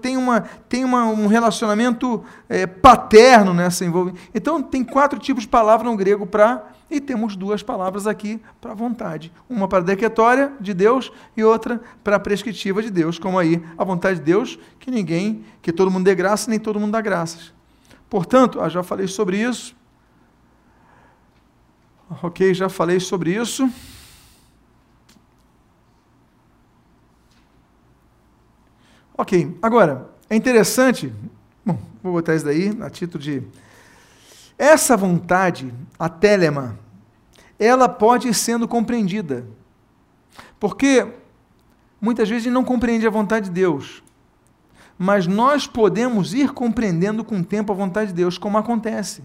tem 0.00 0.16
uma 0.16 0.42
tem 0.68 0.84
uma, 0.84 1.06
um 1.06 1.26
relacionamento 1.26 2.22
é, 2.48 2.66
paterno 2.66 3.52
nessa 3.52 3.84
envolvimento. 3.84 4.22
Então 4.32 4.62
tem 4.62 4.84
quatro 4.84 5.18
tipos 5.18 5.42
de 5.42 5.48
palavras 5.48 5.90
no 5.90 5.96
grego 5.96 6.24
para 6.24 6.64
e 6.88 7.00
temos 7.00 7.34
duas 7.34 7.62
palavras 7.62 8.06
aqui 8.06 8.40
para 8.60 8.74
vontade, 8.74 9.32
uma 9.48 9.66
para 9.66 9.82
decretória 9.82 10.52
de 10.60 10.72
Deus 10.72 11.10
e 11.36 11.42
outra 11.42 11.80
para 12.04 12.20
prescritiva 12.20 12.80
de 12.80 12.90
Deus, 12.90 13.18
como 13.18 13.38
aí 13.38 13.60
a 13.76 13.82
vontade 13.82 14.20
de 14.20 14.24
Deus 14.24 14.56
que 14.78 14.90
ninguém, 14.90 15.44
que 15.60 15.72
todo 15.72 15.90
mundo 15.90 16.04
dê 16.04 16.14
graça, 16.14 16.48
nem 16.48 16.60
todo 16.60 16.78
mundo 16.78 16.92
dá 16.92 17.00
graças. 17.00 17.52
Portanto, 18.08 18.60
ah, 18.60 18.68
já 18.68 18.84
falei 18.84 19.08
sobre 19.08 19.38
isso. 19.38 19.74
Ok, 22.22 22.54
já 22.54 22.68
falei 22.68 23.00
sobre 23.00 23.34
isso. 23.34 23.68
Ok, 29.16 29.56
agora, 29.62 30.10
é 30.28 30.36
interessante, 30.36 31.12
bom, 31.64 31.78
vou 32.02 32.12
botar 32.14 32.34
isso 32.34 32.44
daí 32.44 32.76
a 32.80 32.90
título 32.90 33.22
de. 33.22 33.42
Essa 34.58 34.96
vontade, 34.96 35.72
a 35.98 36.08
telema, 36.08 36.78
ela 37.58 37.88
pode 37.88 38.28
ir 38.28 38.34
sendo 38.34 38.68
compreendida. 38.68 39.46
Porque 40.58 41.06
muitas 42.00 42.28
vezes 42.28 42.44
a 42.44 42.44
gente 42.44 42.54
não 42.54 42.64
compreende 42.64 43.06
a 43.06 43.10
vontade 43.10 43.46
de 43.46 43.52
Deus 43.52 44.04
mas 44.98 45.26
nós 45.26 45.66
podemos 45.66 46.34
ir 46.34 46.52
compreendendo 46.52 47.24
com 47.24 47.40
o 47.40 47.44
tempo 47.44 47.72
a 47.72 47.76
vontade 47.76 48.08
de 48.08 48.14
Deus, 48.14 48.38
como 48.38 48.58
acontece. 48.58 49.22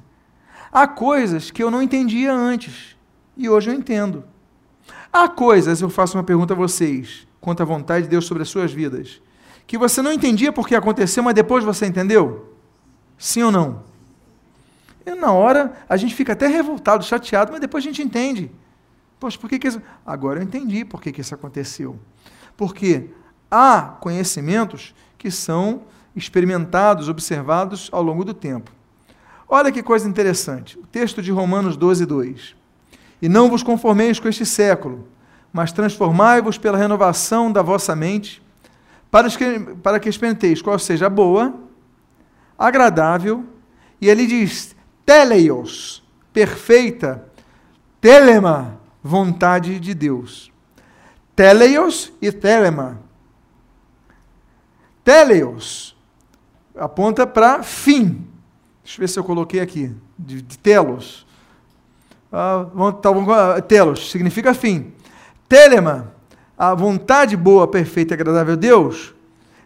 Há 0.72 0.88
coisas 0.88 1.52
que 1.52 1.62
eu 1.62 1.72
não 1.72 1.82
entendia 1.82 2.34
antes 2.34 2.96
e 3.38 3.50
hoje 3.50 3.70
eu 3.70 3.74
entendo. 3.74 4.24
Há 5.12 5.28
coisas, 5.28 5.82
eu 5.82 5.90
faço 5.90 6.18
uma 6.18 6.24
pergunta 6.24 6.54
a 6.54 6.58
vocês, 6.58 7.28
quanto 7.40 7.62
à 7.62 7.66
vontade 7.66 8.04
de 8.04 8.10
Deus 8.10 8.26
sobre 8.26 8.44
as 8.44 8.50
suas 8.50 8.72
vidas, 8.72 9.22
que 9.70 9.78
você 9.78 10.02
não 10.02 10.12
entendia 10.12 10.52
porque 10.52 10.74
aconteceu, 10.74 11.22
mas 11.22 11.36
depois 11.36 11.64
você 11.64 11.86
entendeu? 11.86 12.56
Sim 13.20 13.44
ou 13.44 13.52
não? 13.52 13.84
E 15.06 15.14
na 15.14 15.32
hora 15.32 15.78
a 15.88 15.96
gente 15.96 16.16
fica 16.16 16.34
até 16.34 16.48
revoltado, 16.48 17.06
chateado, 17.06 17.52
mas 17.52 17.62
depois 17.62 17.84
a 17.84 17.88
gente 17.88 18.02
entende. 18.02 18.50
Poxa, 19.20 19.38
por 19.38 19.48
que, 19.48 19.60
que 19.60 19.68
isso... 19.68 19.80
Agora 20.04 20.40
eu 20.40 20.44
entendi 20.44 20.84
por 20.84 21.00
que, 21.00 21.12
que 21.12 21.22
isso 21.22 21.36
aconteceu. 21.36 22.00
Porque 22.58 23.12
há 23.52 23.96
conhecimentos 24.00 24.96
que 25.20 25.30
são 25.30 25.84
experimentados, 26.16 27.08
observados 27.08 27.90
ao 27.92 28.02
longo 28.02 28.26
do 28.26 28.34
tempo. 28.34 28.72
Olha 29.48 29.72
que 29.72 29.84
coisa 29.84 30.10
interessante. 30.10 30.80
O 30.80 30.88
texto 30.88 31.22
de 31.22 31.32
Romanos 31.32 31.78
12, 31.78 32.08
2. 32.08 32.56
E 33.22 33.30
não 33.30 33.52
vos 33.52 33.62
conformeis 33.62 34.20
com 34.20 34.28
este 34.28 34.48
século, 34.48 35.08
mas 35.54 35.72
transformai-vos 35.72 36.58
pela 36.58 36.76
renovação 36.76 37.52
da 37.52 37.62
vossa 37.62 37.96
mente, 37.96 38.42
para 39.12 39.30
que, 39.30 39.60
para 39.82 40.00
que 40.00 40.10
experimenteis 40.10 40.62
qual 40.62 40.78
seja 40.78 41.10
boa, 41.10 41.54
agradável, 42.58 43.46
e 44.00 44.08
ele 44.08 44.28
diz, 44.28 44.76
teleios, 45.06 46.04
perfeita, 46.32 47.26
telema, 48.00 48.80
vontade 49.04 49.80
de 49.80 49.94
Deus. 49.94 50.52
Teleios 51.36 52.12
e 52.22 52.32
telema. 52.32 53.00
Teleios 55.04 55.98
aponta 56.76 57.26
para 57.26 57.64
fim. 57.64 58.28
Deixa 58.84 58.98
eu 58.98 59.02
ver 59.02 59.08
se 59.08 59.20
eu 59.20 59.24
coloquei 59.24 59.60
aqui, 59.60 59.96
de, 60.18 60.42
de 60.42 60.58
telos. 60.58 61.26
Ah, 62.32 62.66
tá, 63.02 63.62
telos 63.62 64.12
significa 64.12 64.54
fim. 64.54 64.94
Telema, 65.48 66.14
a 66.60 66.76
vontade 66.76 67.38
boa, 67.38 67.66
perfeita 67.66 68.14
e 68.14 68.16
agradável 68.16 68.56
a 68.56 68.58
Deus, 68.58 69.16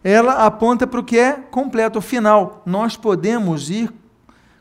ela 0.03 0.45
aponta 0.45 0.85
para 0.85 0.99
o 0.99 1.03
que 1.03 1.17
é 1.17 1.31
completo, 1.31 1.97
o 1.97 2.01
final. 2.01 2.61
Nós 2.67 2.95
podemos 2.95 3.71
ir 3.71 3.91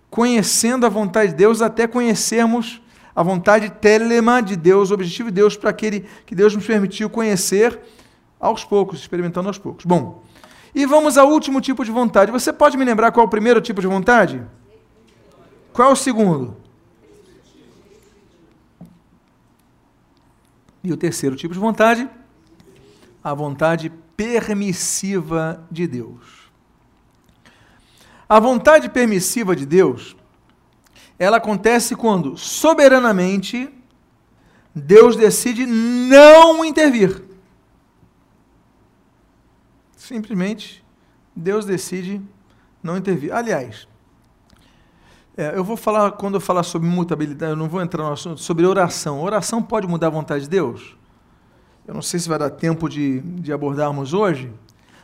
conhecendo 0.08 0.86
a 0.86 0.88
vontade 0.88 1.32
de 1.32 1.36
Deus 1.36 1.60
até 1.60 1.86
conhecermos 1.86 2.80
a 3.14 3.22
vontade 3.22 3.68
telema 3.68 4.40
de 4.40 4.56
Deus, 4.56 4.90
o 4.90 4.94
objetivo 4.94 5.28
de 5.28 5.34
Deus 5.34 5.58
para 5.58 5.68
aquele 5.68 6.06
que 6.24 6.34
Deus 6.34 6.54
nos 6.54 6.66
permitiu 6.66 7.10
conhecer 7.10 7.78
aos 8.40 8.64
poucos, 8.64 9.00
experimentando 9.00 9.48
aos 9.48 9.58
poucos. 9.58 9.84
Bom, 9.84 10.22
e 10.74 10.86
vamos 10.86 11.18
ao 11.18 11.28
último 11.28 11.60
tipo 11.60 11.84
de 11.84 11.90
vontade. 11.90 12.32
Você 12.32 12.50
pode 12.50 12.78
me 12.78 12.84
lembrar 12.84 13.12
qual 13.12 13.24
é 13.24 13.26
o 13.26 13.30
primeiro 13.30 13.60
tipo 13.60 13.82
de 13.82 13.86
vontade? 13.86 14.42
Qual 15.70 15.90
é 15.90 15.92
o 15.92 15.96
segundo? 15.96 16.56
E 20.82 20.90
o 20.90 20.96
terceiro 20.96 21.36
tipo 21.36 21.52
de 21.52 21.60
vontade? 21.60 22.08
A 23.22 23.34
vontade 23.34 23.90
permissiva 24.16 25.64
de 25.70 25.86
Deus. 25.86 26.50
A 28.28 28.40
vontade 28.40 28.88
permissiva 28.88 29.54
de 29.54 29.66
Deus, 29.66 30.16
ela 31.18 31.36
acontece 31.36 31.94
quando, 31.94 32.36
soberanamente, 32.36 33.72
Deus 34.74 35.16
decide 35.16 35.66
não 35.66 36.64
intervir. 36.64 37.22
Simplesmente, 39.96 40.82
Deus 41.36 41.64
decide 41.64 42.20
não 42.82 42.96
intervir. 42.96 43.32
Aliás, 43.32 43.86
é, 45.36 45.56
eu 45.56 45.64
vou 45.64 45.76
falar, 45.76 46.12
quando 46.12 46.34
eu 46.34 46.40
falar 46.40 46.62
sobre 46.62 46.88
mutabilidade, 46.88 47.52
eu 47.52 47.56
não 47.56 47.68
vou 47.68 47.80
entrar 47.80 48.02
no 48.02 48.12
assunto, 48.12 48.40
sobre 48.40 48.66
oração. 48.66 49.22
Oração 49.22 49.62
pode 49.62 49.86
mudar 49.86 50.08
a 50.08 50.10
vontade 50.10 50.44
de 50.44 50.50
Deus? 50.50 50.96
Eu 51.86 51.94
não 51.94 52.02
sei 52.02 52.20
se 52.20 52.28
vai 52.28 52.38
dar 52.38 52.50
tempo 52.50 52.88
de, 52.88 53.20
de 53.20 53.52
abordarmos 53.52 54.14
hoje, 54.14 54.52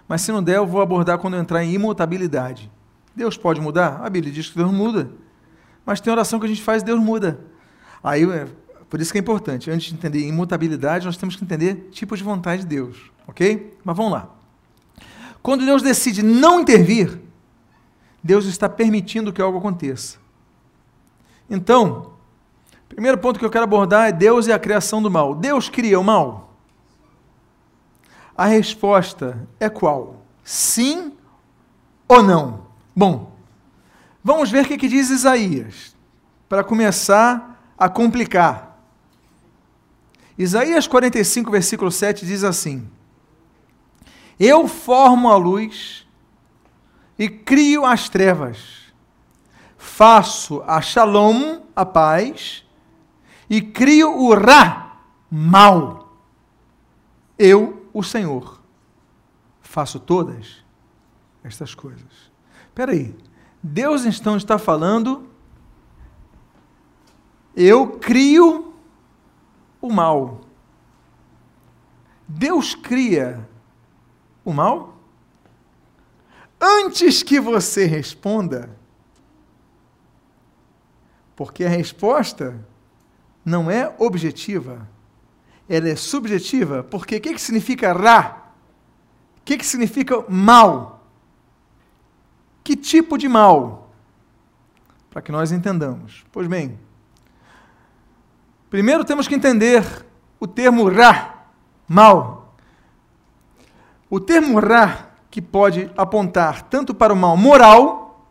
mas 0.06 0.22
se 0.22 0.32
não 0.32 0.42
der, 0.42 0.56
eu 0.56 0.66
vou 0.66 0.80
abordar 0.80 1.18
quando 1.18 1.36
entrar 1.36 1.64
em 1.64 1.74
imutabilidade. 1.74 2.70
Deus 3.14 3.36
pode 3.36 3.60
mudar? 3.60 4.00
A 4.02 4.08
Bíblia 4.08 4.32
diz 4.32 4.48
que 4.48 4.56
Deus 4.56 4.72
muda. 4.72 5.10
Mas 5.84 6.00
tem 6.00 6.12
oração 6.12 6.38
que 6.38 6.46
a 6.46 6.48
gente 6.48 6.62
faz, 6.62 6.82
Deus 6.82 7.00
muda. 7.00 7.40
Aí, 8.02 8.24
é, 8.24 8.46
por 8.88 9.00
isso 9.00 9.10
que 9.10 9.18
é 9.18 9.20
importante, 9.20 9.70
antes 9.70 9.88
de 9.88 9.94
entender 9.94 10.26
imutabilidade, 10.26 11.04
nós 11.04 11.16
temos 11.16 11.34
que 11.34 11.44
entender 11.44 11.88
tipos 11.90 12.18
de 12.18 12.24
vontade 12.24 12.62
de 12.62 12.68
Deus, 12.68 13.10
ok? 13.26 13.76
Mas 13.84 13.96
vamos 13.96 14.12
lá. 14.12 14.30
Quando 15.42 15.64
Deus 15.64 15.82
decide 15.82 16.22
não 16.22 16.60
intervir, 16.60 17.20
Deus 18.22 18.46
está 18.46 18.68
permitindo 18.68 19.32
que 19.32 19.42
algo 19.42 19.58
aconteça. 19.58 20.18
Então, 21.50 22.12
primeiro 22.88 23.18
ponto 23.18 23.38
que 23.38 23.44
eu 23.44 23.50
quero 23.50 23.64
abordar 23.64 24.08
é 24.08 24.12
Deus 24.12 24.46
e 24.46 24.52
a 24.52 24.58
criação 24.58 25.02
do 25.02 25.10
mal. 25.10 25.34
Deus 25.34 25.68
cria 25.68 25.98
o 25.98 26.04
mal? 26.04 26.47
A 28.38 28.46
resposta 28.46 29.48
é 29.58 29.68
qual? 29.68 30.24
Sim 30.44 31.12
ou 32.06 32.22
não? 32.22 32.68
Bom, 32.94 33.36
vamos 34.22 34.48
ver 34.48 34.64
o 34.64 34.68
que, 34.68 34.86
diz 34.86 35.10
Isaías, 35.10 35.96
para 36.48 36.62
começar 36.62 37.60
a 37.76 37.88
complicar. 37.88 38.78
Isaías 40.38 40.86
45, 40.86 41.50
versículo 41.50 41.90
7 41.90 42.24
diz 42.24 42.44
assim: 42.44 42.88
Eu 44.38 44.68
formo 44.68 45.28
a 45.32 45.36
luz 45.36 46.06
e 47.18 47.28
crio 47.28 47.84
as 47.84 48.08
trevas. 48.08 48.92
Faço 49.76 50.62
a 50.64 50.80
shalom, 50.80 51.62
a 51.74 51.84
paz, 51.84 52.64
e 53.50 53.60
crio 53.60 54.16
o 54.16 54.32
ra, 54.32 55.00
mal. 55.28 56.16
Eu, 57.36 57.77
o 57.92 58.02
Senhor, 58.02 58.60
faço 59.60 59.98
todas 60.00 60.64
estas 61.42 61.74
coisas. 61.74 62.30
Espera 62.66 62.92
aí, 62.92 63.16
Deus 63.62 64.04
então 64.04 64.36
está 64.36 64.58
falando, 64.58 65.28
eu 67.56 67.98
crio 67.98 68.74
o 69.80 69.92
mal. 69.92 70.42
Deus 72.28 72.74
cria 72.74 73.48
o 74.44 74.52
mal? 74.52 74.98
antes 76.60 77.22
que 77.22 77.38
você 77.38 77.86
responda, 77.86 78.76
porque 81.36 81.64
a 81.64 81.68
resposta 81.68 82.66
não 83.44 83.70
é 83.70 83.94
objetiva, 83.98 84.88
ela 85.68 85.88
é 85.88 85.96
subjetiva, 85.96 86.82
porque 86.82 87.16
o 87.16 87.20
que, 87.20 87.34
que 87.34 87.40
significa 87.40 87.92
ra? 87.92 88.52
O 89.38 89.44
que, 89.44 89.58
que 89.58 89.66
significa 89.66 90.24
mal? 90.28 91.06
Que 92.64 92.74
tipo 92.74 93.18
de 93.18 93.28
mal? 93.28 93.90
Para 95.10 95.22
que 95.22 95.32
nós 95.32 95.52
entendamos. 95.52 96.24
Pois 96.32 96.46
bem, 96.46 96.78
primeiro 98.70 99.04
temos 99.04 99.28
que 99.28 99.34
entender 99.34 99.84
o 100.40 100.46
termo 100.46 100.88
ra, 100.88 101.44
mal. 101.86 102.54
O 104.08 104.18
termo 104.18 104.58
ra 104.58 105.10
que 105.30 105.42
pode 105.42 105.90
apontar 105.96 106.62
tanto 106.62 106.94
para 106.94 107.12
o 107.12 107.16
mal 107.16 107.36
moral, 107.36 108.26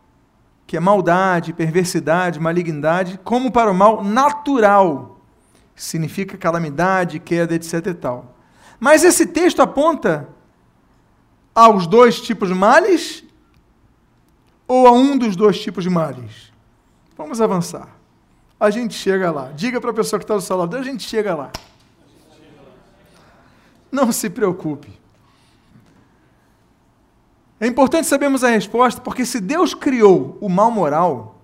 que 0.66 0.76
é 0.76 0.80
maldade, 0.80 1.54
perversidade, 1.54 2.40
malignidade, 2.40 3.20
como 3.24 3.52
para 3.52 3.72
o 3.72 3.76
mal 3.76 4.04
natural, 4.04 5.17
significa 5.78 6.38
calamidade, 6.38 7.20
queda, 7.20 7.56
etc. 7.56 7.88
E 7.88 7.94
tal. 7.94 8.36
Mas 8.80 9.04
esse 9.04 9.28
texto 9.28 9.62
aponta 9.62 10.28
aos 11.54 11.88
dois 11.88 12.20
tipos 12.20 12.50
de 12.50 12.56
males 12.56 13.24
ou 14.68 14.88
a 14.88 14.92
um 14.92 15.18
dos 15.18 15.36
dois 15.36 15.60
tipos 15.62 15.84
de 15.84 15.90
males? 15.90 16.52
Vamos 17.16 17.40
avançar. 17.40 17.96
A 18.60 18.70
gente 18.70 18.96
chega 18.96 19.32
lá. 19.32 19.52
Diga 19.52 19.80
para 19.80 19.92
a 19.92 19.94
pessoa 19.94 20.20
que 20.20 20.24
está 20.24 20.36
do 20.36 20.42
seu 20.42 20.58
lado, 20.58 20.76
a 20.76 20.84
gente 20.84 21.04
chega 21.08 21.36
lá. 21.36 21.52
Não 23.92 24.12
se 24.12 24.30
preocupe. 24.30 24.98
É 27.60 27.66
importante 27.66 28.08
sabermos 28.08 28.44
a 28.44 28.50
resposta, 28.50 29.02
porque 29.02 29.26
se 29.26 29.40
Deus 29.40 29.74
criou 29.74 30.38
o 30.40 30.50
mal 30.50 30.70
moral, 30.70 31.42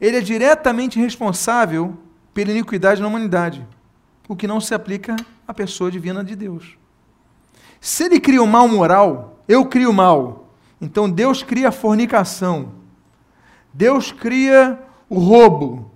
ele 0.00 0.18
é 0.18 0.20
diretamente 0.20 1.00
responsável 1.00 1.96
pela 2.36 2.50
iniquidade 2.50 3.00
na 3.00 3.08
humanidade, 3.08 3.66
o 4.28 4.36
que 4.36 4.46
não 4.46 4.60
se 4.60 4.74
aplica 4.74 5.16
à 5.48 5.54
pessoa 5.54 5.90
divina 5.90 6.22
de 6.22 6.36
Deus. 6.36 6.76
Se 7.80 8.04
ele 8.04 8.20
cria 8.20 8.42
o 8.42 8.46
mal 8.46 8.68
moral, 8.68 9.40
eu 9.48 9.64
crio 9.64 9.88
o 9.88 9.94
mal. 9.94 10.50
Então 10.78 11.08
Deus 11.08 11.42
cria 11.42 11.68
a 11.68 11.72
fornicação. 11.72 12.72
Deus 13.72 14.12
cria 14.12 14.78
o 15.08 15.18
roubo. 15.18 15.90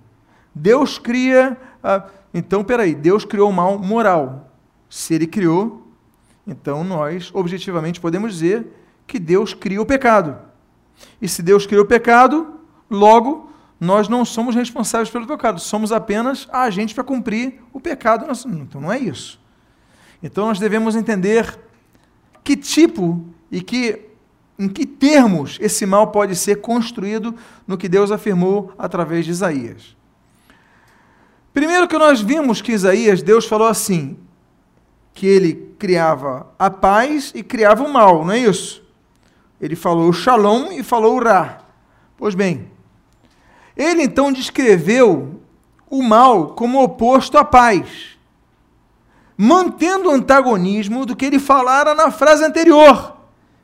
Deus 0.55 0.97
cria. 0.97 1.55
A... 1.83 2.05
Então, 2.33 2.63
peraí, 2.63 2.95
Deus 2.95 3.23
criou 3.23 3.51
o 3.51 3.53
mal 3.53 3.77
moral. 3.77 4.49
Se 4.89 5.13
ele 5.13 5.27
criou, 5.27 5.93
então 6.47 6.83
nós 6.83 7.29
objetivamente 7.35 8.01
podemos 8.01 8.33
dizer 8.33 8.65
que 9.05 9.19
Deus 9.19 9.53
cria 9.53 9.79
o 9.79 9.85
pecado. 9.85 10.39
E 11.21 11.27
se 11.27 11.43
Deus 11.43 11.67
criou 11.67 11.83
o 11.83 11.87
pecado, 11.87 12.55
logo 12.89 13.50
nós 13.81 14.07
não 14.07 14.23
somos 14.23 14.53
responsáveis 14.53 15.09
pelo 15.09 15.25
pecado, 15.25 15.59
somos 15.59 15.91
apenas 15.91 16.47
a 16.51 16.61
agente 16.61 16.93
para 16.93 17.03
cumprir 17.03 17.55
o 17.73 17.79
pecado. 17.79 18.27
Então 18.45 18.79
não 18.79 18.91
é 18.91 18.99
isso. 18.99 19.41
Então 20.21 20.45
nós 20.45 20.59
devemos 20.59 20.95
entender 20.95 21.59
que 22.43 22.55
tipo 22.55 23.25
e 23.51 23.59
que 23.59 24.05
em 24.59 24.69
que 24.69 24.85
termos 24.85 25.57
esse 25.59 25.83
mal 25.87 26.11
pode 26.11 26.35
ser 26.35 26.61
construído 26.61 27.35
no 27.65 27.75
que 27.75 27.89
Deus 27.89 28.11
afirmou 28.11 28.71
através 28.77 29.25
de 29.25 29.31
Isaías. 29.31 29.97
Primeiro 31.51 31.87
que 31.87 31.97
nós 31.97 32.21
vimos 32.21 32.61
que 32.61 32.71
Isaías, 32.71 33.23
Deus 33.23 33.47
falou 33.47 33.67
assim, 33.67 34.15
que 35.11 35.25
ele 35.25 35.73
criava 35.79 36.47
a 36.59 36.69
paz 36.69 37.31
e 37.33 37.41
criava 37.41 37.83
o 37.83 37.91
mal, 37.91 38.23
não 38.23 38.33
é 38.33 38.37
isso? 38.37 38.83
Ele 39.59 39.75
falou 39.75 40.09
o 40.09 40.13
shalom 40.13 40.71
e 40.71 40.83
falou 40.83 41.15
o 41.17 41.23
ra. 41.23 41.63
Pois 42.15 42.35
bem, 42.35 42.70
ele 43.75 44.03
então 44.03 44.31
descreveu 44.31 45.41
o 45.89 46.01
mal 46.01 46.49
como 46.49 46.81
oposto 46.81 47.37
à 47.37 47.43
paz, 47.43 48.17
mantendo 49.37 50.09
o 50.09 50.13
antagonismo 50.13 51.05
do 51.05 51.15
que 51.15 51.25
ele 51.25 51.39
falara 51.39 51.93
na 51.93 52.11
frase 52.11 52.43
anterior, 52.43 53.17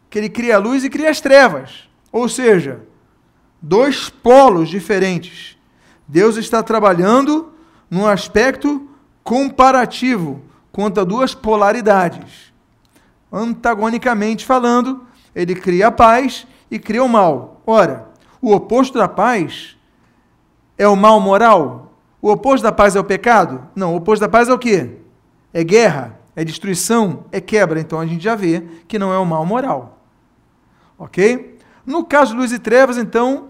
que 0.10 0.18
ele 0.18 0.30
cria 0.30 0.55
a 0.55 0.60
luz 0.60 0.84
e 0.84 0.89
cria 0.89 1.10
as 1.10 1.22
trevas. 1.22 1.88
Ou 2.12 2.28
seja, 2.28 2.82
dois 3.62 4.10
polos 4.10 4.70
diferentes. 4.70 5.58
Deus 6.08 6.36
está 6.38 6.64
trabalhando 6.64 7.53
num 7.89 8.05
aspecto 8.08 8.89
comparativo 9.24 10.41
contra 10.72 11.05
duas 11.05 11.34
polaridades. 11.34 12.53
Antagonicamente 13.32 14.45
falando, 14.45 15.05
ele 15.36 15.53
cria 15.55 15.88
a 15.88 15.91
paz 15.91 16.47
e 16.72 16.80
cria 16.80 17.03
o 17.03 17.10
mal. 17.10 17.62
Ora, 17.66 18.10
o 18.41 18.53
oposto 18.53 18.97
da 18.97 19.08
paz 19.08 19.76
é 20.78 20.88
o 20.88 20.95
mal 20.95 21.19
moral? 21.19 21.93
O 22.21 22.30
oposto 22.30 22.63
da 22.63 22.71
paz 22.71 22.95
é 22.95 22.99
o 22.99 23.03
pecado? 23.03 23.67
Não, 23.75 23.93
o 23.93 23.97
oposto 23.97 24.21
da 24.21 24.30
paz 24.30 24.49
é 24.49 24.53
o 24.53 24.59
quê? 24.59 24.97
É 25.53 25.63
guerra, 25.63 26.19
é 26.36 26.43
destruição, 26.43 27.25
é 27.32 27.39
quebra. 27.39 27.80
Então 27.80 27.99
a 27.99 28.05
gente 28.05 28.23
já 28.23 28.36
vê 28.36 28.63
que 28.88 28.99
não 28.99 29.13
é 29.13 29.17
o 29.17 29.25
mal 29.25 29.45
moral. 29.45 29.99
Ok? 30.97 31.57
No 31.86 32.03
caso 32.03 32.34
de 32.34 32.39
luz 32.39 32.51
e 32.51 32.59
trevas, 32.59 32.97
então, 32.97 33.49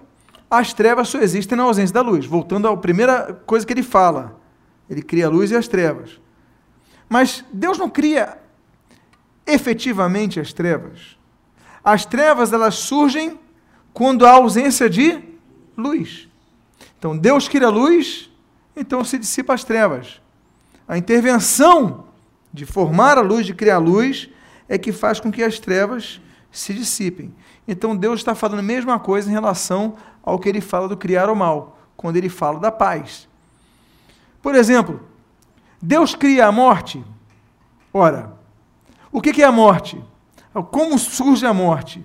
as 0.50 0.74
trevas 0.74 1.08
só 1.08 1.20
existem 1.20 1.58
na 1.58 1.64
ausência 1.64 1.94
da 1.94 2.02
luz. 2.02 2.26
Voltando 2.26 2.68
à 2.68 2.78
primeira 2.78 3.34
coisa 3.46 3.66
que 3.66 3.74
ele 3.74 3.84
fala. 3.84 4.40
Ele 4.90 5.02
cria 5.02 5.28
a 5.28 5.30
luz 5.30 5.52
e 5.52 5.56
as 5.56 5.68
trevas. 5.68 6.20
Mas 7.10 7.44
Deus 7.52 7.78
não 7.78 7.90
cria 7.90 8.38
efetivamente 9.46 10.40
as 10.40 10.54
trevas. 10.54 11.18
As 11.84 12.06
trevas 12.06 12.52
elas 12.52 12.76
surgem 12.76 13.40
quando 13.94 14.26
há 14.26 14.32
ausência 14.32 14.90
de 14.90 15.24
luz. 15.76 16.27
Então 16.98 17.18
Deus 17.18 17.48
cria 17.48 17.68
a 17.68 17.72
luz, 17.72 18.30
então 18.76 19.04
se 19.04 19.18
dissipa 19.18 19.54
as 19.54 19.64
trevas. 19.64 20.22
A 20.88 20.98
intervenção 20.98 22.06
de 22.54 22.66
formar 22.66 23.18
a 23.18 23.22
luz, 23.22 23.46
de 23.46 23.54
criar 23.54 23.76
a 23.76 23.80
luz, 23.80 24.30
é 24.68 24.78
que 24.78 24.92
faz 24.92 25.20
com 25.20 25.32
que 25.32 25.44
as 25.44 25.60
trevas 25.60 26.20
se 26.52 26.74
dissipem. 26.74 27.34
Então 27.68 27.96
Deus 27.96 28.20
está 28.20 28.34
falando 28.34 28.60
a 28.60 28.64
mesma 28.64 29.00
coisa 29.00 29.30
em 29.30 29.34
relação 29.34 29.96
ao 30.24 30.40
que 30.40 30.50
ele 30.50 30.62
fala 30.62 30.88
do 30.88 30.98
criar 30.98 31.30
o 31.30 31.36
mal, 31.36 31.80
quando 31.96 32.18
ele 32.18 32.30
fala 32.30 32.60
da 32.60 32.72
paz. 32.72 33.28
Por 34.42 34.56
exemplo, 34.56 35.02
Deus 35.82 36.16
cria 36.16 36.48
a 36.48 36.52
morte. 36.52 37.04
Ora, 37.94 38.34
o 39.12 39.22
que 39.22 39.42
é 39.42 39.46
a 39.46 39.52
morte? 39.52 40.04
Como 40.72 40.98
surge 40.98 41.46
a 41.46 41.54
morte? 41.54 42.04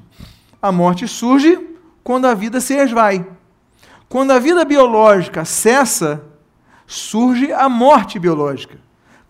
A 0.60 0.70
morte 0.70 1.08
surge 1.08 1.58
quando 2.04 2.26
a 2.26 2.34
vida 2.34 2.60
se 2.60 2.74
esvai. 2.74 3.26
Quando 4.12 4.32
a 4.32 4.38
vida 4.38 4.62
biológica 4.62 5.42
cessa, 5.42 6.22
surge 6.86 7.50
a 7.50 7.66
morte 7.66 8.18
biológica. 8.18 8.78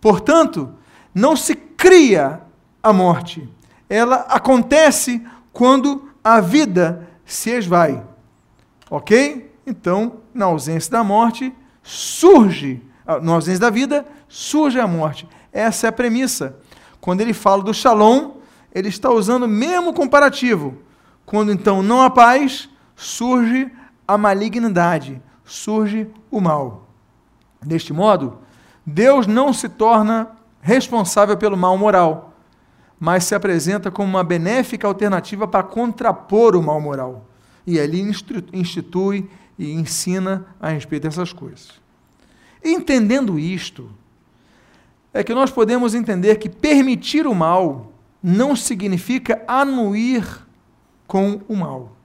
Portanto, 0.00 0.74
não 1.14 1.36
se 1.36 1.54
cria 1.54 2.40
a 2.82 2.92
morte. 2.92 3.48
Ela 3.88 4.26
acontece 4.28 5.24
quando 5.52 6.10
a 6.24 6.40
vida 6.40 7.08
se 7.24 7.50
esvai. 7.50 8.02
Ok? 8.90 9.54
Então, 9.64 10.14
na 10.34 10.46
ausência 10.46 10.90
da 10.90 11.04
morte, 11.04 11.54
surge, 11.80 12.82
ah, 13.06 13.20
na 13.20 13.34
ausência 13.34 13.60
da 13.60 13.70
vida, 13.70 14.04
surge 14.26 14.80
a 14.80 14.86
morte. 14.88 15.28
Essa 15.52 15.86
é 15.86 15.90
a 15.90 15.92
premissa. 15.92 16.56
Quando 17.00 17.20
ele 17.20 17.32
fala 17.32 17.62
do 17.62 17.72
shalom, 17.72 18.32
ele 18.74 18.88
está 18.88 19.10
usando 19.10 19.44
o 19.44 19.48
mesmo 19.48 19.94
comparativo. 19.94 20.76
Quando 21.24 21.52
então 21.52 21.84
não 21.84 22.02
há 22.02 22.10
paz, 22.10 22.68
surge 22.96 23.70
a 24.12 24.18
malignidade, 24.18 25.22
surge 25.42 26.06
o 26.30 26.40
mal. 26.40 26.88
Deste 27.62 27.92
modo, 27.92 28.38
Deus 28.84 29.26
não 29.26 29.52
se 29.52 29.68
torna 29.68 30.28
responsável 30.60 31.36
pelo 31.36 31.56
mal 31.56 31.78
moral, 31.78 32.34
mas 33.00 33.24
se 33.24 33.34
apresenta 33.34 33.90
como 33.90 34.08
uma 34.08 34.22
benéfica 34.22 34.86
alternativa 34.86 35.48
para 35.48 35.62
contrapor 35.62 36.54
o 36.54 36.62
mal 36.62 36.80
moral. 36.80 37.26
E 37.66 37.80
ali 37.80 38.02
institui 38.52 39.30
e 39.58 39.72
ensina 39.72 40.46
a 40.60 40.68
respeito 40.68 41.04
dessas 41.04 41.32
coisas. 41.32 41.80
Entendendo 42.62 43.38
isto, 43.38 43.90
é 45.12 45.24
que 45.24 45.34
nós 45.34 45.50
podemos 45.50 45.94
entender 45.94 46.36
que 46.36 46.48
permitir 46.48 47.26
o 47.26 47.34
mal 47.34 47.92
não 48.22 48.54
significa 48.54 49.42
anuir 49.48 50.46
com 51.06 51.40
o 51.48 51.56
mal 51.56 52.01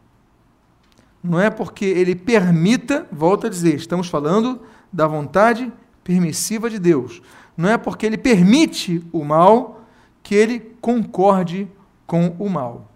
não 1.24 1.40
é 1.40 1.50
porque 1.50 1.86
ele 1.86 2.16
permita, 2.16 3.08
volta 3.12 3.48
a 3.48 3.50
dizer, 3.50 3.76
estamos 3.76 4.08
falando 4.08 4.62
da 4.92 5.08
vontade 5.08 5.72
permissiva 6.04 6.70
de 6.70 6.80
Deus. 6.80 7.22
Não 7.56 7.70
é 7.70 7.78
porque 7.78 8.06
ele 8.06 8.18
permite 8.18 9.04
o 9.12 9.24
mal 9.26 9.82
que 10.24 10.36
ele 10.36 10.60
concorde 10.80 11.68
com 12.06 12.36
o 12.40 12.50
mal. 12.50 12.90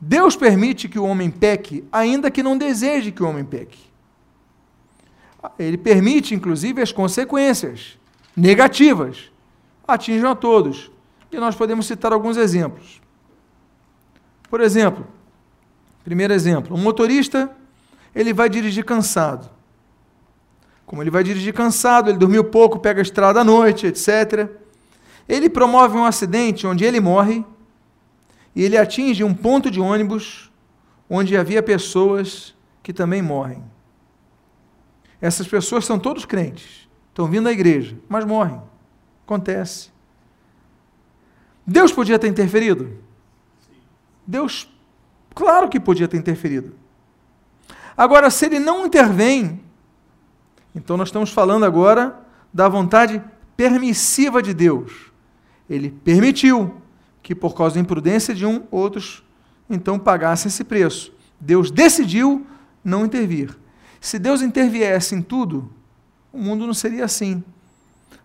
Deus 0.00 0.34
permite 0.34 0.88
que 0.88 0.98
o 0.98 1.04
homem 1.04 1.30
peque, 1.30 1.84
ainda 1.92 2.30
que 2.30 2.42
não 2.42 2.56
deseje 2.56 3.12
que 3.12 3.22
o 3.22 3.28
homem 3.28 3.44
peque. 3.44 3.78
Ele 5.58 5.76
permite, 5.76 6.34
inclusive, 6.34 6.80
as 6.80 6.92
consequências 6.92 7.98
negativas 8.34 9.30
atinjam 9.86 10.30
a 10.30 10.34
todos. 10.34 10.90
E 11.30 11.36
nós 11.38 11.54
podemos 11.54 11.86
citar 11.86 12.12
alguns 12.12 12.36
exemplos. 12.36 13.00
Por 14.48 14.60
exemplo, 14.60 15.06
Primeiro 16.04 16.32
exemplo, 16.32 16.76
um 16.76 16.80
motorista, 16.80 17.50
ele 18.14 18.32
vai 18.32 18.48
dirigir 18.48 18.84
cansado. 18.84 19.50
Como 20.86 21.02
ele 21.02 21.10
vai 21.10 21.22
dirigir 21.22 21.54
cansado, 21.54 22.10
ele 22.10 22.18
dormiu 22.18 22.44
pouco, 22.44 22.80
pega 22.80 23.00
a 23.00 23.02
estrada 23.02 23.40
à 23.40 23.44
noite, 23.44 23.86
etc. 23.86 24.48
Ele 25.28 25.48
promove 25.48 25.96
um 25.96 26.04
acidente 26.04 26.66
onde 26.66 26.84
ele 26.84 27.00
morre 27.00 27.44
e 28.54 28.64
ele 28.64 28.76
atinge 28.76 29.22
um 29.22 29.32
ponto 29.32 29.70
de 29.70 29.80
ônibus 29.80 30.50
onde 31.08 31.36
havia 31.36 31.62
pessoas 31.62 32.54
que 32.82 32.92
também 32.92 33.22
morrem. 33.22 33.62
Essas 35.20 35.46
pessoas 35.46 35.84
são 35.84 35.98
todos 35.98 36.24
crentes, 36.24 36.88
estão 37.08 37.26
vindo 37.26 37.48
à 37.48 37.52
igreja, 37.52 37.96
mas 38.08 38.24
morrem. 38.24 38.60
Acontece. 39.24 39.90
Deus 41.66 41.92
podia 41.92 42.18
ter 42.18 42.28
interferido? 42.28 42.98
Deus 44.26 44.68
Claro 45.34 45.68
que 45.68 45.80
podia 45.80 46.08
ter 46.08 46.16
interferido. 46.16 46.74
Agora, 47.96 48.30
se 48.30 48.46
ele 48.46 48.58
não 48.58 48.86
intervém, 48.86 49.60
então 50.74 50.96
nós 50.96 51.08
estamos 51.08 51.30
falando 51.30 51.64
agora 51.64 52.18
da 52.52 52.68
vontade 52.68 53.22
permissiva 53.56 54.42
de 54.42 54.54
Deus. 54.54 55.12
Ele 55.68 55.90
permitiu 55.90 56.74
que, 57.22 57.34
por 57.34 57.54
causa 57.54 57.74
da 57.74 57.80
imprudência 57.80 58.34
de 58.34 58.46
um, 58.46 58.62
outros 58.70 59.22
então 59.68 59.98
pagassem 59.98 60.48
esse 60.48 60.64
preço. 60.64 61.12
Deus 61.38 61.70
decidiu 61.70 62.44
não 62.82 63.04
intervir. 63.04 63.56
Se 64.00 64.18
Deus 64.18 64.42
interviesse 64.42 65.14
em 65.14 65.22
tudo, 65.22 65.70
o 66.32 66.38
mundo 66.38 66.66
não 66.66 66.74
seria 66.74 67.04
assim. 67.04 67.44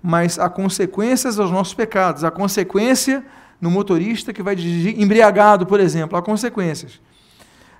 Mas 0.02 0.40
há 0.40 0.50
consequências 0.50 1.40
aos 1.40 1.52
nossos 1.52 1.74
pecados, 1.74 2.24
há 2.24 2.32
consequência 2.32 3.24
no 3.66 3.72
motorista 3.72 4.32
que 4.32 4.44
vai 4.44 4.56
dirigir 4.56 5.02
embriagado, 5.02 5.66
por 5.66 5.80
exemplo. 5.80 6.16
Há 6.16 6.22
consequências. 6.22 7.02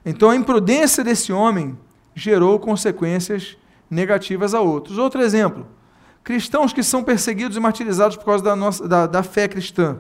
Então 0.04 0.32
a 0.32 0.36
imprudência 0.36 1.04
desse 1.04 1.32
homem 1.32 1.78
gerou 2.16 2.60
consequências 2.60 3.56
negativas 3.88 4.56
a 4.56 4.62
outros. 4.62 4.98
Outro 4.98 5.22
exemplo: 5.22 5.68
cristãos 6.24 6.74
que 6.74 6.82
são 6.82 7.04
perseguidos 7.04 7.56
e 7.56 7.60
martirizados 7.60 8.18
por 8.18 8.26
causa 8.26 8.44
da, 8.44 8.56
nossa, 8.56 8.88
da, 8.88 9.06
da 9.06 9.22
fé 9.22 9.48
cristã. 9.48 10.00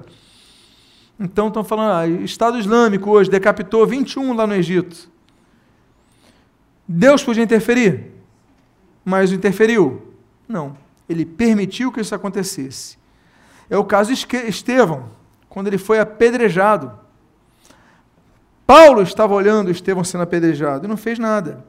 Então 1.20 1.50
estão 1.50 1.64
falando, 1.64 1.92
ah, 1.92 2.08
Estado 2.24 2.58
Islâmico 2.58 3.12
hoje 3.12 3.30
decapitou 3.30 3.86
21 3.86 4.34
lá 4.34 4.48
no 4.48 4.56
Egito. 4.56 5.08
Deus 6.88 7.24
podia 7.24 7.44
interferir, 7.44 8.12
mas 9.04 9.32
interferiu? 9.32 10.02
Não. 10.48 10.76
Ele 11.08 11.26
permitiu 11.28 11.92
que 11.92 12.02
isso 12.02 12.16
acontecesse. 12.16 12.98
É 13.70 13.78
o 13.78 13.86
caso 13.86 14.12
de 14.12 14.28
Estevão 14.48 15.25
quando 15.56 15.68
ele 15.68 15.78
foi 15.78 16.00
apedrejado. 16.00 16.92
Paulo 18.68 19.02
estava 19.02 19.34
olhando 19.34 19.72
Estevão 19.72 20.04
sendo 20.04 20.24
apedrejado 20.24 20.84
e 20.84 20.90
não 20.90 20.98
fez 20.98 21.18
nada. 21.18 21.64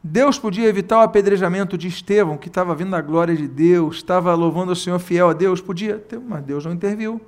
Deus 0.00 0.38
podia 0.38 0.68
evitar 0.68 0.98
o 0.98 1.02
apedrejamento 1.02 1.76
de 1.76 1.88
Estevão, 1.88 2.38
que 2.38 2.46
estava 2.46 2.72
vindo 2.72 2.92
da 2.92 3.00
glória 3.00 3.34
de 3.34 3.48
Deus, 3.48 3.96
estava 3.96 4.32
louvando 4.32 4.70
o 4.70 4.76
Senhor 4.76 5.00
fiel 5.00 5.28
a 5.28 5.32
Deus, 5.32 5.60
podia, 5.60 6.00
mas 6.24 6.44
Deus 6.44 6.64
não 6.64 6.72
interviu. 6.72 7.20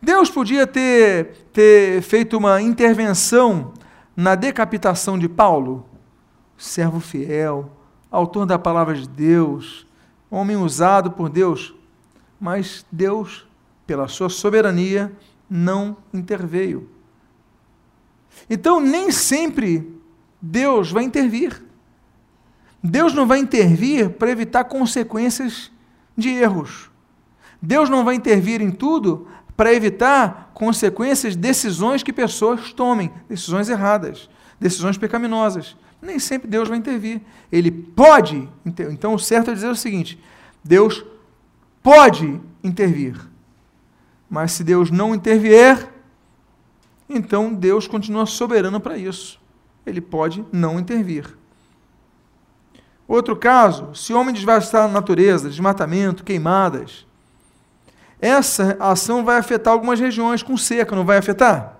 Deus 0.00 0.30
podia 0.30 0.64
ter, 0.64 1.48
ter 1.52 2.00
feito 2.00 2.38
uma 2.38 2.62
intervenção 2.62 3.72
na 4.16 4.36
decapitação 4.36 5.18
de 5.18 5.28
Paulo, 5.28 5.84
servo 6.56 7.00
fiel, 7.00 7.68
autor 8.12 8.46
da 8.46 8.60
palavra 8.60 8.94
de 8.94 9.08
Deus, 9.08 9.88
homem 10.30 10.54
usado 10.54 11.10
por 11.10 11.28
Deus, 11.28 11.74
mas 12.38 12.86
Deus, 12.92 13.44
pela 13.86 14.08
sua 14.08 14.28
soberania, 14.28 15.12
não 15.48 15.96
interveio. 16.12 16.88
Então, 18.48 18.80
nem 18.80 19.10
sempre 19.10 19.94
Deus 20.40 20.90
vai 20.90 21.04
intervir. 21.04 21.62
Deus 22.82 23.14
não 23.14 23.26
vai 23.26 23.38
intervir 23.38 24.10
para 24.10 24.30
evitar 24.30 24.64
consequências 24.64 25.70
de 26.16 26.28
erros. 26.30 26.90
Deus 27.60 27.88
não 27.88 28.04
vai 28.04 28.14
intervir 28.14 28.60
em 28.60 28.70
tudo 28.70 29.26
para 29.56 29.72
evitar 29.72 30.50
consequências 30.52 31.34
de 31.34 31.38
decisões 31.38 32.02
que 32.02 32.12
pessoas 32.12 32.72
tomem, 32.72 33.10
decisões 33.28 33.68
erradas, 33.68 34.28
decisões 34.60 34.98
pecaminosas. 34.98 35.76
Nem 36.02 36.18
sempre 36.18 36.46
Deus 36.46 36.68
vai 36.68 36.76
intervir. 36.76 37.22
Ele 37.50 37.70
pode. 37.70 38.46
Então, 38.66 39.14
o 39.14 39.18
certo 39.18 39.50
é 39.50 39.54
dizer 39.54 39.68
o 39.68 39.76
seguinte: 39.76 40.20
Deus 40.62 41.02
pode 41.82 42.38
intervir. 42.62 43.16
Mas 44.28 44.52
se 44.52 44.64
Deus 44.64 44.90
não 44.90 45.14
intervier, 45.14 45.88
então 47.08 47.52
Deus 47.52 47.86
continua 47.86 48.26
soberano 48.26 48.80
para 48.80 48.96
isso. 48.96 49.40
Ele 49.86 50.00
pode 50.00 50.44
não 50.52 50.80
intervir. 50.80 51.36
Outro 53.06 53.36
caso, 53.36 53.94
se 53.94 54.12
o 54.12 54.18
homem 54.18 54.34
desvastar 54.34 54.84
a 54.84 54.88
natureza, 54.88 55.50
desmatamento, 55.50 56.24
queimadas, 56.24 57.06
essa 58.20 58.76
ação 58.80 59.24
vai 59.24 59.36
afetar 59.36 59.72
algumas 59.72 60.00
regiões 60.00 60.42
com 60.42 60.56
seca, 60.56 60.96
não 60.96 61.04
vai 61.04 61.18
afetar? 61.18 61.78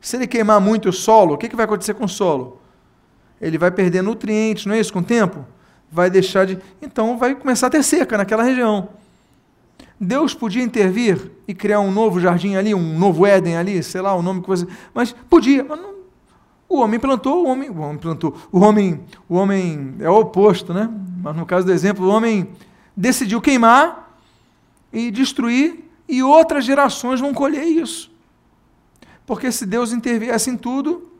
Se 0.00 0.16
ele 0.16 0.26
queimar 0.26 0.60
muito 0.60 0.88
o 0.88 0.92
solo, 0.92 1.34
o 1.34 1.38
que, 1.38 1.48
que 1.48 1.56
vai 1.56 1.64
acontecer 1.64 1.94
com 1.94 2.04
o 2.04 2.08
solo? 2.08 2.60
Ele 3.40 3.56
vai 3.56 3.70
perder 3.70 4.02
nutrientes, 4.02 4.66
não 4.66 4.74
é 4.74 4.80
isso? 4.80 4.92
Com 4.92 4.98
o 4.98 5.04
tempo? 5.04 5.46
Vai 5.90 6.10
deixar 6.10 6.44
de. 6.44 6.58
Então 6.82 7.16
vai 7.16 7.34
começar 7.34 7.68
a 7.68 7.70
ter 7.70 7.82
seca 7.82 8.18
naquela 8.18 8.42
região. 8.42 8.88
Deus 10.00 10.34
podia 10.34 10.62
intervir 10.62 11.30
e 11.46 11.54
criar 11.54 11.80
um 11.80 11.90
novo 11.90 12.20
jardim 12.20 12.56
ali, 12.56 12.74
um 12.74 12.98
novo 12.98 13.26
Éden 13.26 13.56
ali, 13.56 13.82
sei 13.82 14.00
lá 14.00 14.14
o 14.14 14.22
nome 14.22 14.42
que 14.42 14.48
você. 14.48 14.66
Mas 14.92 15.12
podia, 15.12 15.64
mas 15.64 15.80
não, 15.80 15.94
o 16.68 16.80
homem 16.80 16.98
plantou, 16.98 17.44
o 17.44 17.48
homem, 17.48 17.70
o 17.70 17.78
homem 17.78 17.98
plantou. 17.98 18.36
O 18.50 18.60
homem, 18.60 19.00
o 19.28 19.36
homem 19.36 19.94
é 20.00 20.10
o 20.10 20.18
oposto, 20.18 20.74
né? 20.74 20.90
Mas 21.22 21.36
no 21.36 21.46
caso 21.46 21.66
do 21.66 21.72
exemplo, 21.72 22.06
o 22.06 22.10
homem 22.10 22.48
decidiu 22.96 23.40
queimar 23.40 24.18
e 24.92 25.10
destruir 25.10 25.84
e 26.08 26.22
outras 26.22 26.64
gerações 26.64 27.20
vão 27.20 27.32
colher 27.32 27.64
isso. 27.64 28.10
Porque 29.26 29.50
se 29.50 29.64
Deus 29.64 29.92
interviesse 29.92 30.50
em 30.50 30.56
tudo, 30.56 31.10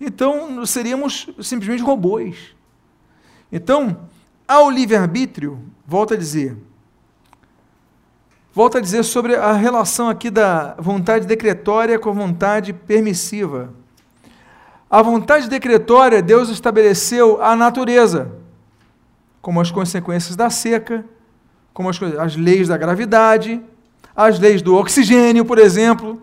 então 0.00 0.64
seríamos 0.64 1.28
simplesmente 1.40 1.82
robôs. 1.82 2.54
Então, 3.50 4.08
ao 4.46 4.70
livre-arbítrio, 4.70 5.60
volta 5.86 6.14
a 6.14 6.16
dizer, 6.16 6.56
Volto 8.58 8.76
a 8.76 8.80
dizer 8.80 9.04
sobre 9.04 9.36
a 9.36 9.52
relação 9.52 10.08
aqui 10.08 10.30
da 10.30 10.74
vontade 10.80 11.28
decretória 11.28 11.96
com 11.96 12.10
a 12.10 12.12
vontade 12.12 12.72
permissiva. 12.72 13.72
A 14.90 15.00
vontade 15.00 15.48
decretória, 15.48 16.20
Deus 16.20 16.48
estabeleceu 16.48 17.40
a 17.40 17.54
natureza, 17.54 18.32
como 19.40 19.60
as 19.60 19.70
consequências 19.70 20.34
da 20.34 20.50
seca, 20.50 21.04
como 21.72 21.88
as, 21.88 22.02
as 22.02 22.34
leis 22.34 22.66
da 22.66 22.76
gravidade, 22.76 23.62
as 24.16 24.40
leis 24.40 24.60
do 24.60 24.74
oxigênio, 24.74 25.44
por 25.44 25.58
exemplo. 25.60 26.20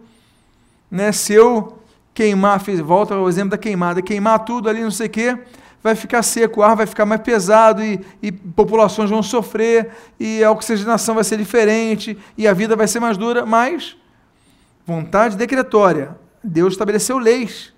Né? 0.92 1.14
Se 1.14 1.32
eu 1.32 1.78
queimar, 2.14 2.62
volta 2.84 3.16
ao 3.16 3.30
exemplo 3.30 3.52
da 3.52 3.58
queimada, 3.58 4.02
queimar 4.02 4.40
tudo 4.40 4.68
ali, 4.68 4.82
não 4.82 4.92
sei 4.92 5.08
o 5.08 5.10
quê, 5.10 5.40
vai 5.86 5.94
ficar 5.94 6.24
seco, 6.24 6.62
o 6.62 6.64
ar 6.64 6.76
vai 6.76 6.88
ficar 6.88 7.06
mais 7.06 7.22
pesado 7.22 7.84
e, 7.84 8.04
e 8.20 8.32
populações 8.32 9.08
vão 9.08 9.22
sofrer, 9.22 9.92
e 10.20 10.44
a 10.44 10.50
oxigenação 10.50 11.14
vai 11.14 11.24
ser 11.24 11.38
diferente, 11.38 12.18
e 12.36 12.48
a 12.48 12.54
vida 12.54 12.76
vai 12.76 12.88
ser 12.88 13.00
mais 13.00 13.18
dura, 13.18 13.46
mas 13.46 13.96
vontade 14.84 15.38
decretória. 15.38 16.18
Deus 16.44 16.74
estabeleceu 16.74 17.20
leis. 17.20 17.72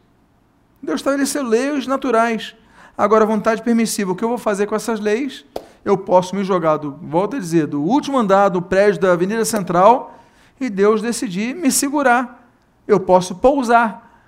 Deus 0.81 1.01
estabeleceu 1.01 1.43
leis 1.43 1.85
naturais. 1.85 2.55
Agora, 2.97 3.25
vontade 3.25 3.61
permissiva. 3.61 4.13
O 4.13 4.15
que 4.15 4.23
eu 4.23 4.29
vou 4.29 4.37
fazer 4.37 4.67
com 4.67 4.75
essas 4.75 5.01
leis? 5.01 5.43
Eu 5.83 5.97
posso 5.97 6.33
me 6.33 6.45
jogar, 6.45 6.77
do, 6.77 6.97
volto 7.01 7.35
a 7.35 7.39
dizer, 7.39 7.67
do 7.67 7.81
último 7.81 8.17
andar 8.17 8.47
do 8.47 8.61
prédio 8.61 9.01
da 9.01 9.11
Avenida 9.11 9.43
Central 9.43 10.17
e 10.61 10.69
Deus 10.69 11.01
decidir 11.01 11.53
me 11.53 11.73
segurar. 11.73 12.49
Eu 12.87 13.01
posso 13.01 13.35
pousar. 13.35 14.25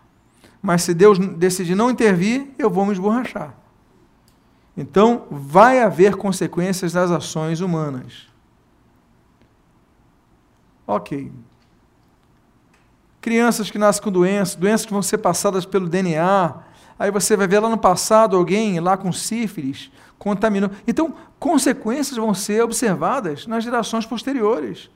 Mas 0.62 0.84
se 0.84 0.94
Deus 0.94 1.18
decidir 1.18 1.76
não 1.76 1.90
intervir, 1.90 2.50
eu 2.60 2.70
vou 2.70 2.86
me 2.86 2.92
esborrachar. 2.92 3.58
Então, 4.80 5.26
vai 5.30 5.82
haver 5.82 6.16
consequências 6.16 6.94
das 6.94 7.12
ações 7.12 7.60
humanas. 7.60 8.30
Ok. 10.88 11.30
Crianças 13.20 13.70
que 13.70 13.78
nascem 13.78 14.02
com 14.02 14.10
doenças, 14.10 14.56
doenças 14.56 14.86
que 14.86 14.94
vão 14.94 15.02
ser 15.02 15.18
passadas 15.18 15.66
pelo 15.66 15.90
DNA. 15.90 16.56
Aí 16.98 17.12
você 17.12 17.36
vai 17.36 17.46
ver 17.46 17.60
lá 17.60 17.68
no 17.68 17.78
passado 17.78 18.38
alguém 18.38 18.80
lá 18.80 18.96
com 18.96 19.12
sífilis, 19.12 19.92
contaminou. 20.18 20.72
Então, 20.88 21.14
consequências 21.38 22.16
vão 22.16 22.34
ser 22.34 22.64
observadas 22.64 23.48
nas 23.48 23.66
gerações 23.66 24.06
posteriores. 24.06 24.90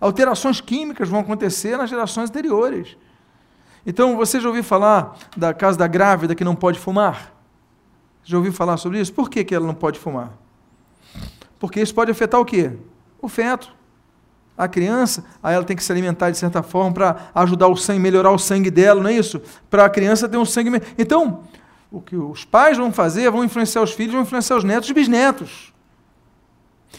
Alterações 0.00 0.62
químicas 0.62 1.10
vão 1.10 1.20
acontecer 1.20 1.76
nas 1.76 1.90
gerações 1.90 2.30
anteriores. 2.30 2.96
Então, 3.84 4.16
você 4.16 4.40
já 4.40 4.48
ouviu 4.48 4.64
falar 4.64 5.14
da 5.36 5.52
casa 5.52 5.76
da 5.76 5.86
grávida 5.86 6.34
que 6.34 6.42
não 6.42 6.56
pode 6.56 6.78
fumar? 6.78 7.33
Já 8.24 8.36
ouviu 8.36 8.52
falar 8.52 8.76
sobre 8.78 9.00
isso? 9.00 9.12
Por 9.12 9.28
que, 9.28 9.44
que 9.44 9.54
ela 9.54 9.66
não 9.66 9.74
pode 9.74 9.98
fumar? 9.98 10.32
Porque 11.58 11.80
isso 11.80 11.94
pode 11.94 12.10
afetar 12.10 12.40
o 12.40 12.44
quê? 12.44 12.72
O 13.20 13.28
feto. 13.28 13.72
A 14.56 14.68
criança, 14.68 15.24
aí 15.42 15.54
ela 15.54 15.64
tem 15.64 15.76
que 15.76 15.82
se 15.82 15.90
alimentar 15.90 16.30
de 16.30 16.38
certa 16.38 16.62
forma 16.62 16.92
para 16.92 17.30
ajudar 17.34 17.66
o 17.66 17.76
sangue, 17.76 17.98
melhorar 17.98 18.30
o 18.30 18.38
sangue 18.38 18.70
dela, 18.70 19.02
não 19.02 19.10
é 19.10 19.12
isso? 19.12 19.42
Para 19.68 19.84
a 19.84 19.90
criança 19.90 20.28
ter 20.28 20.36
um 20.36 20.44
sangue. 20.44 20.70
Então, 20.96 21.42
o 21.90 22.00
que 22.00 22.16
os 22.16 22.44
pais 22.44 22.76
vão 22.76 22.92
fazer, 22.92 23.30
vão 23.30 23.44
influenciar 23.44 23.82
os 23.82 23.92
filhos, 23.92 24.12
vão 24.12 24.22
influenciar 24.22 24.56
os 24.56 24.64
netos 24.64 24.88
e 24.88 24.94
bisnetos. 24.94 25.72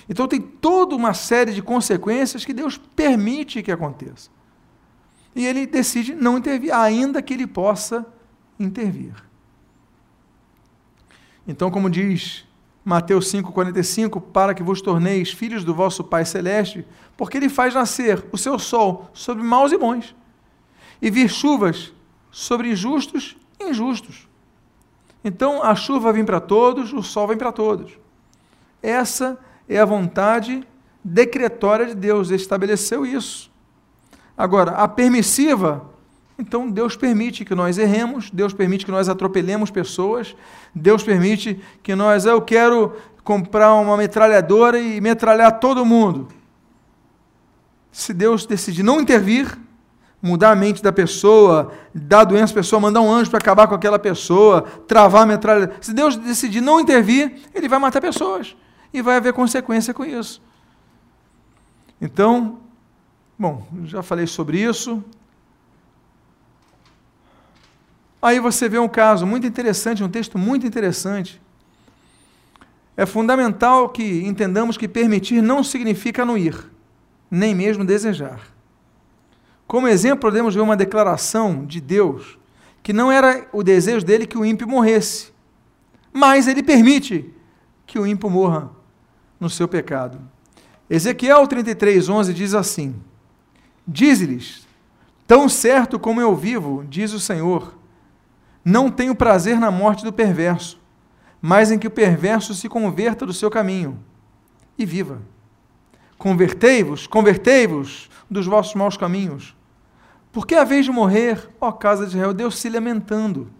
Então 0.10 0.28
tem 0.28 0.42
toda 0.42 0.96
uma 0.96 1.14
série 1.14 1.54
de 1.54 1.62
consequências 1.62 2.46
que 2.46 2.54
Deus 2.54 2.78
permite 2.78 3.64
que 3.64 3.72
aconteça. 3.72 4.30
E 5.36 5.46
ele 5.46 5.66
decide 5.66 6.14
não 6.14 6.38
intervir, 6.38 6.74
ainda 6.74 7.22
que 7.22 7.34
ele 7.34 7.48
possa 7.48 8.06
intervir. 8.60 9.14
Então, 11.48 11.70
como 11.70 11.90
diz 11.90 12.46
Mateus 12.84 13.32
5,45, 13.32 14.22
para 14.22 14.54
que 14.54 14.64
vos 14.64 14.82
torneis 14.82 15.32
filhos 15.32 15.64
do 15.64 15.74
vosso 15.74 16.04
Pai 16.04 16.26
Celeste, 16.26 16.86
porque 17.18 17.38
Ele 17.38 17.50
faz 17.50 17.74
nascer 17.74 18.24
o 18.32 18.38
seu 18.38 18.60
sol 18.60 19.10
sobre 19.14 19.44
maus 19.44 19.72
e 19.72 19.78
bons, 19.78 20.16
e 21.02 21.10
vir 21.10 21.30
chuvas 21.30 21.92
sobre 22.32 22.76
justos 22.76 23.36
e 23.60 23.70
injustos. 23.70 24.28
Então, 25.24 25.64
a 25.64 25.74
chuva 25.74 26.14
vem 26.14 26.24
para 26.24 26.40
todos, 26.40 26.94
o 26.94 27.02
sol 27.02 27.28
vem 27.28 27.38
para 27.38 27.52
todos. 27.52 27.98
Essa 28.82 29.40
é 29.68 29.80
a 29.80 29.86
vontade 29.86 30.66
decretória 31.04 31.88
de 31.88 31.96
Deus, 31.96 32.30
Ele 32.30 32.42
estabeleceu 32.42 33.06
isso. 33.06 33.52
Agora, 34.38 34.72
a 34.72 34.88
permissiva 34.88 35.90
então 36.38 36.70
Deus 36.70 36.96
permite 36.96 37.46
que 37.46 37.56
nós 37.56 37.78
erremos, 37.78 38.30
Deus 38.30 38.54
permite 38.54 38.86
que 38.86 38.92
nós 38.92 39.08
atropelemos 39.08 39.72
pessoas, 39.72 40.36
Deus 40.74 41.02
permite 41.02 41.62
que 41.82 41.96
nós, 41.96 42.26
eu 42.26 42.42
quero 42.42 42.94
comprar 43.24 43.74
uma 43.74 43.98
metralhadora 43.98 44.80
e 44.80 45.00
metralhar 45.00 45.60
todo 45.60 45.86
mundo. 45.86 46.28
Se 47.92 48.14
Deus 48.14 48.46
decidir 48.46 48.84
não 48.84 49.00
intervir, 49.00 49.58
mudar 50.22 50.52
a 50.52 50.56
mente 50.56 50.84
da 50.84 50.92
pessoa, 50.92 51.72
dar 51.94 52.26
doença 52.26 52.52
à 52.52 52.56
pessoa, 52.56 52.80
mandar 52.80 53.00
um 53.00 53.12
anjo 53.12 53.30
para 53.30 53.40
acabar 53.40 53.68
com 53.68 53.76
aquela 53.76 53.98
pessoa, 53.98 54.64
travar 54.88 55.24
a 55.24 55.26
metralhadora. 55.26 55.78
Se 55.80 55.94
Deus 55.94 56.18
decidir 56.18 56.62
não 56.62 56.80
intervir, 56.80 57.42
ele 57.54 57.70
vai 57.70 57.80
matar 57.80 58.02
pessoas. 58.02 58.56
E 58.94 59.02
vai 59.02 59.18
haver 59.18 59.34
consequência 59.34 59.94
com 59.94 60.04
isso. 60.04 60.42
Então, 62.02 62.60
bom, 63.38 63.66
já 63.86 64.04
falei 64.04 64.28
sobre 64.28 64.60
isso. 64.60 65.04
Aí 68.22 68.40
você 68.40 68.68
vê 68.68 68.80
um 68.80 68.88
caso 68.88 69.26
muito 69.26 69.46
interessante, 69.46 70.04
um 70.04 70.10
texto 70.10 70.38
muito 70.38 70.66
interessante. 70.66 71.42
É 72.98 73.06
fundamental 73.06 73.90
que 73.90 74.24
entendamos 74.26 74.78
que 74.78 74.88
permitir 74.88 75.42
não 75.42 75.64
significa 75.64 76.22
anuir, 76.22 76.72
nem 77.30 77.54
mesmo 77.54 77.84
desejar. 77.84 78.40
Como 79.68 79.88
exemplo, 79.88 80.20
podemos 80.20 80.56
ver 80.56 80.62
uma 80.62 80.78
declaração 80.78 81.66
de 81.66 81.82
Deus 81.82 82.38
que 82.82 82.94
não 82.94 83.12
era 83.12 83.48
o 83.52 83.64
desejo 83.64 84.06
dele 84.06 84.28
que 84.28 84.38
o 84.38 84.46
ímpio 84.46 84.68
morresse, 84.68 85.34
mas 86.14 86.48
ele 86.48 86.62
permite 86.62 87.34
que 87.86 88.00
o 88.00 88.06
ímpio 88.06 88.30
morra 88.30 88.70
no 89.40 89.50
seu 89.50 89.68
pecado. 89.68 90.20
Ezequiel 90.90 91.48
33, 91.48 92.08
11 92.08 92.34
diz 92.34 92.54
assim: 92.54 92.96
Dize-lhes: 93.88 94.68
Tão 95.28 95.50
certo 95.50 96.00
como 96.00 96.22
eu 96.22 96.36
vivo, 96.36 96.86
diz 96.88 97.12
o 97.12 97.20
Senhor, 97.20 97.75
não 98.66 98.90
tenho 98.90 99.14
prazer 99.14 99.60
na 99.60 99.70
morte 99.70 100.04
do 100.04 100.12
perverso, 100.12 100.82
mas 101.40 101.72
em 101.72 101.78
que 101.78 101.86
o 101.86 101.92
perverso 101.92 102.56
se 102.56 102.68
converta 102.68 103.24
do 103.24 103.32
seu 103.32 103.52
caminho 103.52 104.04
e 104.76 104.84
viva. 104.84 105.22
Convertei-vos, 106.18 107.06
convertei-vos 107.06 108.10
dos 108.28 108.48
vossos 108.48 108.74
maus 108.74 108.98
caminhos. 108.98 109.56
Porque 110.32 110.56
a 110.56 110.64
vez 110.64 110.86
de 110.86 110.92
morrer, 110.92 111.48
ó 111.62 111.72
casa 111.72 112.08
de 112.08 112.16
Israel, 112.16 112.34
Deus 112.34 112.58
se 112.58 112.68
lamentando. 112.68 113.52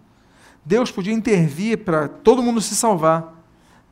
Deus 0.64 0.90
podia 0.90 1.14
intervir 1.14 1.84
para 1.84 2.08
todo 2.08 2.42
mundo 2.42 2.60
se 2.60 2.74
salvar, 2.74 3.32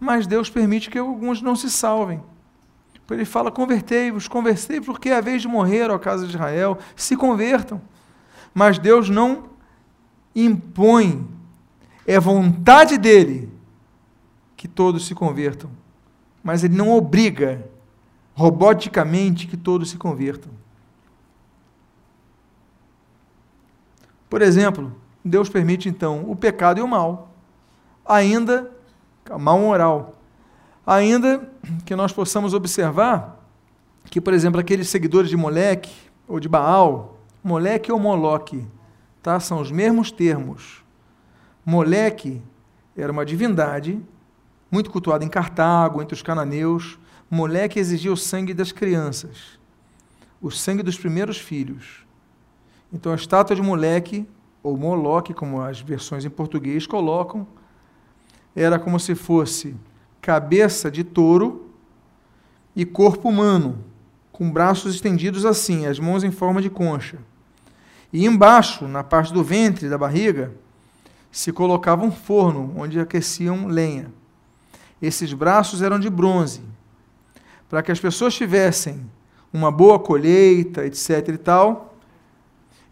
mas 0.00 0.26
Deus 0.26 0.50
permite 0.50 0.90
que 0.90 0.98
alguns 0.98 1.40
não 1.40 1.54
se 1.54 1.70
salvem. 1.70 2.20
Ele 3.08 3.24
fala: 3.24 3.52
convertei-vos, 3.52 4.26
convertei-vos, 4.26 4.86
porque 4.86 5.10
é 5.10 5.16
a 5.16 5.20
vez 5.20 5.42
de 5.42 5.46
morrer, 5.46 5.90
ó 5.90 5.98
casa 5.98 6.26
de 6.26 6.34
Israel, 6.34 6.78
se 6.96 7.16
convertam. 7.16 7.80
Mas 8.52 8.78
Deus 8.78 9.08
não 9.08 9.53
impõe, 10.34 11.26
é 12.06 12.18
vontade 12.18 12.98
dele 12.98 13.52
que 14.56 14.68
todos 14.68 15.06
se 15.06 15.14
convertam, 15.14 15.70
mas 16.42 16.64
ele 16.64 16.76
não 16.76 16.90
obriga 16.90 17.64
roboticamente 18.34 19.46
que 19.46 19.56
todos 19.56 19.90
se 19.90 19.96
convertam. 19.96 20.50
Por 24.28 24.42
exemplo, 24.42 24.92
Deus 25.24 25.48
permite 25.48 25.88
então 25.88 26.28
o 26.28 26.34
pecado 26.34 26.80
e 26.80 26.82
o 26.82 26.88
mal, 26.88 27.30
ainda 28.04 28.70
mal 29.38 29.58
moral, 29.58 30.14
ainda 30.86 31.48
que 31.86 31.96
nós 31.96 32.12
possamos 32.12 32.52
observar 32.52 33.40
que, 34.10 34.20
por 34.20 34.34
exemplo, 34.34 34.60
aqueles 34.60 34.88
seguidores 34.88 35.30
de 35.30 35.36
Moleque 35.36 35.92
ou 36.28 36.38
de 36.38 36.48
Baal, 36.48 37.18
Moleque 37.42 37.90
ou 37.90 37.98
Moloque, 37.98 38.66
tá? 39.24 39.40
São 39.40 39.58
os 39.58 39.72
mesmos 39.72 40.12
termos. 40.12 40.84
Moleque 41.64 42.42
era 42.94 43.10
uma 43.10 43.24
divindade 43.24 43.98
muito 44.70 44.90
cultuada 44.90 45.24
em 45.24 45.28
Cartago, 45.28 46.02
entre 46.02 46.14
os 46.14 46.20
cananeus. 46.20 46.98
Moleque 47.30 47.80
exigia 47.80 48.12
o 48.12 48.18
sangue 48.18 48.52
das 48.52 48.70
crianças, 48.70 49.58
o 50.42 50.50
sangue 50.50 50.82
dos 50.82 50.98
primeiros 50.98 51.38
filhos. 51.38 52.06
Então 52.92 53.12
a 53.12 53.14
estátua 53.14 53.56
de 53.56 53.62
Moleque, 53.62 54.28
ou 54.62 54.76
Moloque, 54.76 55.32
como 55.32 55.62
as 55.62 55.80
versões 55.80 56.26
em 56.26 56.30
português 56.30 56.86
colocam, 56.86 57.46
era 58.54 58.78
como 58.78 59.00
se 59.00 59.14
fosse 59.14 59.74
cabeça 60.20 60.90
de 60.90 61.02
touro 61.02 61.70
e 62.76 62.84
corpo 62.84 63.30
humano, 63.30 63.82
com 64.30 64.50
braços 64.50 64.94
estendidos 64.94 65.46
assim, 65.46 65.86
as 65.86 65.98
mãos 65.98 66.22
em 66.22 66.30
forma 66.30 66.60
de 66.60 66.68
concha. 66.68 67.18
E 68.14 68.26
embaixo, 68.26 68.86
na 68.86 69.02
parte 69.02 69.32
do 69.32 69.42
ventre 69.42 69.88
da 69.88 69.98
barriga, 69.98 70.54
se 71.32 71.50
colocava 71.50 72.04
um 72.04 72.12
forno 72.12 72.72
onde 72.76 73.00
aqueciam 73.00 73.66
lenha. 73.66 74.12
Esses 75.02 75.32
braços 75.32 75.82
eram 75.82 75.98
de 75.98 76.08
bronze, 76.08 76.62
para 77.68 77.82
que 77.82 77.90
as 77.90 77.98
pessoas 77.98 78.32
tivessem 78.32 79.04
uma 79.52 79.68
boa 79.72 79.98
colheita, 79.98 80.86
etc. 80.86 81.30
e 81.30 81.36
tal. 81.36 81.96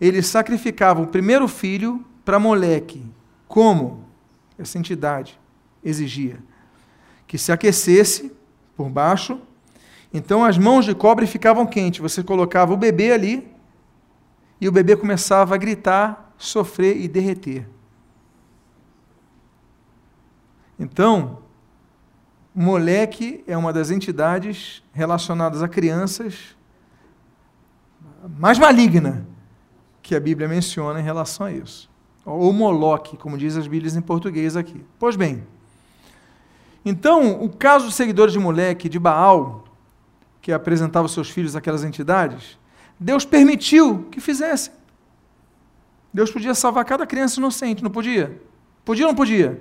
Eles 0.00 0.26
sacrificavam 0.26 1.04
o 1.04 1.06
primeiro 1.06 1.46
filho 1.46 2.04
para 2.24 2.40
Moleque. 2.40 3.06
Como? 3.46 4.04
Essa 4.58 4.76
entidade 4.76 5.38
exigia 5.84 6.40
que 7.28 7.38
se 7.38 7.52
aquecesse 7.52 8.32
por 8.76 8.88
baixo. 8.90 9.38
Então 10.12 10.44
as 10.44 10.58
mãos 10.58 10.84
de 10.84 10.96
cobre 10.96 11.28
ficavam 11.28 11.64
quentes. 11.64 12.00
Você 12.00 12.24
colocava 12.24 12.74
o 12.74 12.76
bebê 12.76 13.12
ali 13.12 13.51
e 14.62 14.68
o 14.68 14.70
bebê 14.70 14.96
começava 14.96 15.56
a 15.56 15.58
gritar, 15.58 16.32
sofrer 16.38 16.96
e 16.96 17.08
derreter. 17.08 17.68
Então, 20.78 21.38
moleque 22.54 23.42
é 23.48 23.56
uma 23.56 23.72
das 23.72 23.90
entidades 23.90 24.80
relacionadas 24.92 25.64
a 25.64 25.68
crianças 25.68 26.56
mais 28.38 28.56
maligna 28.56 29.26
que 30.00 30.14
a 30.14 30.20
Bíblia 30.20 30.46
menciona 30.46 31.00
em 31.00 31.02
relação 31.02 31.46
a 31.46 31.52
isso. 31.52 31.90
Ou 32.24 32.52
Moloque, 32.52 33.16
como 33.16 33.36
diz 33.36 33.56
as 33.56 33.66
Bíblias 33.66 33.96
em 33.96 34.00
português 34.00 34.56
aqui. 34.56 34.86
Pois 34.96 35.16
bem, 35.16 35.42
então, 36.84 37.42
o 37.42 37.48
caso 37.48 37.86
dos 37.86 37.96
seguidores 37.96 38.32
de 38.32 38.38
Moleque, 38.38 38.88
de 38.88 39.00
Baal, 39.00 39.64
que 40.40 40.52
apresentavam 40.52 41.08
seus 41.08 41.28
filhos 41.28 41.56
àquelas 41.56 41.82
entidades, 41.82 42.61
Deus 43.02 43.24
permitiu 43.24 44.06
que 44.10 44.20
fizessem. 44.20 44.72
Deus 46.14 46.30
podia 46.30 46.54
salvar 46.54 46.84
cada 46.84 47.04
criança 47.04 47.40
inocente, 47.40 47.82
não 47.82 47.90
podia? 47.90 48.40
Podia 48.84 49.06
ou 49.06 49.12
não 49.12 49.16
podia? 49.16 49.60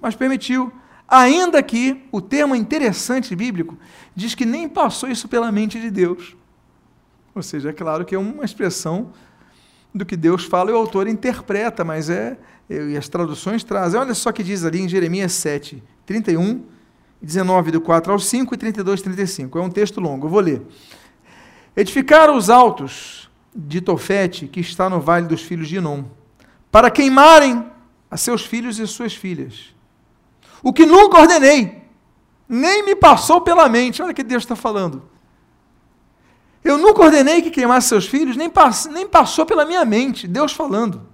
Mas 0.00 0.14
permitiu. 0.16 0.72
Ainda 1.06 1.62
que 1.62 2.04
o 2.10 2.20
termo 2.20 2.54
interessante 2.54 3.34
bíblico 3.34 3.76
diz 4.14 4.34
que 4.34 4.44
nem 4.44 4.68
passou 4.68 5.08
isso 5.08 5.28
pela 5.28 5.50
mente 5.52 5.80
de 5.80 5.90
Deus. 5.90 6.36
Ou 7.34 7.42
seja, 7.42 7.70
é 7.70 7.72
claro 7.72 8.04
que 8.04 8.14
é 8.14 8.18
uma 8.18 8.44
expressão 8.44 9.12
do 9.94 10.04
que 10.04 10.16
Deus 10.16 10.44
fala 10.44 10.70
e 10.70 10.74
o 10.74 10.76
autor 10.76 11.06
interpreta, 11.06 11.84
mas 11.84 12.10
é, 12.10 12.38
e 12.68 12.96
as 12.96 13.08
traduções 13.08 13.62
trazem. 13.62 14.00
Olha 14.00 14.14
só 14.14 14.32
que 14.32 14.42
diz 14.42 14.64
ali 14.64 14.80
em 14.80 14.88
Jeremias 14.88 15.32
7, 15.32 15.82
31, 16.06 16.64
19 17.20 17.72
do 17.72 17.80
4 17.80 18.12
ao 18.12 18.18
5 18.18 18.54
e 18.54 18.58
32, 18.58 19.02
35. 19.02 19.58
É 19.58 19.62
um 19.62 19.70
texto 19.70 20.00
longo, 20.00 20.26
eu 20.26 20.30
vou 20.30 20.40
ler. 20.40 20.62
Edificaram 21.76 22.36
os 22.36 22.50
altos 22.50 23.30
de 23.54 23.80
Tofete, 23.80 24.46
que 24.46 24.60
está 24.60 24.88
no 24.88 25.00
vale 25.00 25.26
dos 25.26 25.42
filhos 25.42 25.68
de 25.68 25.76
Inom, 25.76 26.04
para 26.70 26.90
queimarem 26.90 27.66
a 28.10 28.16
seus 28.16 28.44
filhos 28.44 28.78
e 28.78 28.86
suas 28.86 29.14
filhas. 29.14 29.74
O 30.62 30.72
que 30.72 30.84
nunca 30.84 31.20
ordenei, 31.20 31.82
nem 32.48 32.84
me 32.84 32.94
passou 32.96 33.40
pela 33.40 33.68
mente. 33.68 34.02
Olha 34.02 34.12
que 34.12 34.22
Deus 34.22 34.42
está 34.42 34.56
falando. 34.56 35.08
Eu 36.62 36.76
nunca 36.76 37.02
ordenei 37.02 37.40
que 37.40 37.50
queimasse 37.50 37.88
seus 37.88 38.06
filhos, 38.06 38.36
nem, 38.36 38.50
pass 38.50 38.86
nem 38.86 39.06
passou 39.06 39.46
pela 39.46 39.64
minha 39.64 39.84
mente. 39.84 40.28
Deus 40.28 40.52
falando 40.52 41.08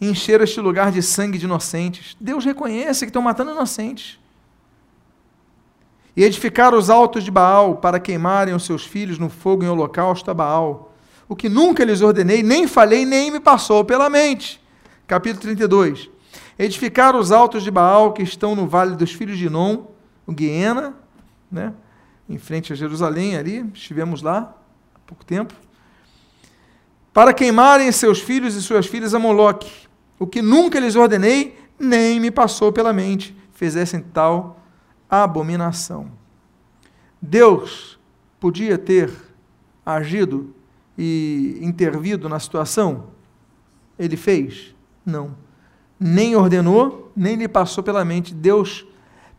encher 0.00 0.40
este 0.42 0.60
lugar 0.60 0.92
de 0.92 1.02
sangue 1.02 1.38
de 1.38 1.46
inocentes. 1.46 2.16
Deus 2.20 2.44
reconhece 2.44 3.00
que 3.00 3.10
estão 3.10 3.22
matando 3.22 3.52
inocentes. 3.52 4.18
E 6.16 6.24
edificar 6.24 6.74
os 6.74 6.88
altos 6.88 7.22
de 7.22 7.30
Baal 7.30 7.76
para 7.76 8.00
queimarem 8.00 8.54
os 8.54 8.64
seus 8.64 8.86
filhos 8.86 9.18
no 9.18 9.28
fogo 9.28 9.62
em 9.62 9.68
holocausto 9.68 10.30
a 10.30 10.34
Baal. 10.34 10.94
O 11.28 11.36
que 11.36 11.48
nunca 11.48 11.84
lhes 11.84 12.00
ordenei, 12.00 12.42
nem 12.42 12.66
falei, 12.66 13.04
nem 13.04 13.30
me 13.30 13.38
passou 13.38 13.84
pela 13.84 14.08
mente. 14.08 14.58
Capítulo 15.06 15.42
32. 15.42 16.08
Edificar 16.58 17.14
os 17.14 17.30
altos 17.30 17.62
de 17.62 17.70
Baal 17.70 18.14
que 18.14 18.22
estão 18.22 18.54
no 18.56 18.66
vale 18.66 18.96
dos 18.96 19.12
filhos 19.12 19.36
de 19.36 19.50
Non, 19.50 19.88
o 20.26 20.32
Guiena, 20.32 20.94
né? 21.52 21.74
em 22.28 22.38
frente 22.38 22.72
a 22.72 22.76
Jerusalém 22.76 23.36
ali, 23.36 23.64
estivemos 23.74 24.22
lá 24.22 24.54
há 24.94 24.98
pouco 25.06 25.24
tempo, 25.24 25.54
para 27.12 27.32
queimarem 27.32 27.90
seus 27.92 28.20
filhos 28.20 28.54
e 28.54 28.62
suas 28.62 28.86
filhas 28.86 29.14
a 29.14 29.18
Moloque, 29.18 29.70
o 30.18 30.26
que 30.26 30.42
nunca 30.42 30.80
lhes 30.80 30.96
ordenei, 30.96 31.58
nem 31.78 32.18
me 32.18 32.30
passou 32.30 32.72
pela 32.72 32.92
mente, 32.92 33.36
fizessem 33.52 34.00
tal 34.00 34.60
abominação. 35.10 36.10
Deus 37.20 37.98
podia 38.38 38.76
ter 38.76 39.10
agido 39.84 40.54
e 40.98 41.58
intervido 41.62 42.28
na 42.28 42.38
situação? 42.38 43.08
Ele 43.98 44.16
fez? 44.16 44.74
Não. 45.04 45.36
Nem 45.98 46.36
ordenou, 46.36 47.10
nem 47.16 47.36
lhe 47.36 47.48
passou 47.48 47.82
pela 47.82 48.04
mente. 48.04 48.34
Deus 48.34 48.86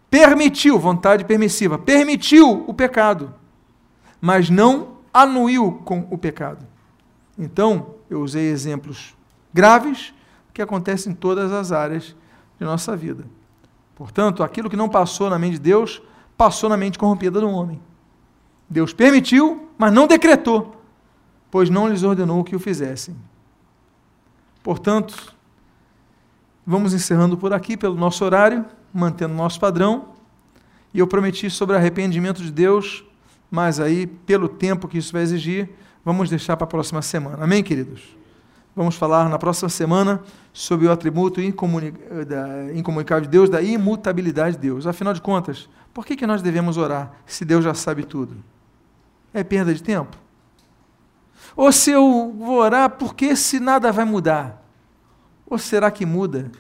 permitiu, 0.09 0.79
vontade 0.79 1.25
permissiva, 1.25 1.77
permitiu 1.77 2.63
o 2.67 2.73
pecado, 2.73 3.33
mas 4.19 4.49
não 4.49 4.97
anuiu 5.13 5.73
com 5.85 6.07
o 6.09 6.17
pecado. 6.17 6.65
Então, 7.37 7.95
eu 8.09 8.21
usei 8.21 8.49
exemplos 8.49 9.15
graves 9.53 10.13
que 10.53 10.61
acontece 10.61 11.09
em 11.09 11.13
todas 11.13 11.51
as 11.51 11.71
áreas 11.71 12.15
de 12.59 12.65
nossa 12.65 12.95
vida. 12.95 13.25
Portanto, 13.97 14.43
aquilo 14.43 14.69
que 14.69 14.75
não 14.75 14.87
passou 14.87 15.27
na 15.27 15.39
mente 15.39 15.53
de 15.53 15.61
Deus, 15.61 15.99
passou 16.37 16.69
na 16.69 16.77
mente 16.77 16.99
corrompida 16.99 17.41
do 17.41 17.49
homem. 17.49 17.81
Deus 18.69 18.93
permitiu, 18.93 19.71
mas 19.75 19.91
não 19.91 20.05
decretou, 20.05 20.79
pois 21.49 21.67
não 21.67 21.89
lhes 21.89 22.03
ordenou 22.03 22.43
que 22.43 22.55
o 22.55 22.59
fizessem. 22.59 23.15
Portanto, 24.61 25.33
vamos 26.63 26.93
encerrando 26.93 27.35
por 27.35 27.51
aqui 27.51 27.75
pelo 27.75 27.95
nosso 27.95 28.23
horário, 28.23 28.63
mantendo 28.93 29.33
o 29.33 29.37
nosso 29.37 29.59
padrão. 29.59 30.09
E 30.93 30.99
eu 30.99 31.07
prometi 31.07 31.49
sobre 31.49 31.75
arrependimento 31.75 32.43
de 32.43 32.51
Deus, 32.51 33.03
mas 33.49 33.79
aí, 33.79 34.05
pelo 34.05 34.47
tempo 34.47 34.87
que 34.87 34.99
isso 34.99 35.11
vai 35.11 35.23
exigir, 35.23 35.71
vamos 36.05 36.29
deixar 36.29 36.55
para 36.55 36.65
a 36.65 36.69
próxima 36.69 37.01
semana. 37.01 37.45
Amém, 37.45 37.63
queridos? 37.63 38.15
Vamos 38.77 38.95
falar 38.95 39.27
na 39.27 39.39
próxima 39.39 39.69
semana 39.69 40.21
sobre 40.53 40.85
o 40.85 40.91
atributo 40.91 41.41
incomunicável 41.41 43.21
de 43.21 43.27
Deus, 43.27 43.49
da 43.49 43.59
imutabilidade 43.59 44.55
de 44.55 44.61
Deus. 44.61 44.85
Afinal 44.85 45.15
de 45.15 45.21
contas, 45.21 45.67
por 45.91 46.05
que, 46.05 46.15
que 46.15 46.27
nós 46.27 46.43
devemos 46.43 46.77
orar 46.77 47.11
se 47.25 47.43
Deus 47.43 47.63
já 47.63 47.73
sabe 47.73 48.03
tudo? 48.03 48.37
É 49.33 49.43
perda 49.43 49.73
de 49.73 49.81
tempo? 49.81 50.15
Ou 51.55 51.71
se 51.71 51.89
eu 51.89 52.31
vou 52.37 52.59
orar 52.59 52.91
porque 52.91 53.35
se 53.35 53.59
nada 53.59 53.91
vai 53.91 54.05
mudar? 54.05 54.63
Ou 55.49 55.57
será 55.57 55.89
que 55.89 56.05
muda? 56.05 56.51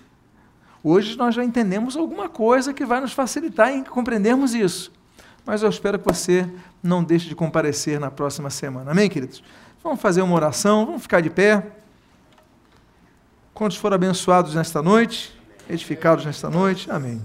Hoje 0.83 1.15
nós 1.15 1.35
já 1.35 1.43
entendemos 1.43 1.95
alguma 1.95 2.27
coisa 2.27 2.73
que 2.73 2.83
vai 2.83 2.99
nos 2.99 3.13
facilitar 3.13 3.69
em 3.69 3.83
compreendermos 3.83 4.55
isso. 4.55 4.91
Mas 5.45 5.61
eu 5.61 5.69
espero 5.69 5.99
que 5.99 6.05
você 6.05 6.49
não 6.81 7.03
deixe 7.03 7.29
de 7.29 7.35
comparecer 7.35 7.99
na 7.99 8.09
próxima 8.09 8.49
semana. 8.49 8.89
Amém, 8.89 9.07
queridos? 9.07 9.43
Vamos 9.83 10.01
fazer 10.01 10.23
uma 10.23 10.33
oração, 10.33 10.83
vamos 10.83 11.03
ficar 11.03 11.21
de 11.21 11.29
pé. 11.29 11.77
Quantos 13.57 13.77
foram 13.77 13.95
abençoados 13.95 14.53
nesta 14.53 14.83
noite? 14.83 15.35
Edificados 15.67 16.23
nesta 16.23 16.47
noite? 16.47 16.91
Amém. 16.91 17.19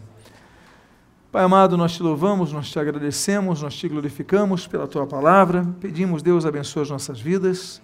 Pai 1.30 1.45
amado, 1.45 1.76
nós 1.76 1.93
te 1.93 2.03
louvamos, 2.03 2.51
nós 2.55 2.70
te 2.70 2.78
agradecemos, 2.78 3.61
nós 3.61 3.74
te 3.74 3.87
glorificamos 3.87 4.66
pela 4.66 4.89
tua 4.89 5.07
palavra. 5.07 5.62
Pedimos, 5.78 6.22
Deus, 6.22 6.47
abençoe 6.47 6.85
as 6.85 6.89
nossas 6.89 7.20
vidas. 7.20 7.83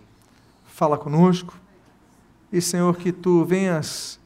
Fala 0.65 0.97
conosco. 0.97 1.61
E, 2.51 2.59
Senhor, 2.63 2.97
que 2.97 3.13
tu 3.13 3.45
venhas 3.45 4.19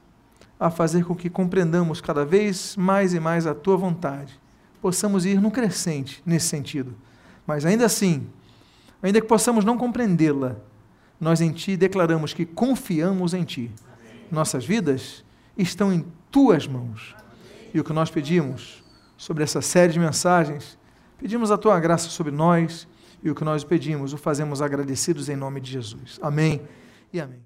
a 0.60 0.70
fazer 0.70 1.04
com 1.04 1.16
que 1.16 1.28
compreendamos 1.28 2.00
cada 2.00 2.24
vez 2.24 2.76
mais 2.76 3.14
e 3.14 3.18
mais 3.18 3.44
a 3.44 3.52
tua 3.52 3.76
vontade. 3.76 4.40
Possamos 4.80 5.26
ir 5.26 5.40
no 5.40 5.50
crescente 5.50 6.22
nesse 6.24 6.46
sentido. 6.46 6.94
Mas 7.44 7.66
ainda 7.66 7.86
assim, 7.86 8.28
ainda 9.02 9.20
que 9.20 9.26
possamos 9.26 9.64
não 9.64 9.76
compreendê-la, 9.76 10.54
nós 11.20 11.40
em 11.40 11.50
ti 11.50 11.76
declaramos 11.76 12.32
que 12.32 12.46
confiamos 12.46 13.34
em 13.34 13.42
ti. 13.42 13.68
Nossas 14.32 14.64
vidas 14.64 15.24
estão 15.56 15.92
em 15.92 16.04
tuas 16.30 16.66
mãos. 16.66 17.14
E 17.72 17.78
o 17.78 17.84
que 17.84 17.92
nós 17.92 18.10
pedimos 18.10 18.82
sobre 19.16 19.44
essa 19.44 19.62
série 19.62 19.92
de 19.92 20.00
mensagens. 20.00 20.76
Pedimos 21.18 21.50
a 21.52 21.58
tua 21.58 21.78
graça 21.78 22.08
sobre 22.08 22.32
nós 22.32 22.88
e 23.22 23.30
o 23.30 23.34
que 23.34 23.44
nós 23.44 23.62
pedimos 23.62 24.12
o 24.12 24.16
fazemos 24.16 24.60
agradecidos 24.60 25.28
em 25.28 25.36
nome 25.36 25.60
de 25.60 25.70
Jesus. 25.70 26.18
Amém 26.20 26.60
e 27.12 27.20
amém. 27.20 27.42